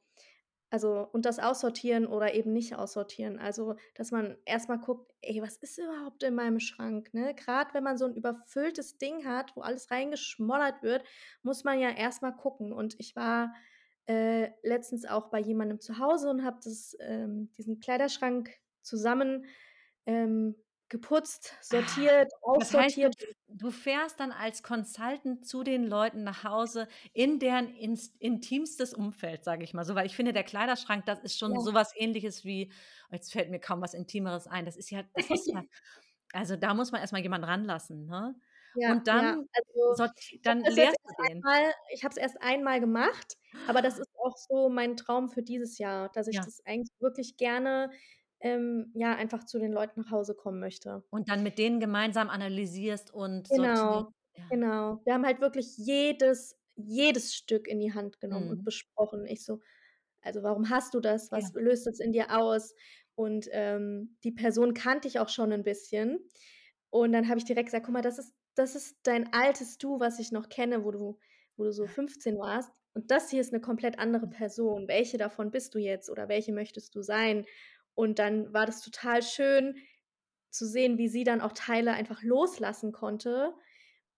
Also 0.73 1.07
und 1.11 1.25
das 1.25 1.37
Aussortieren 1.37 2.07
oder 2.07 2.33
eben 2.33 2.51
nicht 2.51 2.73
aussortieren. 2.75 3.37
Also, 3.37 3.75
dass 3.93 4.09
man 4.09 4.37
erstmal 4.43 4.79
guckt, 4.79 5.13
ey, 5.21 5.39
was 5.39 5.57
ist 5.57 5.77
überhaupt 5.77 6.23
in 6.23 6.33
meinem 6.33 6.59
Schrank? 6.59 7.13
Ne? 7.13 7.35
Gerade 7.35 7.75
wenn 7.75 7.83
man 7.83 7.99
so 7.99 8.05
ein 8.05 8.15
überfülltes 8.15 8.97
Ding 8.97 9.23
hat, 9.23 9.55
wo 9.55 9.61
alles 9.61 9.91
reingeschmollert 9.91 10.81
wird, 10.81 11.03
muss 11.43 11.63
man 11.63 11.79
ja 11.79 11.91
erstmal 11.91 12.35
gucken. 12.35 12.73
Und 12.73 12.95
ich 12.99 13.15
war 13.15 13.53
äh, 14.07 14.49
letztens 14.63 15.05
auch 15.05 15.29
bei 15.29 15.39
jemandem 15.39 15.79
zu 15.79 15.99
Hause 15.99 16.31
und 16.31 16.43
habe 16.43 16.57
ähm, 17.01 17.53
diesen 17.55 17.79
Kleiderschrank 17.79 18.49
zusammen 18.81 19.45
ähm, 20.07 20.55
geputzt, 20.93 21.53
ah, 21.53 21.63
sortiert, 21.63 22.31
ah, 22.35 22.37
aussortiert. 22.43 23.15
Das 23.19 23.27
heißt, 23.27 23.37
du, 23.47 23.71
fährst 23.71 24.19
dann 24.19 24.31
als 24.31 24.61
Consultant 24.61 25.45
zu 25.45 25.63
den 25.63 25.87
Leuten 25.87 26.23
nach 26.23 26.43
Hause 26.43 26.87
in 27.13 27.39
deren 27.39 27.67
intimstes 28.19 28.93
Umfeld, 28.93 29.43
sage 29.43 29.63
ich 29.63 29.73
mal 29.73 29.85
so, 29.85 29.95
weil 29.95 30.05
ich 30.05 30.15
finde, 30.15 30.33
der 30.33 30.43
Kleiderschrank, 30.43 31.05
das 31.07 31.19
ist 31.19 31.39
schon 31.39 31.53
ja. 31.53 31.59
sowas 31.61 31.91
ähnliches 31.95 32.45
wie, 32.45 32.71
jetzt 33.11 33.33
fällt 33.33 33.49
mir 33.49 33.59
kaum 33.59 33.81
was 33.81 33.95
Intimeres 33.95 34.45
ein, 34.47 34.65
das 34.65 34.77
ist 34.77 34.91
ja, 34.91 35.01
das 35.15 35.29
ist 35.31 35.47
ja 35.47 35.63
also 36.31 36.55
da 36.55 36.75
muss 36.75 36.91
man 36.91 37.01
erstmal 37.01 37.23
jemanden 37.23 37.45
ranlassen, 37.45 38.05
ne? 38.05 38.35
Ja, 38.75 38.91
und 38.91 39.07
dann, 39.07 39.23
ja. 39.23 39.61
also, 39.87 40.13
dann 40.41 40.61
leerst 40.61 40.97
du 41.03 41.23
den. 41.27 41.43
Einmal, 41.43 41.73
ich 41.91 42.03
habe 42.03 42.11
es 42.11 42.17
erst 42.17 42.41
einmal 42.41 42.79
gemacht, 42.79 43.37
aber 43.67 43.83
das 43.83 43.99
ist 43.99 44.09
auch 44.17 44.35
so 44.35 44.69
mein 44.69 44.97
Traum 44.97 45.29
für 45.29 45.43
dieses 45.43 45.77
Jahr, 45.77 46.09
dass 46.09 46.27
ich 46.27 46.35
ja. 46.35 46.43
das 46.43 46.59
eigentlich 46.65 46.89
wirklich 46.99 47.37
gerne 47.37 47.91
ähm, 48.43 48.91
ja 48.93 49.15
einfach 49.15 49.45
zu 49.45 49.57
den 49.57 49.71
Leuten 49.71 50.01
nach 50.01 50.11
Hause 50.11 50.35
kommen 50.35 50.59
möchte. 50.59 51.03
Und 51.09 51.29
dann 51.29 51.41
mit 51.41 51.57
denen 51.57 51.79
gemeinsam 51.79 52.29
analysierst 52.29 53.11
und 53.11 53.49
genau, 53.49 54.11
ja. 54.35 54.47
genau. 54.49 55.01
Wir 55.05 55.13
haben 55.15 55.25
halt 55.25 55.41
wirklich 55.41 55.75
jedes 55.77 56.55
jedes 56.75 57.35
Stück 57.35 57.67
in 57.67 57.79
die 57.79 57.93
Hand 57.93 58.19
genommen 58.19 58.45
mhm. 58.45 58.51
und 58.51 58.63
besprochen. 58.63 59.25
Ich 59.25 59.43
so, 59.45 59.59
also 60.21 60.43
warum 60.43 60.69
hast 60.69 60.93
du 60.93 60.99
das? 60.99 61.31
Was 61.31 61.53
löst 61.53 61.87
das 61.87 61.99
in 61.99 62.11
dir 62.11 62.37
aus? 62.37 62.73
Und 63.15 63.47
ähm, 63.51 64.17
die 64.23 64.31
Person 64.31 64.73
kannte 64.73 65.07
ich 65.07 65.19
auch 65.19 65.29
schon 65.29 65.51
ein 65.51 65.63
bisschen. 65.63 66.19
Und 66.89 67.11
dann 67.11 67.29
habe 67.29 67.37
ich 67.37 67.45
direkt 67.45 67.67
gesagt, 67.67 67.85
guck 67.85 67.93
mal, 67.93 68.01
das 68.01 68.19
ist 68.19 68.33
das 68.55 68.75
ist 68.75 68.97
dein 69.03 69.31
altes 69.33 69.77
Du, 69.77 69.99
was 69.99 70.19
ich 70.19 70.31
noch 70.31 70.49
kenne, 70.49 70.83
wo 70.83 70.91
du, 70.91 71.17
wo 71.57 71.63
du 71.63 71.71
so 71.71 71.87
15 71.87 72.37
warst. 72.37 72.71
Und 72.93 73.09
das 73.09 73.29
hier 73.29 73.41
ist 73.41 73.53
eine 73.53 73.61
komplett 73.61 73.97
andere 73.97 74.27
Person. 74.27 74.87
Welche 74.87 75.17
davon 75.17 75.51
bist 75.51 75.73
du 75.73 75.79
jetzt 75.79 76.09
oder 76.09 76.29
welche 76.29 76.53
möchtest 76.53 76.95
du 76.95 77.01
sein? 77.01 77.45
Und 77.95 78.19
dann 78.19 78.53
war 78.53 78.65
das 78.65 78.81
total 78.81 79.21
schön 79.21 79.75
zu 80.49 80.65
sehen, 80.65 80.97
wie 80.97 81.07
sie 81.07 81.23
dann 81.23 81.41
auch 81.41 81.51
Teile 81.53 81.93
einfach 81.93 82.23
loslassen 82.23 82.91
konnte. 82.91 83.53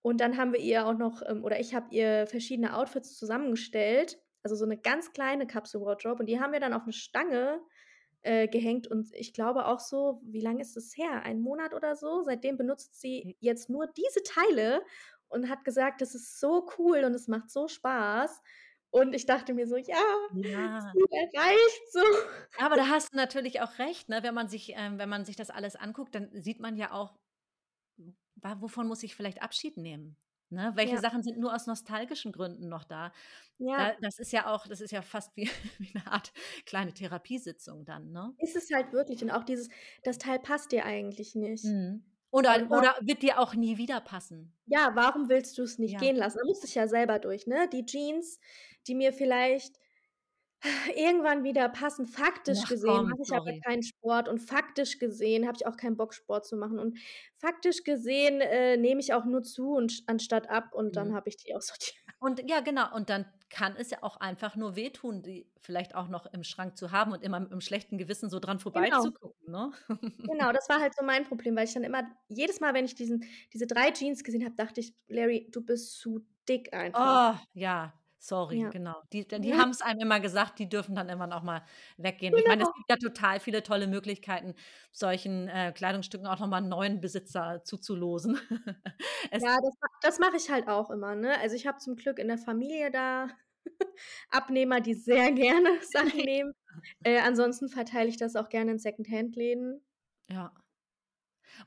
Und 0.01 0.21
dann 0.21 0.37
haben 0.37 0.53
wir 0.53 0.59
ihr 0.59 0.85
auch 0.85 0.97
noch, 0.97 1.21
ähm, 1.27 1.43
oder 1.43 1.59
ich 1.59 1.73
habe 1.73 1.87
ihr 1.91 2.27
verschiedene 2.27 2.75
Outfits 2.75 3.17
zusammengestellt. 3.17 4.19
Also 4.43 4.55
so 4.55 4.65
eine 4.65 4.77
ganz 4.77 5.13
kleine 5.13 5.47
Kapsel 5.47 5.81
Wardrobe. 5.81 6.19
Und 6.19 6.25
die 6.27 6.39
haben 6.39 6.53
wir 6.53 6.59
dann 6.59 6.73
auf 6.73 6.83
eine 6.83 6.93
Stange 6.93 7.61
äh, 8.25 8.47
gehängt 8.47 8.87
und 8.87 9.13
ich 9.13 9.33
glaube 9.33 9.67
auch 9.67 9.79
so, 9.79 10.19
wie 10.23 10.41
lange 10.41 10.61
ist 10.61 10.75
es 10.75 10.97
her? 10.97 11.21
Ein 11.23 11.41
Monat 11.41 11.75
oder 11.75 11.95
so? 11.95 12.23
Seitdem 12.23 12.57
benutzt 12.57 12.99
sie 12.99 13.21
hm. 13.21 13.35
jetzt 13.39 13.69
nur 13.69 13.87
diese 13.87 14.23
Teile 14.23 14.81
und 15.27 15.47
hat 15.47 15.63
gesagt, 15.63 16.01
das 16.01 16.15
ist 16.15 16.39
so 16.39 16.67
cool 16.77 17.03
und 17.03 17.13
es 17.13 17.27
macht 17.27 17.51
so 17.51 17.67
Spaß. 17.67 18.41
Und 18.91 19.13
ich 19.13 19.25
dachte 19.25 19.53
mir 19.53 19.67
so, 19.67 19.75
ja, 19.75 19.97
ja. 20.33 20.93
erreicht 21.11 21.91
so. 21.91 21.99
Aber 22.59 22.75
da 22.75 22.87
hast 22.87 23.13
du 23.13 23.17
natürlich 23.17 23.61
auch 23.61 23.77
recht, 23.77 24.07
ne? 24.07 24.23
wenn, 24.23 24.33
man 24.33 24.47
sich, 24.47 24.73
ähm, 24.75 24.97
wenn 24.97 25.09
man 25.09 25.25
sich 25.25 25.35
das 25.35 25.49
alles 25.49 25.75
anguckt, 25.75 26.15
dann 26.15 26.29
sieht 26.41 26.61
man 26.61 26.77
ja 26.77 26.91
auch, 26.91 27.17
wovon 28.59 28.87
muss 28.87 29.03
ich 29.03 29.15
vielleicht 29.15 29.41
Abschied 29.41 29.75
nehmen. 29.77 30.17
Ne? 30.49 30.71
Welche 30.75 30.95
ja. 30.95 31.01
Sachen 31.01 31.23
sind 31.23 31.39
nur 31.39 31.53
aus 31.53 31.65
nostalgischen 31.65 32.31
Gründen 32.31 32.69
noch 32.69 32.83
da? 32.83 33.11
Ja. 33.57 33.91
Da, 33.91 33.95
das 34.01 34.19
ist 34.19 34.31
ja 34.31 34.47
auch, 34.47 34.67
das 34.67 34.79
ist 34.79 34.91
ja 34.91 35.01
fast 35.01 35.35
wie, 35.35 35.49
wie, 35.79 35.91
eine 35.95 36.07
Art 36.07 36.31
kleine 36.65 36.93
Therapiesitzung 36.93 37.83
dann, 37.83 38.11
ne? 38.11 38.33
Ist 38.37 38.55
es 38.55 38.69
halt 38.71 38.93
wirklich. 38.93 39.23
Und 39.23 39.31
auch 39.31 39.43
dieses, 39.43 39.69
das 40.03 40.17
Teil 40.17 40.39
passt 40.39 40.71
dir 40.71 40.85
eigentlich 40.85 41.35
nicht. 41.35 41.65
Mhm. 41.65 42.05
Oder, 42.31 42.69
oder 42.69 42.95
wird 43.01 43.21
dir 43.21 43.39
auch 43.39 43.55
nie 43.55 43.77
wieder 43.77 44.01
passen? 44.01 44.53
Ja, 44.65 44.91
warum 44.93 45.29
willst 45.29 45.57
du 45.57 45.63
es 45.63 45.79
nicht 45.79 45.93
ja. 45.93 45.99
gehen 45.99 46.17
lassen? 46.17 46.37
Da 46.41 46.45
musst 46.45 46.63
du 46.63 46.67
ja 46.67 46.87
selber 46.87 47.17
durch, 47.17 47.47
ne? 47.47 47.69
Die 47.71 47.85
Jeans, 47.85 48.39
die 48.87 48.95
mir 48.95 49.13
vielleicht 49.13 49.75
irgendwann 50.95 51.43
wieder 51.43 51.69
passen. 51.69 52.05
Faktisch 52.05 52.59
Ach, 52.63 52.69
gesehen 52.69 53.11
habe 53.11 53.21
ich 53.21 53.33
aber 53.33 53.51
keinen 53.59 53.83
Sport 53.83 54.27
und 54.27 54.39
faktisch 54.39 54.99
gesehen 54.99 55.45
habe 55.47 55.57
ich 55.57 55.67
auch 55.67 55.77
keinen 55.77 55.97
Bock, 55.97 56.13
Sport 56.13 56.45
zu 56.45 56.57
machen. 56.57 56.79
Und 56.79 56.97
faktisch 57.37 57.83
gesehen 57.83 58.41
äh, 58.41 58.77
nehme 58.77 58.99
ich 58.99 59.13
auch 59.13 59.25
nur 59.25 59.43
zu 59.43 59.73
und 59.73 60.03
anstatt 60.07 60.49
ab 60.49 60.73
und 60.73 60.87
mhm. 60.87 60.93
dann 60.93 61.13
habe 61.13 61.29
ich 61.29 61.37
die 61.37 61.55
auch 61.55 61.61
sortiert. 61.61 61.95
Und 62.19 62.49
ja, 62.49 62.61
genau. 62.61 62.93
Und 62.95 63.09
dann 63.09 63.25
kann 63.49 63.75
es 63.77 63.91
ja 63.91 63.99
auch 64.01 64.17
einfach 64.17 64.55
nur 64.55 64.75
wehtun, 64.75 65.21
die 65.21 65.47
vielleicht 65.59 65.95
auch 65.95 66.07
noch 66.07 66.25
im 66.25 66.43
Schrank 66.43 66.77
zu 66.77 66.91
haben 66.91 67.11
und 67.11 67.23
immer 67.23 67.39
mit 67.39 67.51
einem 67.51 67.61
schlechten 67.61 67.97
Gewissen 67.97 68.29
so 68.29 68.39
dran 68.39 68.59
vorbeizugucken. 68.59 69.45
Genau. 69.45 69.67
Ne? 69.67 70.11
genau, 70.17 70.51
das 70.53 70.67
war 70.67 70.79
halt 70.79 70.95
so 70.95 71.05
mein 71.05 71.25
Problem, 71.25 71.55
weil 71.55 71.65
ich 71.65 71.73
dann 71.73 71.83
immer, 71.83 72.03
jedes 72.27 72.59
Mal, 72.59 72.73
wenn 72.73 72.85
ich 72.85 72.95
diesen, 72.95 73.23
diese 73.53 73.67
drei 73.67 73.91
Jeans 73.91 74.23
gesehen 74.23 74.43
habe, 74.43 74.55
dachte 74.55 74.79
ich, 74.79 74.93
Larry, 75.07 75.47
du 75.51 75.61
bist 75.61 75.99
zu 75.99 76.25
dick 76.49 76.73
einfach. 76.73 77.39
Oh, 77.39 77.47
ja, 77.53 77.93
Sorry, 78.27 78.65
Ja. 78.65 78.71
genau. 78.71 79.03
Die 79.13 79.27
die 79.27 79.53
Ja. 79.53 79.57
haben 79.57 79.69
es 79.69 79.81
einem 79.83 79.99
immer 79.99 80.19
gesagt, 80.19 80.57
die 80.57 80.67
dürfen 80.67 80.95
dann 80.95 81.09
irgendwann 81.09 81.31
auch 81.31 81.43
mal 81.43 81.61
weggehen. 81.97 82.35
Ich 82.35 82.47
meine, 82.47 82.63
es 82.63 82.73
gibt 82.73 82.89
ja 82.89 82.95
total 82.97 83.39
viele 83.39 83.61
tolle 83.61 83.85
Möglichkeiten, 83.85 84.55
solchen, 84.91 85.47
äh, 85.47 85.71
Kleidungsstücken 85.73 86.25
auch 86.25 86.39
noch 86.39 86.47
mal 86.47 86.57
'n 86.63 86.67
neuen 86.67 87.01
Besitzer 87.01 87.61
zuzulosen. 87.63 88.39
Es 89.31 89.43
Ja, 89.43 89.57
das 89.61 89.73
das 90.01 90.19
mache 90.19 90.37
ich 90.37 90.49
halt 90.49 90.67
auch 90.67 90.89
immer, 90.89 91.15
ne? 91.15 91.37
Also, 91.39 91.55
ich 91.55 91.67
habe 91.67 91.77
zum 91.79 91.95
Glück 91.95 92.19
in 92.19 92.27
der 92.27 92.37
Familie 92.37 92.89
da 92.91 93.27
Abnehmer, 94.29 94.81
die 94.81 94.93
sehr 94.93 95.31
gerne 95.33 95.79
Sachen 95.83 96.23
nehmen. 96.23 96.53
Äh, 97.03 97.19
ansonsten 97.21 97.69
verteile 97.69 98.09
ich 98.09 98.17
das 98.17 98.35
auch 98.35 98.49
gerne 98.49 98.71
in 98.73 98.79
Secondhand-Läden. 98.79 99.81
Ja. 100.29 100.55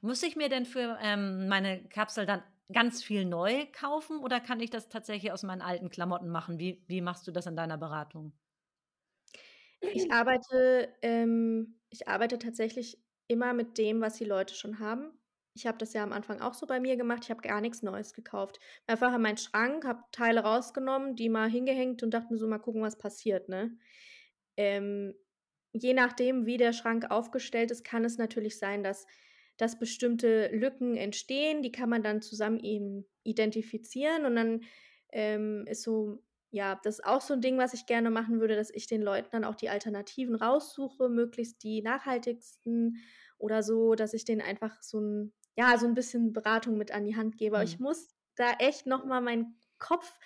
Muss 0.03 0.23
ich 0.23 0.37
mir 0.37 0.49
denn 0.49 0.65
für, 0.65 0.97
ähm, 1.03 1.49
meine 1.49 1.83
Kapsel 1.89 2.25
dann 2.27 2.43
ganz 2.73 3.03
viel 3.03 3.25
neu 3.25 3.67
kaufen 3.73 4.19
oder 4.21 4.41
kann 4.41 4.61
ich 4.61 4.71
das 4.71 4.89
tatsächlich 4.89 5.33
aus 5.33 5.43
meinen 5.43 5.63
alten 5.63 5.91
Klamotten 5.91 6.29
machen? 6.29 6.59
Wie, 6.59 6.85
wie 6.89 7.01
machst 7.01 7.27
du 7.27 7.33
das 7.33 7.47
in 7.47 7.57
deiner 7.57 7.79
Beratung? 7.79 8.33
Ich 9.93 10.11
arbeite, 10.13 10.95
ähm, 11.03 11.81
ich 11.91 12.09
arbeite 12.09 12.39
tatsächlich 12.39 13.03
immer 13.29 13.53
mit 13.55 13.79
dem, 13.79 14.01
was 14.01 14.15
die 14.17 14.25
Leute 14.25 14.55
schon 14.55 14.79
haben. 14.81 15.13
Ich 15.55 15.67
habe 15.67 15.79
das 15.79 15.93
ja 15.93 16.03
am 16.03 16.13
Anfang 16.13 16.41
auch 16.41 16.55
so 16.55 16.67
bei 16.67 16.79
mir 16.81 16.97
gemacht. 16.97 17.25
Ich 17.25 17.31
habe 17.31 17.41
gar 17.43 17.61
nichts 17.61 17.83
Neues 17.83 18.13
gekauft. 18.15 18.61
Einfach 18.87 19.15
in 19.15 19.23
meinen 19.23 19.39
Schrank, 19.39 19.85
habe 19.85 20.05
Teile 20.13 20.41
rausgenommen, 20.43 21.17
die 21.17 21.29
mal 21.29 21.51
hingehängt 21.51 22.03
und 22.03 22.13
dachte 22.15 22.33
mir 22.33 22.39
so, 22.39 22.47
mal 22.47 22.59
gucken, 22.59 22.83
was 22.83 22.99
passiert. 22.99 23.49
Ne? 23.49 23.77
Ähm, 24.57 25.15
je 25.73 25.95
nachdem, 25.95 26.47
wie 26.47 26.59
der 26.59 26.73
Schrank 26.73 27.11
aufgestellt 27.11 27.71
ist, 27.71 27.85
kann 27.85 28.05
es 28.05 28.19
natürlich 28.19 28.59
sein, 28.59 28.83
dass 28.85 29.07
dass 29.59 29.79
bestimmte 29.79 30.49
Lücken 30.49 30.97
entstehen, 30.97 31.63
die 31.63 31.73
kann 31.73 31.91
man 31.91 32.03
dann 32.03 32.23
zusammen 32.23 32.61
eben 32.61 33.05
identifizieren 33.25 34.25
und 34.25 34.37
dann 34.37 34.63
ähm, 35.13 35.65
ist 35.67 35.83
so, 35.83 36.23
ja, 36.51 36.81
das 36.83 37.01
ist 37.01 37.05
auch 37.05 37.21
so 37.21 37.35
ein 37.35 37.41
Ding, 37.41 37.59
was 37.59 37.75
ich 37.75 37.87
gerne 37.87 38.11
machen 38.11 38.41
würde, 38.41 38.57
dass 38.57 38.71
ich 38.71 38.87
den 38.87 39.03
Leuten 39.03 39.29
dann 39.31 39.45
auch 39.45 39.55
die 39.55 39.69
Alternativen 39.69 40.35
raussuche, 40.35 41.09
möglichst 41.09 41.63
die 41.63 41.83
nachhaltigsten 41.83 42.97
oder 43.37 43.63
so, 43.63 43.95
dass 43.95 44.15
ich 44.15 44.25
denen 44.25 44.41
einfach 44.41 44.81
so 44.81 45.01
ein, 45.01 45.33
ja, 45.57 45.77
so 45.77 45.87
ein 45.87 45.95
bisschen 45.95 46.33
Beratung 46.33 46.79
mit 46.79 46.93
an 46.93 47.05
die 47.05 47.17
Hand 47.17 47.37
gebe. 47.37 47.57
Aber 47.57 47.65
ich 47.65 47.79
mhm. 47.79 47.85
muss 47.85 48.17
da 48.37 48.53
echt 48.59 48.87
nochmal 48.87 49.21
meinen 49.21 49.59
Kopf 49.79 50.19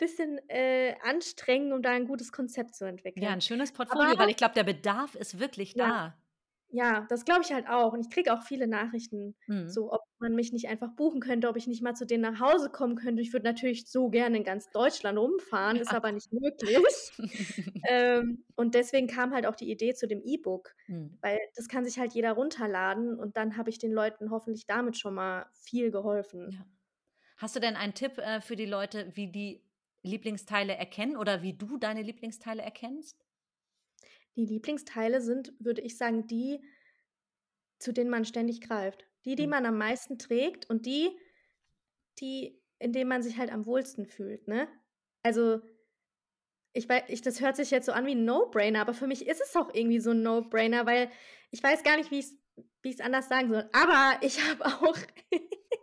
bisschen 0.00 0.40
äh, 0.48 0.96
anstrengen, 1.02 1.72
um 1.72 1.82
da 1.82 1.90
ein 1.90 2.06
gutes 2.06 2.32
Konzept 2.32 2.74
zu 2.74 2.86
entwickeln. 2.86 3.22
Ja, 3.22 3.30
ein 3.30 3.42
schönes 3.42 3.70
Portfolio, 3.70 4.10
Aber, 4.10 4.20
weil 4.20 4.30
ich 4.30 4.36
glaube, 4.36 4.54
der 4.54 4.64
Bedarf 4.64 5.14
ist 5.14 5.38
wirklich 5.38 5.74
ja, 5.74 5.86
da. 5.86 6.18
Ja, 6.72 7.06
das 7.08 7.24
glaube 7.24 7.42
ich 7.42 7.52
halt 7.52 7.68
auch. 7.68 7.92
Und 7.92 8.00
ich 8.00 8.10
kriege 8.10 8.32
auch 8.32 8.42
viele 8.42 8.68
Nachrichten, 8.68 9.34
mhm. 9.46 9.68
so 9.68 9.92
ob 9.92 10.02
man 10.20 10.34
mich 10.34 10.52
nicht 10.52 10.68
einfach 10.68 10.90
buchen 10.94 11.20
könnte, 11.20 11.48
ob 11.48 11.56
ich 11.56 11.66
nicht 11.66 11.82
mal 11.82 11.94
zu 11.94 12.06
denen 12.06 12.22
nach 12.22 12.40
Hause 12.40 12.70
kommen 12.70 12.94
könnte. 12.94 13.22
Ich 13.22 13.32
würde 13.32 13.46
natürlich 13.46 13.88
so 13.88 14.08
gerne 14.08 14.36
in 14.36 14.44
ganz 14.44 14.70
Deutschland 14.70 15.18
rumfahren, 15.18 15.76
ja. 15.76 15.82
ist 15.82 15.92
aber 15.92 16.12
nicht 16.12 16.32
möglich. 16.32 17.12
ähm, 17.88 18.44
und 18.54 18.74
deswegen 18.74 19.08
kam 19.08 19.32
halt 19.32 19.46
auch 19.46 19.56
die 19.56 19.70
Idee 19.70 19.94
zu 19.94 20.06
dem 20.06 20.22
E-Book, 20.22 20.74
mhm. 20.86 21.18
weil 21.22 21.38
das 21.56 21.68
kann 21.68 21.84
sich 21.84 21.98
halt 21.98 22.12
jeder 22.12 22.32
runterladen 22.32 23.18
und 23.18 23.36
dann 23.36 23.56
habe 23.56 23.70
ich 23.70 23.78
den 23.78 23.92
Leuten 23.92 24.30
hoffentlich 24.30 24.66
damit 24.66 24.96
schon 24.96 25.14
mal 25.14 25.46
viel 25.54 25.90
geholfen. 25.90 26.50
Ja. 26.52 26.64
Hast 27.36 27.56
du 27.56 27.60
denn 27.60 27.74
einen 27.74 27.94
Tipp 27.94 28.18
äh, 28.18 28.40
für 28.40 28.54
die 28.54 28.66
Leute, 28.66 29.10
wie 29.14 29.32
die 29.32 29.64
Lieblingsteile 30.02 30.76
erkennen 30.76 31.16
oder 31.16 31.42
wie 31.42 31.54
du 31.54 31.78
deine 31.78 32.02
Lieblingsteile 32.02 32.62
erkennst? 32.62 33.24
Die 34.46 34.54
Lieblingsteile 34.54 35.20
sind, 35.20 35.52
würde 35.58 35.80
ich 35.82 35.96
sagen, 35.96 36.26
die, 36.26 36.60
zu 37.78 37.92
denen 37.92 38.10
man 38.10 38.24
ständig 38.24 38.60
greift. 38.60 39.06
Die, 39.24 39.34
die 39.34 39.44
mhm. 39.44 39.50
man 39.50 39.66
am 39.66 39.78
meisten 39.78 40.18
trägt 40.18 40.68
und 40.70 40.86
die, 40.86 41.10
die, 42.18 42.60
in 42.78 42.92
denen 42.92 43.08
man 43.08 43.22
sich 43.22 43.38
halt 43.38 43.52
am 43.52 43.66
wohlsten 43.66 44.06
fühlt, 44.06 44.48
ne? 44.48 44.68
Also, 45.22 45.60
ich 46.72 46.88
weiß, 46.88 47.04
ich, 47.08 47.20
das 47.20 47.40
hört 47.40 47.56
sich 47.56 47.70
jetzt 47.70 47.86
so 47.86 47.92
an 47.92 48.06
wie 48.06 48.14
ein 48.14 48.24
No-Brainer, 48.24 48.80
aber 48.80 48.94
für 48.94 49.06
mich 49.06 49.26
ist 49.26 49.42
es 49.42 49.56
auch 49.56 49.74
irgendwie 49.74 50.00
so 50.00 50.12
ein 50.12 50.22
No-Brainer, 50.22 50.86
weil 50.86 51.10
ich 51.50 51.62
weiß 51.62 51.82
gar 51.82 51.96
nicht, 51.96 52.10
wie 52.10 52.20
ich 52.20 52.26
es 52.26 52.40
wie 52.82 52.88
ich 52.88 52.94
es 52.96 53.00
anders 53.00 53.28
sagen 53.28 53.50
soll. 53.50 53.68
Aber 53.72 54.18
ich 54.22 54.40
habe 54.50 54.66
auch 54.66 54.96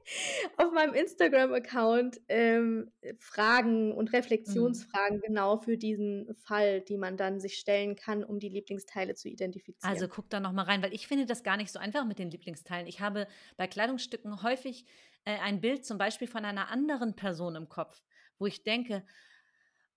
auf 0.58 0.72
meinem 0.72 0.94
Instagram-Account 0.94 2.22
ähm, 2.30 2.92
Fragen 3.20 3.92
und. 3.92 4.08
Reflexionsfragen 4.14 5.18
mhm. 5.18 5.22
genau 5.22 5.58
für 5.58 5.78
diesen 5.78 6.34
Fall, 6.36 6.82
die 6.82 6.98
man 6.98 7.18
dann 7.18 7.40
sich 7.40 7.58
stellen 7.58 7.96
kann, 7.96 8.24
um 8.24 8.40
die 8.40 8.50
Lieblingsteile 8.50 9.16
zu 9.16 9.28
identifizieren. 9.28 9.94
Also 9.94 10.08
guck 10.08 10.30
da 10.30 10.40
noch 10.40 10.54
mal 10.54 10.64
rein, 10.64 10.82
weil 10.82 10.94
ich 10.94 11.08
finde 11.08 11.26
das 11.26 11.44
gar 11.44 11.58
nicht 11.58 11.72
so 11.72 11.80
einfach 11.80 12.06
mit 12.06 12.20
den 12.20 12.32
Lieblingsteilen. 12.32 12.88
Ich 12.88 13.02
habe 13.02 13.28
bei 13.58 13.68
Kleidungsstücken 13.68 14.44
häufig 14.44 14.86
äh, 15.26 15.38
ein 15.40 15.60
Bild 15.60 15.86
zum 15.86 15.98
Beispiel 15.98 16.28
von 16.28 16.46
einer 16.46 16.70
anderen 16.70 17.16
Person 17.16 17.56
im 17.56 17.68
Kopf, 17.68 18.02
wo 18.40 18.46
ich 18.46 18.64
denke, 18.64 19.04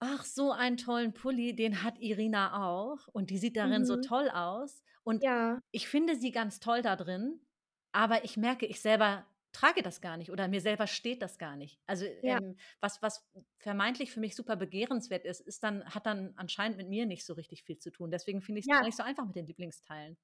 ach, 0.00 0.24
so 0.24 0.50
einen 0.50 0.76
tollen 0.76 1.12
Pulli, 1.12 1.54
den 1.54 1.82
hat 1.82 1.98
Irina 2.00 2.66
auch 2.66 3.06
und 3.08 3.30
die 3.30 3.38
sieht 3.38 3.56
darin 3.56 3.82
mhm. 3.82 3.86
so 3.86 3.96
toll 4.00 4.28
aus. 4.30 4.82
Und 5.04 5.22
ja. 5.22 5.60
ich 5.70 5.88
finde 5.88 6.16
sie 6.16 6.32
ganz 6.32 6.58
toll 6.58 6.82
da 6.82 6.96
drin, 6.96 7.40
aber 7.92 8.24
ich 8.24 8.36
merke, 8.36 8.66
ich 8.66 8.80
selber 8.80 9.26
trage 9.52 9.82
das 9.82 10.00
gar 10.00 10.16
nicht 10.16 10.30
oder 10.30 10.48
mir 10.48 10.60
selber 10.60 10.86
steht 10.86 11.22
das 11.22 11.38
gar 11.38 11.56
nicht. 11.56 11.80
Also 11.86 12.06
ja. 12.22 12.38
ähm, 12.38 12.56
was, 12.80 13.02
was 13.02 13.28
vermeintlich 13.58 14.12
für 14.12 14.20
mich 14.20 14.36
super 14.36 14.56
begehrenswert 14.56 15.24
ist, 15.24 15.40
ist 15.40 15.62
dann, 15.62 15.84
hat 15.84 16.06
dann 16.06 16.32
anscheinend 16.36 16.76
mit 16.76 16.88
mir 16.88 17.06
nicht 17.06 17.24
so 17.24 17.34
richtig 17.34 17.64
viel 17.64 17.78
zu 17.78 17.90
tun. 17.90 18.10
Deswegen 18.10 18.42
finde 18.42 18.60
ich 18.60 18.66
es 18.66 18.70
ja. 18.70 18.76
gar 18.78 18.86
nicht 18.86 18.96
so 18.96 19.02
einfach 19.02 19.26
mit 19.26 19.36
den 19.36 19.46
Lieblingsteilen. 19.46 20.16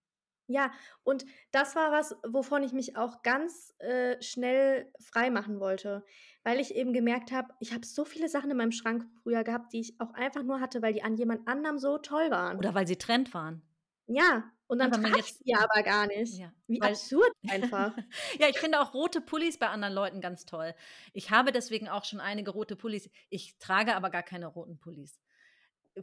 Ja, 0.49 0.71
und 1.03 1.25
das 1.51 1.75
war 1.75 1.91
was, 1.91 2.15
wovon 2.25 2.63
ich 2.63 2.73
mich 2.73 2.97
auch 2.97 3.23
ganz 3.23 3.75
äh, 3.79 4.21
schnell 4.23 4.93
frei 5.01 5.29
machen 5.29 5.59
wollte, 5.59 6.05
weil 6.45 6.61
ich 6.61 6.75
eben 6.77 6.93
gemerkt 6.93 7.33
habe, 7.33 7.53
ich 7.59 7.73
habe 7.73 7.85
so 7.85 8.05
viele 8.05 8.29
Sachen 8.29 8.53
in 8.53 8.57
meinem 8.57 8.71
Schrank 8.71 9.05
früher 9.23 9.43
gehabt, 9.43 9.73
die 9.73 9.81
ich 9.81 10.01
auch 10.01 10.15
einfach 10.15 10.45
nur 10.45 10.61
hatte, 10.61 10.83
weil 10.83 10.93
die 10.93 11.03
an 11.03 11.17
jemand 11.17 11.49
anderem 11.49 11.79
so 11.79 11.99
toll 11.99 12.31
waren. 12.31 12.59
Oder 12.59 12.75
weil 12.75 12.87
sie 12.87 12.97
Trend 12.97 13.35
waren. 13.35 13.63
Ja, 14.07 14.45
und 14.69 14.79
dann 14.79 14.91
trage 14.91 15.21
ich 15.21 15.39
die 15.39 15.55
aber 15.55 15.83
gar 15.83 16.07
nicht. 16.07 16.39
Ja, 16.39 16.53
Wie 16.67 16.81
weil, 16.81 16.91
absurd 16.91 17.33
einfach. 17.49 17.97
ja, 18.39 18.49
ich 18.49 18.59
finde 18.59 18.81
auch 18.81 18.95
rote 18.95 19.21
Pullis 19.21 19.59
bei 19.59 19.69
anderen 19.69 19.95
Leuten 19.95 20.21
ganz 20.21 20.45
toll. 20.45 20.75
Ich 21.13 21.31
habe 21.31 21.53
deswegen 21.53 21.89
auch 21.89 22.05
schon 22.05 22.21
einige 22.21 22.51
rote 22.51 22.77
Pullis. 22.77 23.09
Ich 23.31 23.59
trage 23.59 23.95
aber 23.95 24.11
gar 24.11 24.25
keine 24.25 24.47
roten 24.47 24.79
Pullis. 24.79 25.21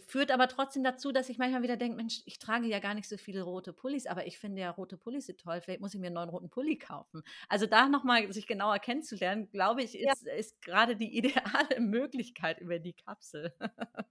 Führt 0.07 0.31
aber 0.31 0.47
trotzdem 0.47 0.83
dazu, 0.83 1.11
dass 1.11 1.29
ich 1.29 1.37
manchmal 1.37 1.61
wieder 1.61 1.77
denke, 1.77 1.97
Mensch, 1.97 2.23
ich 2.25 2.39
trage 2.39 2.65
ja 2.65 2.79
gar 2.79 2.95
nicht 2.95 3.07
so 3.07 3.15
viele 3.15 3.43
rote 3.43 3.73
Pullis, 3.73 4.07
aber 4.07 4.25
ich 4.25 4.39
finde 4.39 4.61
ja 4.61 4.71
rote 4.71 4.97
Pullis 4.97 5.27
so 5.27 5.33
toll. 5.33 5.61
Vielleicht 5.61 5.81
muss 5.81 5.93
ich 5.93 5.99
mir 5.99 6.07
einen 6.07 6.15
neuen 6.15 6.29
roten 6.29 6.49
Pulli 6.49 6.79
kaufen. 6.79 7.21
Also 7.47 7.67
da 7.67 7.87
nochmal 7.89 8.31
sich 8.33 8.47
genauer 8.47 8.79
kennenzulernen, 8.79 9.51
glaube 9.51 9.83
ich, 9.83 9.99
ist, 9.99 10.25
ja. 10.25 10.33
ist 10.33 10.61
gerade 10.61 10.95
die 10.95 11.15
ideale 11.17 11.79
Möglichkeit 11.79 12.59
über 12.59 12.79
die 12.79 12.93
Kapsel. 12.93 13.53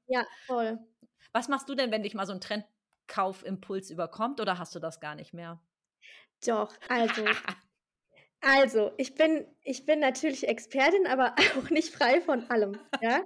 ja, 0.06 0.24
voll. 0.46 0.78
Was 1.32 1.48
machst 1.48 1.68
du 1.68 1.74
denn, 1.74 1.90
wenn 1.90 2.02
dich 2.02 2.14
mal 2.14 2.26
so 2.26 2.32
ein 2.32 2.40
Trend 2.40 2.64
Kaufimpuls 3.12 3.90
überkommt 3.90 4.40
oder 4.40 4.58
hast 4.58 4.74
du 4.74 4.78
das 4.78 4.98
gar 4.98 5.14
nicht 5.14 5.34
mehr? 5.34 5.60
Doch, 6.46 6.74
also. 6.88 7.24
Also, 8.44 8.90
ich 8.96 9.14
bin, 9.14 9.46
ich 9.62 9.86
bin 9.86 10.00
natürlich 10.00 10.48
Expertin, 10.48 11.06
aber 11.06 11.36
auch 11.56 11.70
nicht 11.70 11.94
frei 11.94 12.20
von 12.20 12.50
allem. 12.50 12.76
Ja? 13.00 13.22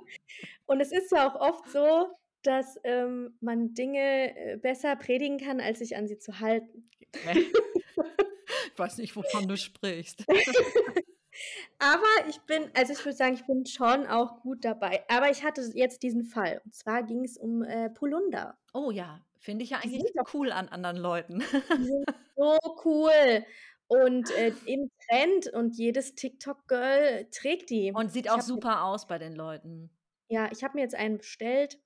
Und 0.67 0.83
es 0.83 0.93
ist 0.93 1.11
ja 1.11 1.27
auch 1.27 1.41
oft 1.41 1.71
so, 1.71 2.11
dass 2.43 2.79
ähm, 2.85 3.35
man 3.41 3.73
Dinge 3.73 4.37
äh, 4.37 4.57
besser 4.59 4.95
predigen 4.95 5.39
kann, 5.39 5.59
als 5.59 5.79
sich 5.79 5.97
an 5.97 6.07
sie 6.07 6.19
zu 6.19 6.39
halten. 6.41 6.91
Ich 7.15 8.79
weiß 8.79 8.99
nicht, 8.99 9.17
wovon 9.17 9.49
du 9.49 9.57
sprichst. 9.57 10.23
aber 11.79 12.29
ich 12.29 12.39
bin, 12.43 12.71
also 12.75 12.93
ich 12.93 13.03
würde 13.03 13.17
sagen, 13.17 13.35
ich 13.37 13.47
bin 13.47 13.65
schon 13.65 14.07
auch 14.07 14.43
gut 14.43 14.67
dabei. 14.67 15.03
Aber 15.09 15.31
ich 15.31 15.43
hatte 15.43 15.63
jetzt 15.73 16.03
diesen 16.03 16.25
Fall. 16.25 16.61
Und 16.63 16.75
zwar 16.75 17.03
ging 17.05 17.25
es 17.25 17.39
um 17.39 17.63
äh, 17.63 17.89
Polunder. 17.89 18.59
Oh 18.75 18.91
ja, 18.91 19.25
Finde 19.47 19.63
ich 19.63 19.71
ja 19.71 19.79
eigentlich 19.79 20.13
cool 20.35 20.51
an 20.51 20.69
anderen 20.69 20.97
Leuten. 20.97 21.39
Die 21.39 21.85
sind 21.85 22.05
so 22.37 22.59
cool. 22.85 23.47
Und 23.87 24.29
äh, 24.33 24.53
im 24.65 24.91
Trend 25.09 25.47
und 25.53 25.77
jedes 25.77 26.17
TikTok-Girl 26.17 27.29
trägt 27.31 27.71
die. 27.71 27.93
Und 27.95 28.11
sieht 28.11 28.29
auch 28.29 28.41
super 28.41 28.71
mir, 28.71 28.83
aus 28.83 29.07
bei 29.07 29.19
den 29.19 29.37
Leuten. 29.37 29.97
Ja, 30.29 30.51
ich 30.51 30.65
habe 30.65 30.75
mir 30.75 30.81
jetzt 30.81 30.97
einen 30.97 31.19
bestellt. 31.19 31.79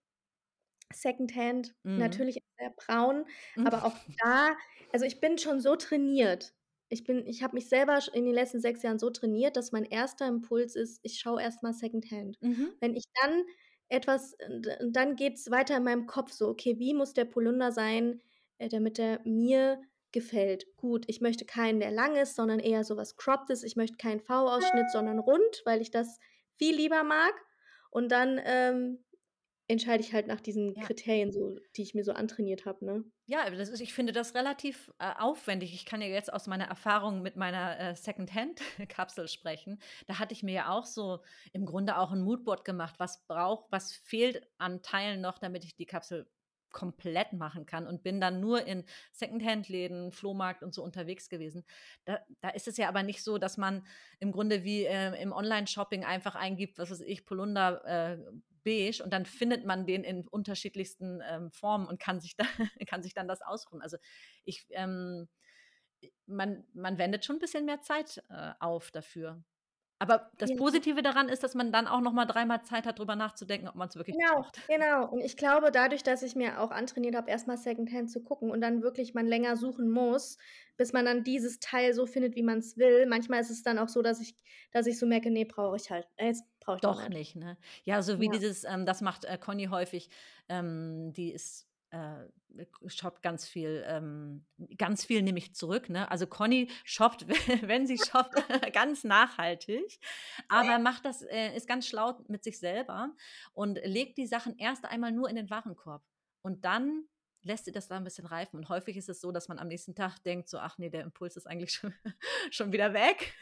Secondhand, 0.91 1.75
mhm. 1.83 1.99
natürlich 1.99 2.43
sehr 2.59 2.71
braun, 2.71 3.27
mhm. 3.55 3.67
aber 3.67 3.85
auch 3.85 3.95
da, 4.25 4.57
also 4.93 5.05
ich 5.05 5.21
bin 5.21 5.37
schon 5.37 5.61
so 5.61 5.77
trainiert. 5.77 6.55
Ich 6.89 7.05
bin, 7.05 7.27
ich 7.27 7.43
habe 7.43 7.55
mich 7.55 7.69
selber 7.69 8.01
in 8.15 8.25
den 8.25 8.35
letzten 8.35 8.61
sechs 8.61 8.83
Jahren 8.83 8.99
so 8.99 9.11
trainiert, 9.11 9.59
dass 9.59 9.71
mein 9.71 9.85
erster 9.85 10.27
Impuls 10.27 10.77
ist, 10.77 10.99
ich 11.03 11.19
schaue 11.21 11.43
erstmal 11.43 11.75
Secondhand. 11.75 12.41
Mhm. 12.41 12.73
Wenn 12.81 12.97
ich 12.97 13.05
dann 13.23 13.45
etwas, 13.91 14.37
dann 14.81 15.17
geht 15.17 15.35
es 15.35 15.51
weiter 15.51 15.77
in 15.77 15.85
meinem 15.85 16.07
Kopf 16.07 16.33
so, 16.33 16.49
okay, 16.49 16.79
wie 16.79 16.95
muss 16.95 17.13
der 17.13 17.25
Polunder 17.25 17.73
sein, 17.73 18.23
äh, 18.59 18.69
damit 18.69 18.99
er 18.99 19.21
mir 19.25 19.83
gefällt? 20.13 20.65
Gut, 20.77 21.05
ich 21.09 21.21
möchte 21.21 21.45
keinen, 21.45 21.81
der 21.81 21.91
lang 21.91 22.17
ist, 22.17 22.37
sondern 22.37 22.61
eher 22.61 22.85
so 22.85 22.97
was 22.97 23.17
Cropped 23.17 23.51
Ich 23.65 23.77
möchte 23.77 23.97
keinen 23.97 24.21
V-Ausschnitt, 24.21 24.91
sondern 24.93 25.19
rund, 25.19 25.63
weil 25.65 25.83
ich 25.83 25.91
das 25.91 26.19
viel 26.57 26.75
lieber 26.75 27.03
mag. 27.03 27.35
Und 27.91 28.13
dann 28.13 28.41
ähm, 28.45 29.05
entscheide 29.71 30.03
ich 30.03 30.13
halt 30.13 30.27
nach 30.27 30.41
diesen 30.41 30.75
ja. 30.75 30.83
Kriterien, 30.83 31.33
so, 31.33 31.57
die 31.77 31.83
ich 31.83 31.95
mir 31.95 32.05
so 32.05 32.13
antrainiert 32.13 32.67
habe. 32.67 32.85
Ne? 32.85 33.05
Ja, 33.27 33.49
das 33.49 33.69
ist, 33.69 33.81
ich 33.81 33.95
finde 33.95 34.13
das 34.13 34.35
relativ 34.35 34.93
äh, 34.99 35.13
aufwendig. 35.19 35.73
Ich 35.75 35.87
kann 35.87 36.03
ja 36.03 36.09
jetzt 36.09 36.33
aus 36.33 36.47
meiner 36.47 36.65
Erfahrung 36.65 37.23
mit 37.23 37.37
meiner 37.37 37.79
äh, 37.79 37.95
Secondhand-Kapsel 37.95 39.29
sprechen. 39.29 39.81
Da 40.07 40.19
hatte 40.19 40.35
ich 40.35 40.43
mir 40.43 40.55
ja 40.55 40.71
auch 40.71 40.85
so 40.85 41.21
im 41.53 41.67
Grunde 41.67 41.99
auch 41.99 42.11
ein 42.11 42.23
Moodboard 42.23 42.65
gemacht, 42.65 42.97
was 42.99 43.25
braucht, 43.27 43.71
was 43.71 43.93
fehlt 43.93 44.47
an 44.59 44.83
Teilen 44.83 45.21
noch, 45.21 45.39
damit 45.39 45.65
ich 45.65 45.77
die 45.77 45.87
Kapsel 45.87 46.27
komplett 46.73 47.33
machen 47.33 47.67
kann 47.67 47.87
und 47.87 48.03
bin 48.03 48.21
dann 48.21 48.41
nur 48.41 48.65
in 48.65 48.85
Secondhand-Läden, 49.13 50.13
Flohmarkt 50.13 50.63
und 50.63 50.73
so 50.75 50.83
unterwegs 50.83 51.29
gewesen. 51.29 51.65
Da, 52.05 52.21
da, 52.41 52.51
ist 52.51 52.69
es 52.69 52.77
ja 52.77 52.89
aber 52.89 53.03
nicht 53.03 53.23
so, 53.23 53.39
dass 53.39 53.57
man 53.57 53.85
im 54.21 54.33
Grunde 54.33 54.65
wie 54.65 54.85
äh, 54.85 55.21
im 55.21 55.33
Online-Shopping 55.33 56.05
einfach 56.05 56.35
eingibt, 56.35 56.79
was 56.79 56.91
weiß 56.91 57.01
ich, 57.01 57.27
Polunder 57.27 57.85
äh, 57.85 58.19
beige 58.65 59.03
und 59.03 59.13
dann 59.13 59.27
findet 59.27 59.65
man 59.65 59.87
den 59.87 60.05
in 60.05 60.27
unterschiedlichsten 60.29 61.21
ähm, 61.29 61.51
Formen 61.51 61.87
und 61.87 62.01
kann 62.01 62.21
sich, 62.21 62.37
da, 62.37 62.45
kann 62.89 63.03
sich 63.03 63.15
dann 63.15 63.29
das 63.29 63.43
ausruhen. 63.43 63.83
Also 63.83 63.97
ich, 64.45 64.67
ähm, 64.71 65.29
man, 66.27 66.65
man 66.73 66.99
wendet 66.99 67.25
schon 67.25 67.37
ein 67.37 67.41
bisschen 67.41 67.65
mehr 67.65 67.81
Zeit 67.81 68.23
äh, 68.29 68.53
auf 68.59 68.91
dafür. 68.91 69.43
Aber 70.03 70.31
das 70.39 70.57
Positive 70.57 71.03
daran 71.03 71.29
ist, 71.29 71.43
dass 71.43 71.55
man 71.55 71.73
dann 71.73 71.87
auch 71.87 72.01
noch 72.01 72.15
mal 72.15 72.25
dreimal 72.25 72.63
Zeit 72.63 72.87
hat, 72.87 72.99
darüber 72.99 73.17
nachzudenken, 73.17 73.69
ob 73.69 73.75
man 73.75 73.89
es 73.89 73.97
wirklich 73.97 74.17
genau, 74.17 74.41
braucht. 74.41 74.59
Genau, 74.69 75.07
und 75.11 75.21
ich 75.21 75.37
glaube, 75.37 75.71
dadurch, 75.71 76.03
dass 76.03 76.23
ich 76.23 76.35
mir 76.35 76.59
auch 76.59 76.71
antrainiert 76.71 77.15
habe, 77.15 77.31
erstmal 77.31 77.59
Secondhand 77.59 78.11
zu 78.11 78.25
gucken 78.25 78.51
und 78.51 78.63
dann 78.63 78.83
wirklich 78.83 79.13
man 79.13 79.27
länger 79.27 79.57
suchen 79.57 79.91
muss, 79.91 80.39
bis 80.79 80.95
man 80.95 81.05
dann 81.05 81.23
dieses 81.23 81.61
Teil 81.61 81.93
so 81.93 82.07
findet, 82.07 82.35
wie 82.35 82.43
man 82.43 82.61
es 82.61 82.79
will. 82.79 83.05
Manchmal 83.05 83.43
ist 83.43 83.51
es 83.51 83.63
dann 83.63 83.79
auch 83.79 83.89
so, 83.89 84.01
dass 84.01 84.23
ich, 84.23 84.35
dass 84.73 84.87
ich 84.87 84.99
so 84.99 85.05
merke, 85.05 85.31
nee, 85.31 85.45
brauche 85.45 85.77
ich 85.77 85.91
halt. 85.91 86.09
Jetzt 86.19 86.45
brauche 86.79 87.03
ich 87.03 87.03
doch 87.03 87.09
nicht. 87.09 87.37
ne? 87.37 87.57
Ja, 87.85 88.03
so 88.03 88.21
wie 88.21 88.27
ja. 88.27 88.33
dieses, 88.33 88.65
ähm, 88.65 88.87
das 88.87 89.01
macht 89.01 89.25
äh, 89.25 89.39
Conny 89.39 89.67
häufig, 89.67 90.11
ähm, 90.49 91.13
die 91.13 91.31
ist 91.31 91.67
äh, 91.91 92.27
shoppt 92.87 93.23
ganz 93.23 93.49
viel, 93.49 93.85
ähm, 93.87 94.45
ganz 94.79 95.05
viel 95.05 95.23
nehme 95.23 95.39
ich 95.39 95.55
zurück. 95.55 95.89
Ne? 95.89 96.11
Also 96.11 96.27
Conny 96.27 96.69
shoppt, 96.85 97.27
wenn 97.67 97.87
sie 97.87 97.99
shoppt, 97.99 98.35
ganz 98.73 99.05
nachhaltig, 99.05 99.99
aber 100.49 100.79
macht 100.79 101.05
das, 101.05 101.23
äh, 101.23 101.55
ist 101.57 101.69
ganz 101.69 101.87
schlau 101.87 102.19
mit 102.29 102.45
sich 102.45 102.59
selber 102.59 103.15
und 103.53 103.81
legt 103.85 104.19
die 104.19 104.27
Sachen 104.27 104.57
erst 104.57 104.85
einmal 104.85 105.13
nur 105.13 105.29
in 105.29 105.37
den 105.37 105.51
Warenkorb 105.51 106.03
und 106.43 106.65
dann 106.65 107.05
lässt 107.43 107.65
sie 107.65 107.73
das 107.73 107.89
da 107.89 107.97
ein 107.97 108.05
bisschen 108.05 108.27
reifen. 108.27 108.59
Und 108.59 108.69
häufig 108.69 108.97
ist 108.97 109.09
es 109.09 109.21
so, 109.21 109.33
dass 109.33 109.49
man 109.49 109.59
am 109.59 109.69
nächsten 109.69 109.95
Tag 109.95 110.19
denkt, 110.25 110.49
so, 110.49 110.59
ach 110.59 110.79
nee, 110.79 110.91
der 110.91 111.03
Impuls 111.03 111.37
ist 111.37 111.47
eigentlich 111.47 111.73
schon, 111.73 111.95
schon 112.51 112.73
wieder 112.73 112.93
weg. 112.93 113.35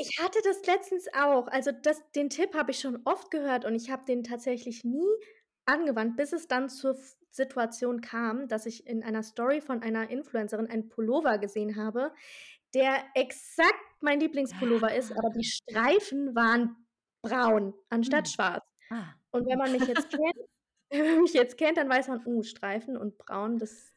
Ich 0.00 0.18
hatte 0.22 0.38
das 0.44 0.64
letztens 0.64 1.08
auch. 1.12 1.48
Also 1.48 1.72
das, 1.72 2.02
den 2.12 2.30
Tipp 2.30 2.54
habe 2.54 2.70
ich 2.70 2.78
schon 2.78 3.00
oft 3.04 3.30
gehört 3.30 3.64
und 3.64 3.74
ich 3.74 3.90
habe 3.90 4.04
den 4.04 4.22
tatsächlich 4.22 4.84
nie 4.84 5.08
angewandt, 5.66 6.16
bis 6.16 6.32
es 6.32 6.46
dann 6.46 6.68
zur 6.68 6.96
Situation 7.30 8.00
kam, 8.00 8.48
dass 8.48 8.66
ich 8.66 8.86
in 8.86 9.02
einer 9.02 9.22
Story 9.22 9.60
von 9.60 9.82
einer 9.82 10.08
Influencerin 10.08 10.68
einen 10.68 10.88
Pullover 10.88 11.38
gesehen 11.38 11.76
habe, 11.76 12.12
der 12.74 13.04
exakt 13.14 13.74
mein 14.00 14.20
Lieblingspullover 14.20 14.94
ist, 14.94 15.12
aber 15.12 15.30
die 15.30 15.44
Streifen 15.44 16.34
waren 16.34 16.76
braun 17.22 17.74
anstatt 17.88 18.26
hm. 18.26 18.32
schwarz. 18.32 18.64
Ah. 18.90 19.14
Und 19.30 19.46
wenn 19.46 19.58
man 19.58 19.72
mich 19.72 19.86
jetzt 19.86 20.10
kennt, 20.10 20.48
wenn 20.90 21.06
man 21.06 21.22
mich 21.22 21.34
jetzt 21.34 21.58
kennt, 21.58 21.76
dann 21.76 21.88
weiß 21.88 22.08
man, 22.08 22.24
uh, 22.24 22.42
Streifen 22.42 22.96
und 22.96 23.18
braun, 23.18 23.58
das 23.58 23.94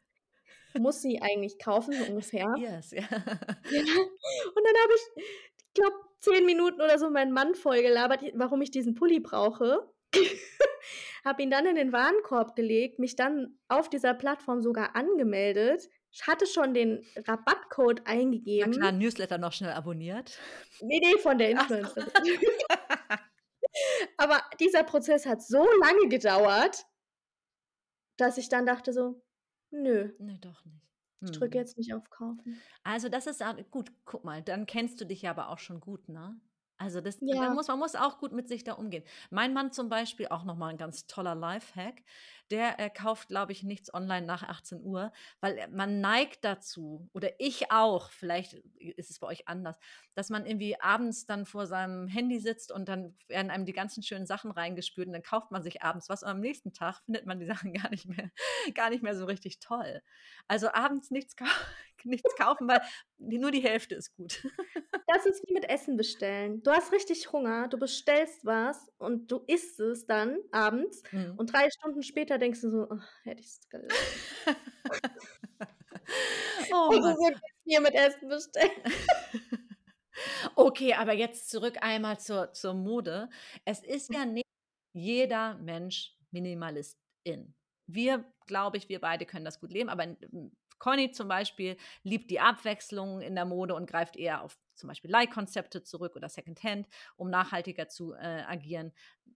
muss 0.79 1.01
sie 1.01 1.21
eigentlich 1.21 1.59
kaufen, 1.59 1.93
so 1.93 2.03
ungefähr. 2.05 2.53
Yes, 2.57 2.91
ja. 2.91 3.01
Und 3.03 3.11
dann 3.13 4.77
habe 4.83 4.93
ich 4.95 5.23
glaube, 5.73 5.95
zehn 6.19 6.45
Minuten 6.45 6.81
oder 6.81 6.99
so 6.99 7.09
meinen 7.09 7.31
Mann 7.31 7.55
vollgelabert, 7.55 8.21
warum 8.35 8.61
ich 8.61 8.71
diesen 8.71 8.95
Pulli 8.95 9.19
brauche 9.19 9.91
habe 11.25 11.43
ihn 11.43 11.51
dann 11.51 11.65
in 11.65 11.75
den 11.75 11.91
Warenkorb 11.93 12.55
gelegt, 12.55 12.99
mich 12.99 13.15
dann 13.15 13.59
auf 13.67 13.89
dieser 13.89 14.13
Plattform 14.13 14.61
sogar 14.61 14.95
angemeldet, 14.95 15.89
hatte 16.23 16.45
schon 16.45 16.73
den 16.73 17.05
Rabattcode 17.27 18.05
eingegeben. 18.05 18.71
Na 18.71 18.77
klar, 18.77 18.91
Newsletter 18.91 19.37
noch 19.37 19.53
schnell 19.53 19.71
abonniert. 19.71 20.37
Nee, 20.81 20.99
nee, 20.99 21.17
von 21.17 21.37
der 21.37 21.51
Influencer. 21.51 22.07
Aber 24.17 24.41
dieser 24.59 24.83
Prozess 24.83 25.25
hat 25.25 25.41
so 25.41 25.65
lange 25.79 26.09
gedauert, 26.09 26.85
dass 28.17 28.37
ich 28.37 28.49
dann 28.49 28.65
dachte 28.65 28.91
so, 28.91 29.23
nö. 29.69 30.11
Nö, 30.19 30.37
doch 30.39 30.65
nicht. 30.65 30.90
Ich 31.23 31.31
drücke 31.31 31.57
hm. 31.57 31.63
jetzt 31.63 31.77
nicht 31.77 31.93
auf 31.93 32.09
Kaufen. 32.09 32.59
Also 32.83 33.09
das 33.09 33.27
ist 33.27 33.43
gut, 33.69 33.91
guck 34.05 34.23
mal, 34.23 34.41
dann 34.41 34.65
kennst 34.65 34.99
du 34.99 35.05
dich 35.05 35.21
ja 35.21 35.31
aber 35.31 35.49
auch 35.49 35.59
schon 35.59 35.79
gut, 35.79 36.09
ne? 36.09 36.39
Also 36.77 36.99
das, 36.99 37.19
ja. 37.21 37.53
muss, 37.53 37.67
man 37.67 37.77
muss 37.77 37.93
auch 37.93 38.17
gut 38.17 38.31
mit 38.31 38.47
sich 38.47 38.63
da 38.63 38.73
umgehen. 38.73 39.03
Mein 39.29 39.53
Mann 39.53 39.71
zum 39.71 39.87
Beispiel, 39.87 40.27
auch 40.29 40.43
nochmal 40.43 40.71
ein 40.71 40.77
ganz 40.77 41.05
toller 41.05 41.35
Lifehack, 41.35 42.01
der 42.51 42.79
äh, 42.79 42.89
kauft, 42.89 43.29
glaube 43.29 43.51
ich, 43.51 43.63
nichts 43.63 43.93
online 43.93 44.25
nach 44.25 44.43
18 44.43 44.83
Uhr, 44.83 45.11
weil 45.39 45.67
man 45.71 46.01
neigt 46.01 46.43
dazu, 46.43 47.09
oder 47.13 47.29
ich 47.39 47.71
auch, 47.71 48.11
vielleicht 48.11 48.53
ist 48.77 49.09
es 49.09 49.19
bei 49.19 49.27
euch 49.27 49.47
anders, 49.47 49.77
dass 50.13 50.29
man 50.29 50.45
irgendwie 50.45 50.79
abends 50.79 51.25
dann 51.25 51.45
vor 51.45 51.65
seinem 51.65 52.07
Handy 52.07 52.39
sitzt 52.39 52.71
und 52.71 52.89
dann 52.89 53.15
werden 53.27 53.49
einem 53.49 53.65
die 53.65 53.73
ganzen 53.73 54.03
schönen 54.03 54.25
Sachen 54.25 54.51
reingespült 54.51 55.07
und 55.07 55.13
dann 55.13 55.23
kauft 55.23 55.51
man 55.51 55.63
sich 55.63 55.81
abends 55.81 56.09
was 56.09 56.23
und 56.23 56.29
am 56.29 56.39
nächsten 56.41 56.73
Tag 56.73 57.01
findet 57.05 57.25
man 57.25 57.39
die 57.39 57.45
Sachen 57.45 57.73
gar 57.73 57.89
nicht 57.89 58.07
mehr, 58.07 58.29
gar 58.75 58.89
nicht 58.89 59.03
mehr 59.03 59.15
so 59.15 59.25
richtig 59.25 59.59
toll. 59.59 60.01
Also 60.47 60.71
abends 60.73 61.11
nichts, 61.11 61.35
kau 61.35 61.45
nichts 62.03 62.35
kaufen, 62.35 62.67
weil 62.67 62.81
nur 63.17 63.51
die 63.51 63.61
Hälfte 63.61 63.95
ist 63.95 64.15
gut. 64.15 64.43
Das 65.07 65.25
ist 65.25 65.47
wie 65.47 65.53
mit 65.53 65.69
Essen 65.69 65.97
bestellen. 65.97 66.63
Du 66.63 66.71
hast 66.71 66.91
richtig 66.91 67.31
Hunger, 67.31 67.67
du 67.67 67.77
bestellst 67.77 68.45
was 68.45 68.91
und 68.97 69.31
du 69.31 69.43
isst 69.47 69.79
es 69.79 70.05
dann 70.05 70.37
abends 70.51 71.03
mhm. 71.11 71.35
und 71.37 71.53
drei 71.53 71.69
Stunden 71.69 72.01
später 72.01 72.37
denkst 72.41 72.61
du 72.61 72.69
so, 72.69 72.87
oh, 72.89 72.99
hätte 73.23 73.41
ich 73.41 73.47
es 73.47 73.69
gelassen. 73.69 73.95
oh, 76.73 76.89
also 76.91 77.15
so 77.15 77.29
hier 77.63 77.81
mit 77.81 77.93
Essen 77.93 78.27
bestellen. 78.27 78.71
Okay, 80.55 80.93
aber 80.93 81.13
jetzt 81.13 81.49
zurück 81.49 81.77
einmal 81.81 82.19
zur, 82.19 82.53
zur 82.53 82.73
Mode. 82.73 83.29
Es 83.65 83.81
ist 83.83 84.13
ja 84.13 84.25
nicht 84.25 84.45
jeder 84.93 85.55
Mensch 85.55 86.15
Minimalistin. 86.31 87.55
Wir, 87.87 88.25
glaube 88.45 88.77
ich, 88.77 88.89
wir 88.89 88.99
beide 88.99 89.25
können 89.25 89.45
das 89.45 89.59
gut 89.59 89.71
leben, 89.71 89.89
aber 89.89 90.15
Conny 90.79 91.11
zum 91.11 91.27
Beispiel 91.27 91.77
liebt 92.03 92.29
die 92.29 92.39
Abwechslung 92.39 93.21
in 93.21 93.35
der 93.35 93.45
Mode 93.45 93.75
und 93.75 93.89
greift 93.89 94.15
eher 94.15 94.43
auf 94.43 94.57
zum 94.81 94.89
Beispiel 94.89 95.09
Leihkonzepte 95.09 95.83
zurück 95.83 96.15
oder 96.15 96.27
Secondhand, 96.27 96.87
um 97.15 97.29
nachhaltiger 97.29 97.87
zu 97.87 98.13
äh, 98.13 98.43
agieren. 98.45 98.91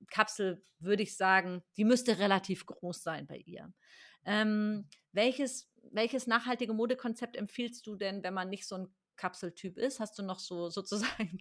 Kapsel 0.10 0.64
würde 0.80 1.04
ich 1.04 1.16
sagen, 1.16 1.64
die 1.78 1.86
müsste 1.86 2.20
relativ 2.20 2.66
groß 2.66 3.02
sein 3.02 3.28
bei 3.28 3.38
ihr. 3.38 3.72
Ähm, 4.26 4.90
welches, 5.14 5.72
welches 5.92 6.28
nachhaltige 6.28 6.74
Modekonzept 6.74 7.38
empfiehlst 7.38 7.86
du 7.88 7.96
denn, 7.96 8.24
wenn 8.24 8.34
man 8.34 8.50
nicht 8.50 8.68
so 8.68 8.76
ein 8.76 8.88
Kapseltyp 9.16 9.78
ist? 9.78 10.00
Hast 10.00 10.20
du 10.20 10.24
noch 10.24 10.40
so 10.40 10.70
sozusagen 10.70 11.40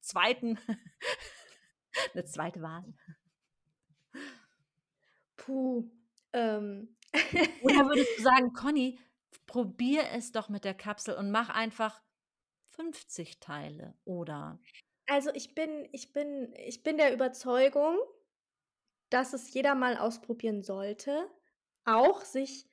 zweiten, 0.00 0.58
eine 2.14 2.24
zweite 2.24 2.62
Wahl? 2.62 2.84
Puh. 5.36 5.90
Ähm. 6.32 6.94
Oder 7.62 7.86
würdest 7.86 8.18
du 8.18 8.22
sagen, 8.22 8.52
Conny, 8.52 8.98
probier 9.46 10.10
es 10.12 10.30
doch 10.30 10.50
mit 10.50 10.64
der 10.64 10.74
Kapsel 10.74 11.14
und 11.14 11.30
mach 11.30 11.48
einfach 11.48 12.02
50 12.78 13.40
Teile 13.40 13.94
oder 14.04 14.60
also 15.06 15.30
ich 15.34 15.54
bin 15.54 15.88
ich 15.92 16.12
bin 16.12 16.54
ich 16.56 16.82
bin 16.82 16.96
der 16.96 17.12
Überzeugung, 17.12 17.98
dass 19.10 19.32
es 19.32 19.52
jeder 19.52 19.74
mal 19.74 19.96
ausprobieren 19.96 20.62
sollte, 20.62 21.28
auch 21.84 22.22
sich 22.22 22.68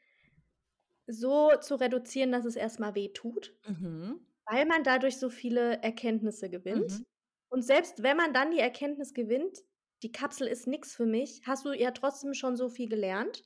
so 1.08 1.52
zu 1.62 1.76
reduzieren, 1.76 2.32
dass 2.32 2.46
es 2.46 2.56
erstmal 2.56 2.94
weh 2.94 3.10
tut, 3.10 3.54
mhm. 3.68 4.20
weil 4.46 4.66
man 4.66 4.84
dadurch 4.84 5.18
so 5.18 5.30
viele 5.30 5.82
Erkenntnisse 5.82 6.50
gewinnt. 6.50 7.00
Mhm. 7.00 7.06
Und 7.50 7.62
selbst 7.64 8.04
wenn 8.04 8.18
man 8.18 8.34
dann 8.34 8.52
die 8.52 8.60
Erkenntnis 8.60 9.14
gewinnt, 9.14 9.64
die 10.04 10.12
Kapsel 10.12 10.48
ist 10.48 10.68
nichts 10.68 10.94
für 10.96 11.06
mich, 11.06 11.42
hast 11.46 11.66
du 11.66 11.72
ja 11.72 11.92
trotzdem 11.92 12.34
schon 12.34 12.58
so 12.58 12.70
viel 12.70 12.90
gelernt. 12.90 13.44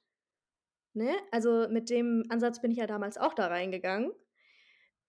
Ne? 0.94 1.16
Also 1.32 1.68
mit 1.70 1.90
dem 1.90 2.24
Ansatz 2.30 2.60
bin 2.60 2.72
ich 2.72 2.78
ja 2.78 2.88
damals 2.88 3.18
auch 3.18 3.34
da 3.34 3.48
reingegangen. 3.48 4.12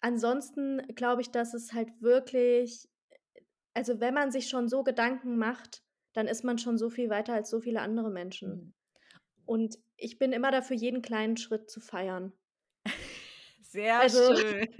Ansonsten 0.01 0.83
glaube 0.95 1.23
ich, 1.23 1.31
dass 1.31 1.55
es 1.55 1.73
halt 1.73 1.89
wirklich, 2.01 2.89
also 3.75 4.01
wenn 4.01 4.15
man 4.15 4.31
sich 4.31 4.49
schon 4.49 4.69
so 4.69 4.83
Gedanken 4.83 5.37
macht, 5.37 5.83
dann 6.13 6.27
ist 6.27 6.43
man 6.43 6.59
schon 6.59 6.79
so 6.79 6.91
viel 6.91 7.11
weiter 7.11 7.35
als 7.35 7.51
so 7.51 7.61
viele 7.61 7.81
andere 7.81 8.11
Menschen. 8.11 8.51
Mhm. 8.51 8.75
Und 9.45 9.79
ich 9.97 10.19
bin 10.19 10.33
immer 10.33 10.51
dafür, 10.51 10.77
jeden 10.77 11.03
kleinen 11.03 11.37
Schritt 11.37 11.71
zu 11.71 11.81
feiern. 11.81 12.33
Sehr 13.63 14.01
also, 14.01 14.37
schön. 14.37 14.69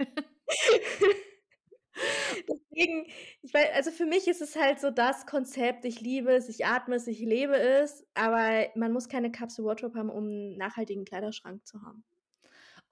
Deswegen, 2.47 3.05
ich 3.41 3.53
weiß, 3.53 3.69
also 3.73 3.91
für 3.91 4.05
mich 4.05 4.27
ist 4.27 4.41
es 4.41 4.55
halt 4.55 4.79
so 4.79 4.89
das 4.89 5.25
Konzept, 5.25 5.85
ich 5.85 6.01
liebe 6.01 6.31
es, 6.31 6.49
ich 6.49 6.65
atme 6.65 6.95
es, 6.95 7.05
ich 7.07 7.19
lebe 7.19 7.55
es, 7.55 8.07
aber 8.13 8.67
man 8.75 8.91
muss 8.91 9.09
keine 9.09 9.31
Kapsel 9.31 9.65
Wardrobe 9.65 9.99
haben, 9.99 10.09
um 10.09 10.23
einen 10.25 10.57
nachhaltigen 10.57 11.05
Kleiderschrank 11.05 11.65
zu 11.65 11.81
haben. 11.81 12.03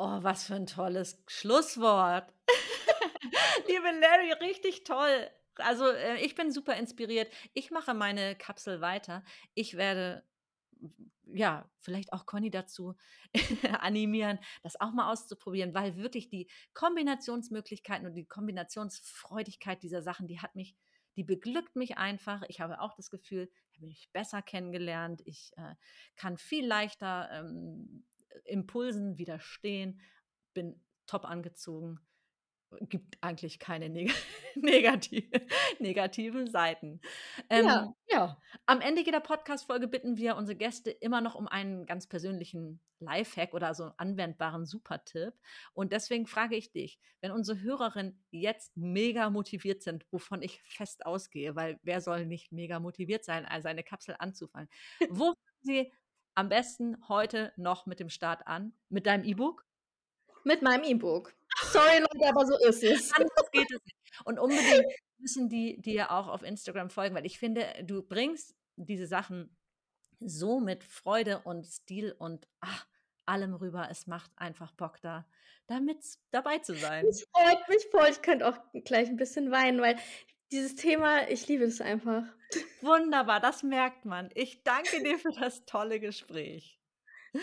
Oh, 0.01 0.23
was 0.23 0.45
für 0.45 0.55
ein 0.55 0.65
tolles 0.65 1.21
Schlusswort. 1.27 2.33
Liebe 3.67 3.99
Larry, 3.99 4.31
richtig 4.39 4.85
toll. 4.85 5.29
Also 5.57 5.89
äh, 5.89 6.23
ich 6.23 6.35
bin 6.35 6.53
super 6.53 6.77
inspiriert. 6.77 7.29
Ich 7.53 7.69
mache 7.69 7.93
meine 7.93 8.37
Kapsel 8.37 8.79
weiter. 8.79 9.25
Ich 9.55 9.75
werde 9.75 10.23
ja, 11.33 11.69
vielleicht 11.81 12.13
auch 12.13 12.25
Conny 12.25 12.49
dazu 12.49 12.95
animieren, 13.81 14.39
das 14.63 14.79
auch 14.79 14.91
mal 14.93 15.11
auszuprobieren, 15.11 15.73
weil 15.73 15.97
wirklich 15.97 16.29
die 16.29 16.49
Kombinationsmöglichkeiten 16.73 18.07
und 18.07 18.15
die 18.15 18.25
Kombinationsfreudigkeit 18.25 19.83
dieser 19.83 20.01
Sachen, 20.01 20.27
die 20.27 20.39
hat 20.39 20.55
mich, 20.55 20.77
die 21.17 21.25
beglückt 21.25 21.75
mich 21.75 21.97
einfach. 21.97 22.43
Ich 22.47 22.61
habe 22.61 22.79
auch 22.79 22.95
das 22.95 23.09
Gefühl, 23.09 23.49
ich 23.71 23.79
habe 23.79 23.87
mich 23.87 24.09
besser 24.13 24.41
kennengelernt. 24.41 25.21
Ich 25.25 25.51
äh, 25.57 25.75
kann 26.15 26.37
viel 26.37 26.65
leichter 26.65 27.29
ähm, 27.33 28.05
Impulsen 28.45 29.17
widerstehen, 29.17 30.01
bin 30.53 30.81
top 31.05 31.25
angezogen 31.25 31.99
gibt 32.81 33.17
eigentlich 33.21 33.59
keine 33.59 33.89
neg 33.89 34.13
negative, 34.55 35.41
negativen 35.79 36.47
Seiten. 36.47 37.01
Ähm, 37.49 37.65
ja. 37.65 37.93
ja. 38.07 38.41
Am 38.65 38.81
Ende 38.81 39.03
jeder 39.03 39.19
Podcast-Folge 39.19 39.87
bitten 39.87 40.17
wir 40.17 40.35
unsere 40.35 40.57
Gäste 40.57 40.91
immer 40.91 41.21
noch 41.21 41.35
um 41.35 41.47
einen 41.47 41.85
ganz 41.85 42.07
persönlichen 42.07 42.81
Lifehack 42.99 43.53
oder 43.53 43.73
so 43.73 43.83
einen 43.83 43.93
anwendbaren 43.97 44.65
Supertipp. 44.65 45.33
Und 45.73 45.93
deswegen 45.93 46.27
frage 46.27 46.55
ich 46.55 46.71
dich, 46.71 46.99
wenn 47.21 47.31
unsere 47.31 47.61
Hörerinnen 47.61 48.23
jetzt 48.31 48.75
mega 48.75 49.29
motiviert 49.29 49.81
sind, 49.81 50.05
wovon 50.11 50.41
ich 50.41 50.61
fest 50.63 51.05
ausgehe, 51.05 51.55
weil 51.55 51.79
wer 51.83 52.01
soll 52.01 52.25
nicht 52.25 52.51
mega 52.51 52.79
motiviert 52.79 53.23
sein, 53.23 53.45
also 53.45 53.67
eine 53.67 53.83
Kapsel 53.83 54.15
anzufangen, 54.19 54.69
wo 55.09 55.33
sie 55.61 55.91
am 56.35 56.49
besten 56.49 56.97
heute 57.07 57.53
noch 57.57 57.85
mit 57.85 57.99
dem 57.99 58.09
Start 58.09 58.47
an? 58.47 58.73
Mit 58.89 59.05
deinem 59.05 59.23
E-Book? 59.23 59.65
Mit 60.43 60.61
meinem 60.61 60.83
E-Book. 60.83 61.35
Sorry, 61.71 61.99
Leute, 61.99 62.29
aber 62.29 62.45
so 62.45 62.57
ist 62.67 62.83
es. 62.83 63.11
Anders 63.15 63.51
geht 63.51 63.71
es 63.71 63.83
nicht. 63.83 63.97
Und 64.25 64.39
unbedingt 64.39 64.93
müssen 65.17 65.49
die 65.49 65.81
dir 65.81 66.11
auch 66.11 66.27
auf 66.27 66.43
Instagram 66.43 66.89
folgen, 66.89 67.15
weil 67.15 67.25
ich 67.25 67.39
finde, 67.39 67.65
du 67.83 68.01
bringst 68.01 68.55
diese 68.75 69.07
Sachen 69.07 69.55
so 70.19 70.59
mit 70.59 70.83
Freude 70.83 71.39
und 71.39 71.65
Stil 71.65 72.15
und 72.17 72.47
ach, 72.61 72.87
allem 73.25 73.53
rüber. 73.53 73.87
Es 73.89 74.07
macht 74.07 74.31
einfach 74.35 74.71
Bock 74.71 74.99
da, 75.01 75.25
damit 75.67 76.03
dabei 76.31 76.59
zu 76.59 76.73
sein. 76.75 77.05
Es 77.05 77.25
freut 77.31 77.69
mich 77.69 77.85
voll. 77.91 78.07
Ich 78.09 78.21
könnte 78.21 78.47
auch 78.47 78.57
gleich 78.85 79.07
ein 79.07 79.17
bisschen 79.17 79.51
weinen, 79.51 79.81
weil 79.81 79.97
dieses 80.51 80.75
Thema, 80.75 81.29
ich 81.29 81.47
liebe 81.47 81.63
es 81.63 81.81
einfach. 81.81 82.23
Wunderbar, 82.81 83.39
das 83.39 83.63
merkt 83.63 84.05
man. 84.05 84.29
Ich 84.33 84.63
danke 84.63 85.03
dir 85.03 85.19
für 85.19 85.31
das 85.31 85.65
tolle 85.65 85.99
Gespräch. 85.99 86.79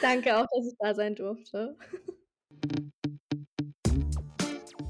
Danke 0.03 0.37
auch, 0.37 0.47
dass 0.53 0.67
ich 0.67 0.75
da 0.79 0.95
sein 0.95 1.15
durfte. 1.15 1.77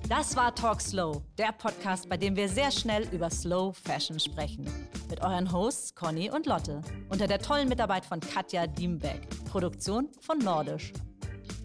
Das 0.08 0.36
war 0.36 0.54
Talk 0.54 0.80
Slow, 0.80 1.22
der 1.36 1.52
Podcast, 1.52 2.08
bei 2.08 2.16
dem 2.16 2.36
wir 2.36 2.48
sehr 2.48 2.70
schnell 2.70 3.08
über 3.12 3.28
Slow 3.28 3.72
Fashion 3.74 4.20
sprechen. 4.20 4.64
Mit 5.10 5.20
euren 5.20 5.52
Hosts 5.52 5.94
Conny 5.94 6.30
und 6.30 6.46
Lotte. 6.46 6.80
Unter 7.08 7.26
der 7.26 7.40
tollen 7.40 7.68
Mitarbeit 7.68 8.06
von 8.06 8.20
Katja 8.20 8.66
Diembeck. 8.66 9.28
Produktion 9.50 10.08
von 10.20 10.38
Nordisch. 10.38 10.92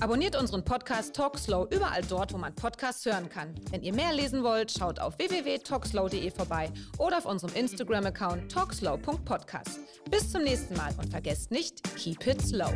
Abonniert 0.02 0.36
unseren 0.36 0.66
Podcast 0.66 1.16
Talk 1.16 1.38
Slow 1.38 1.68
überall 1.70 2.02
dort, 2.02 2.34
wo 2.34 2.38
man 2.40 2.56
Podcasts 2.56 3.06
hören 3.06 3.30
kann. 3.30 3.54
Wenn 3.70 3.84
ihr 3.84 3.94
mehr 3.94 4.12
lesen 4.12 4.42
wollt, 4.42 4.72
schaut 4.72 5.00
auf 5.00 5.20
www.talkslow.de 5.20 6.32
vorbei 6.32 6.72
oder 6.98 7.20
auf 7.20 7.28
unserem 7.28 7.54
Instagram-Account 7.54 8.52
talkslow.podcast. 8.52 9.80
Bis 10.10 10.32
zum 10.32 10.42
nächsten 10.42 10.76
Mal 10.76 10.92
und 10.98 11.12
vergesst 11.12 11.52
nicht, 11.52 11.84
keep 11.96 12.26
it 12.26 12.42
slow. 12.42 12.74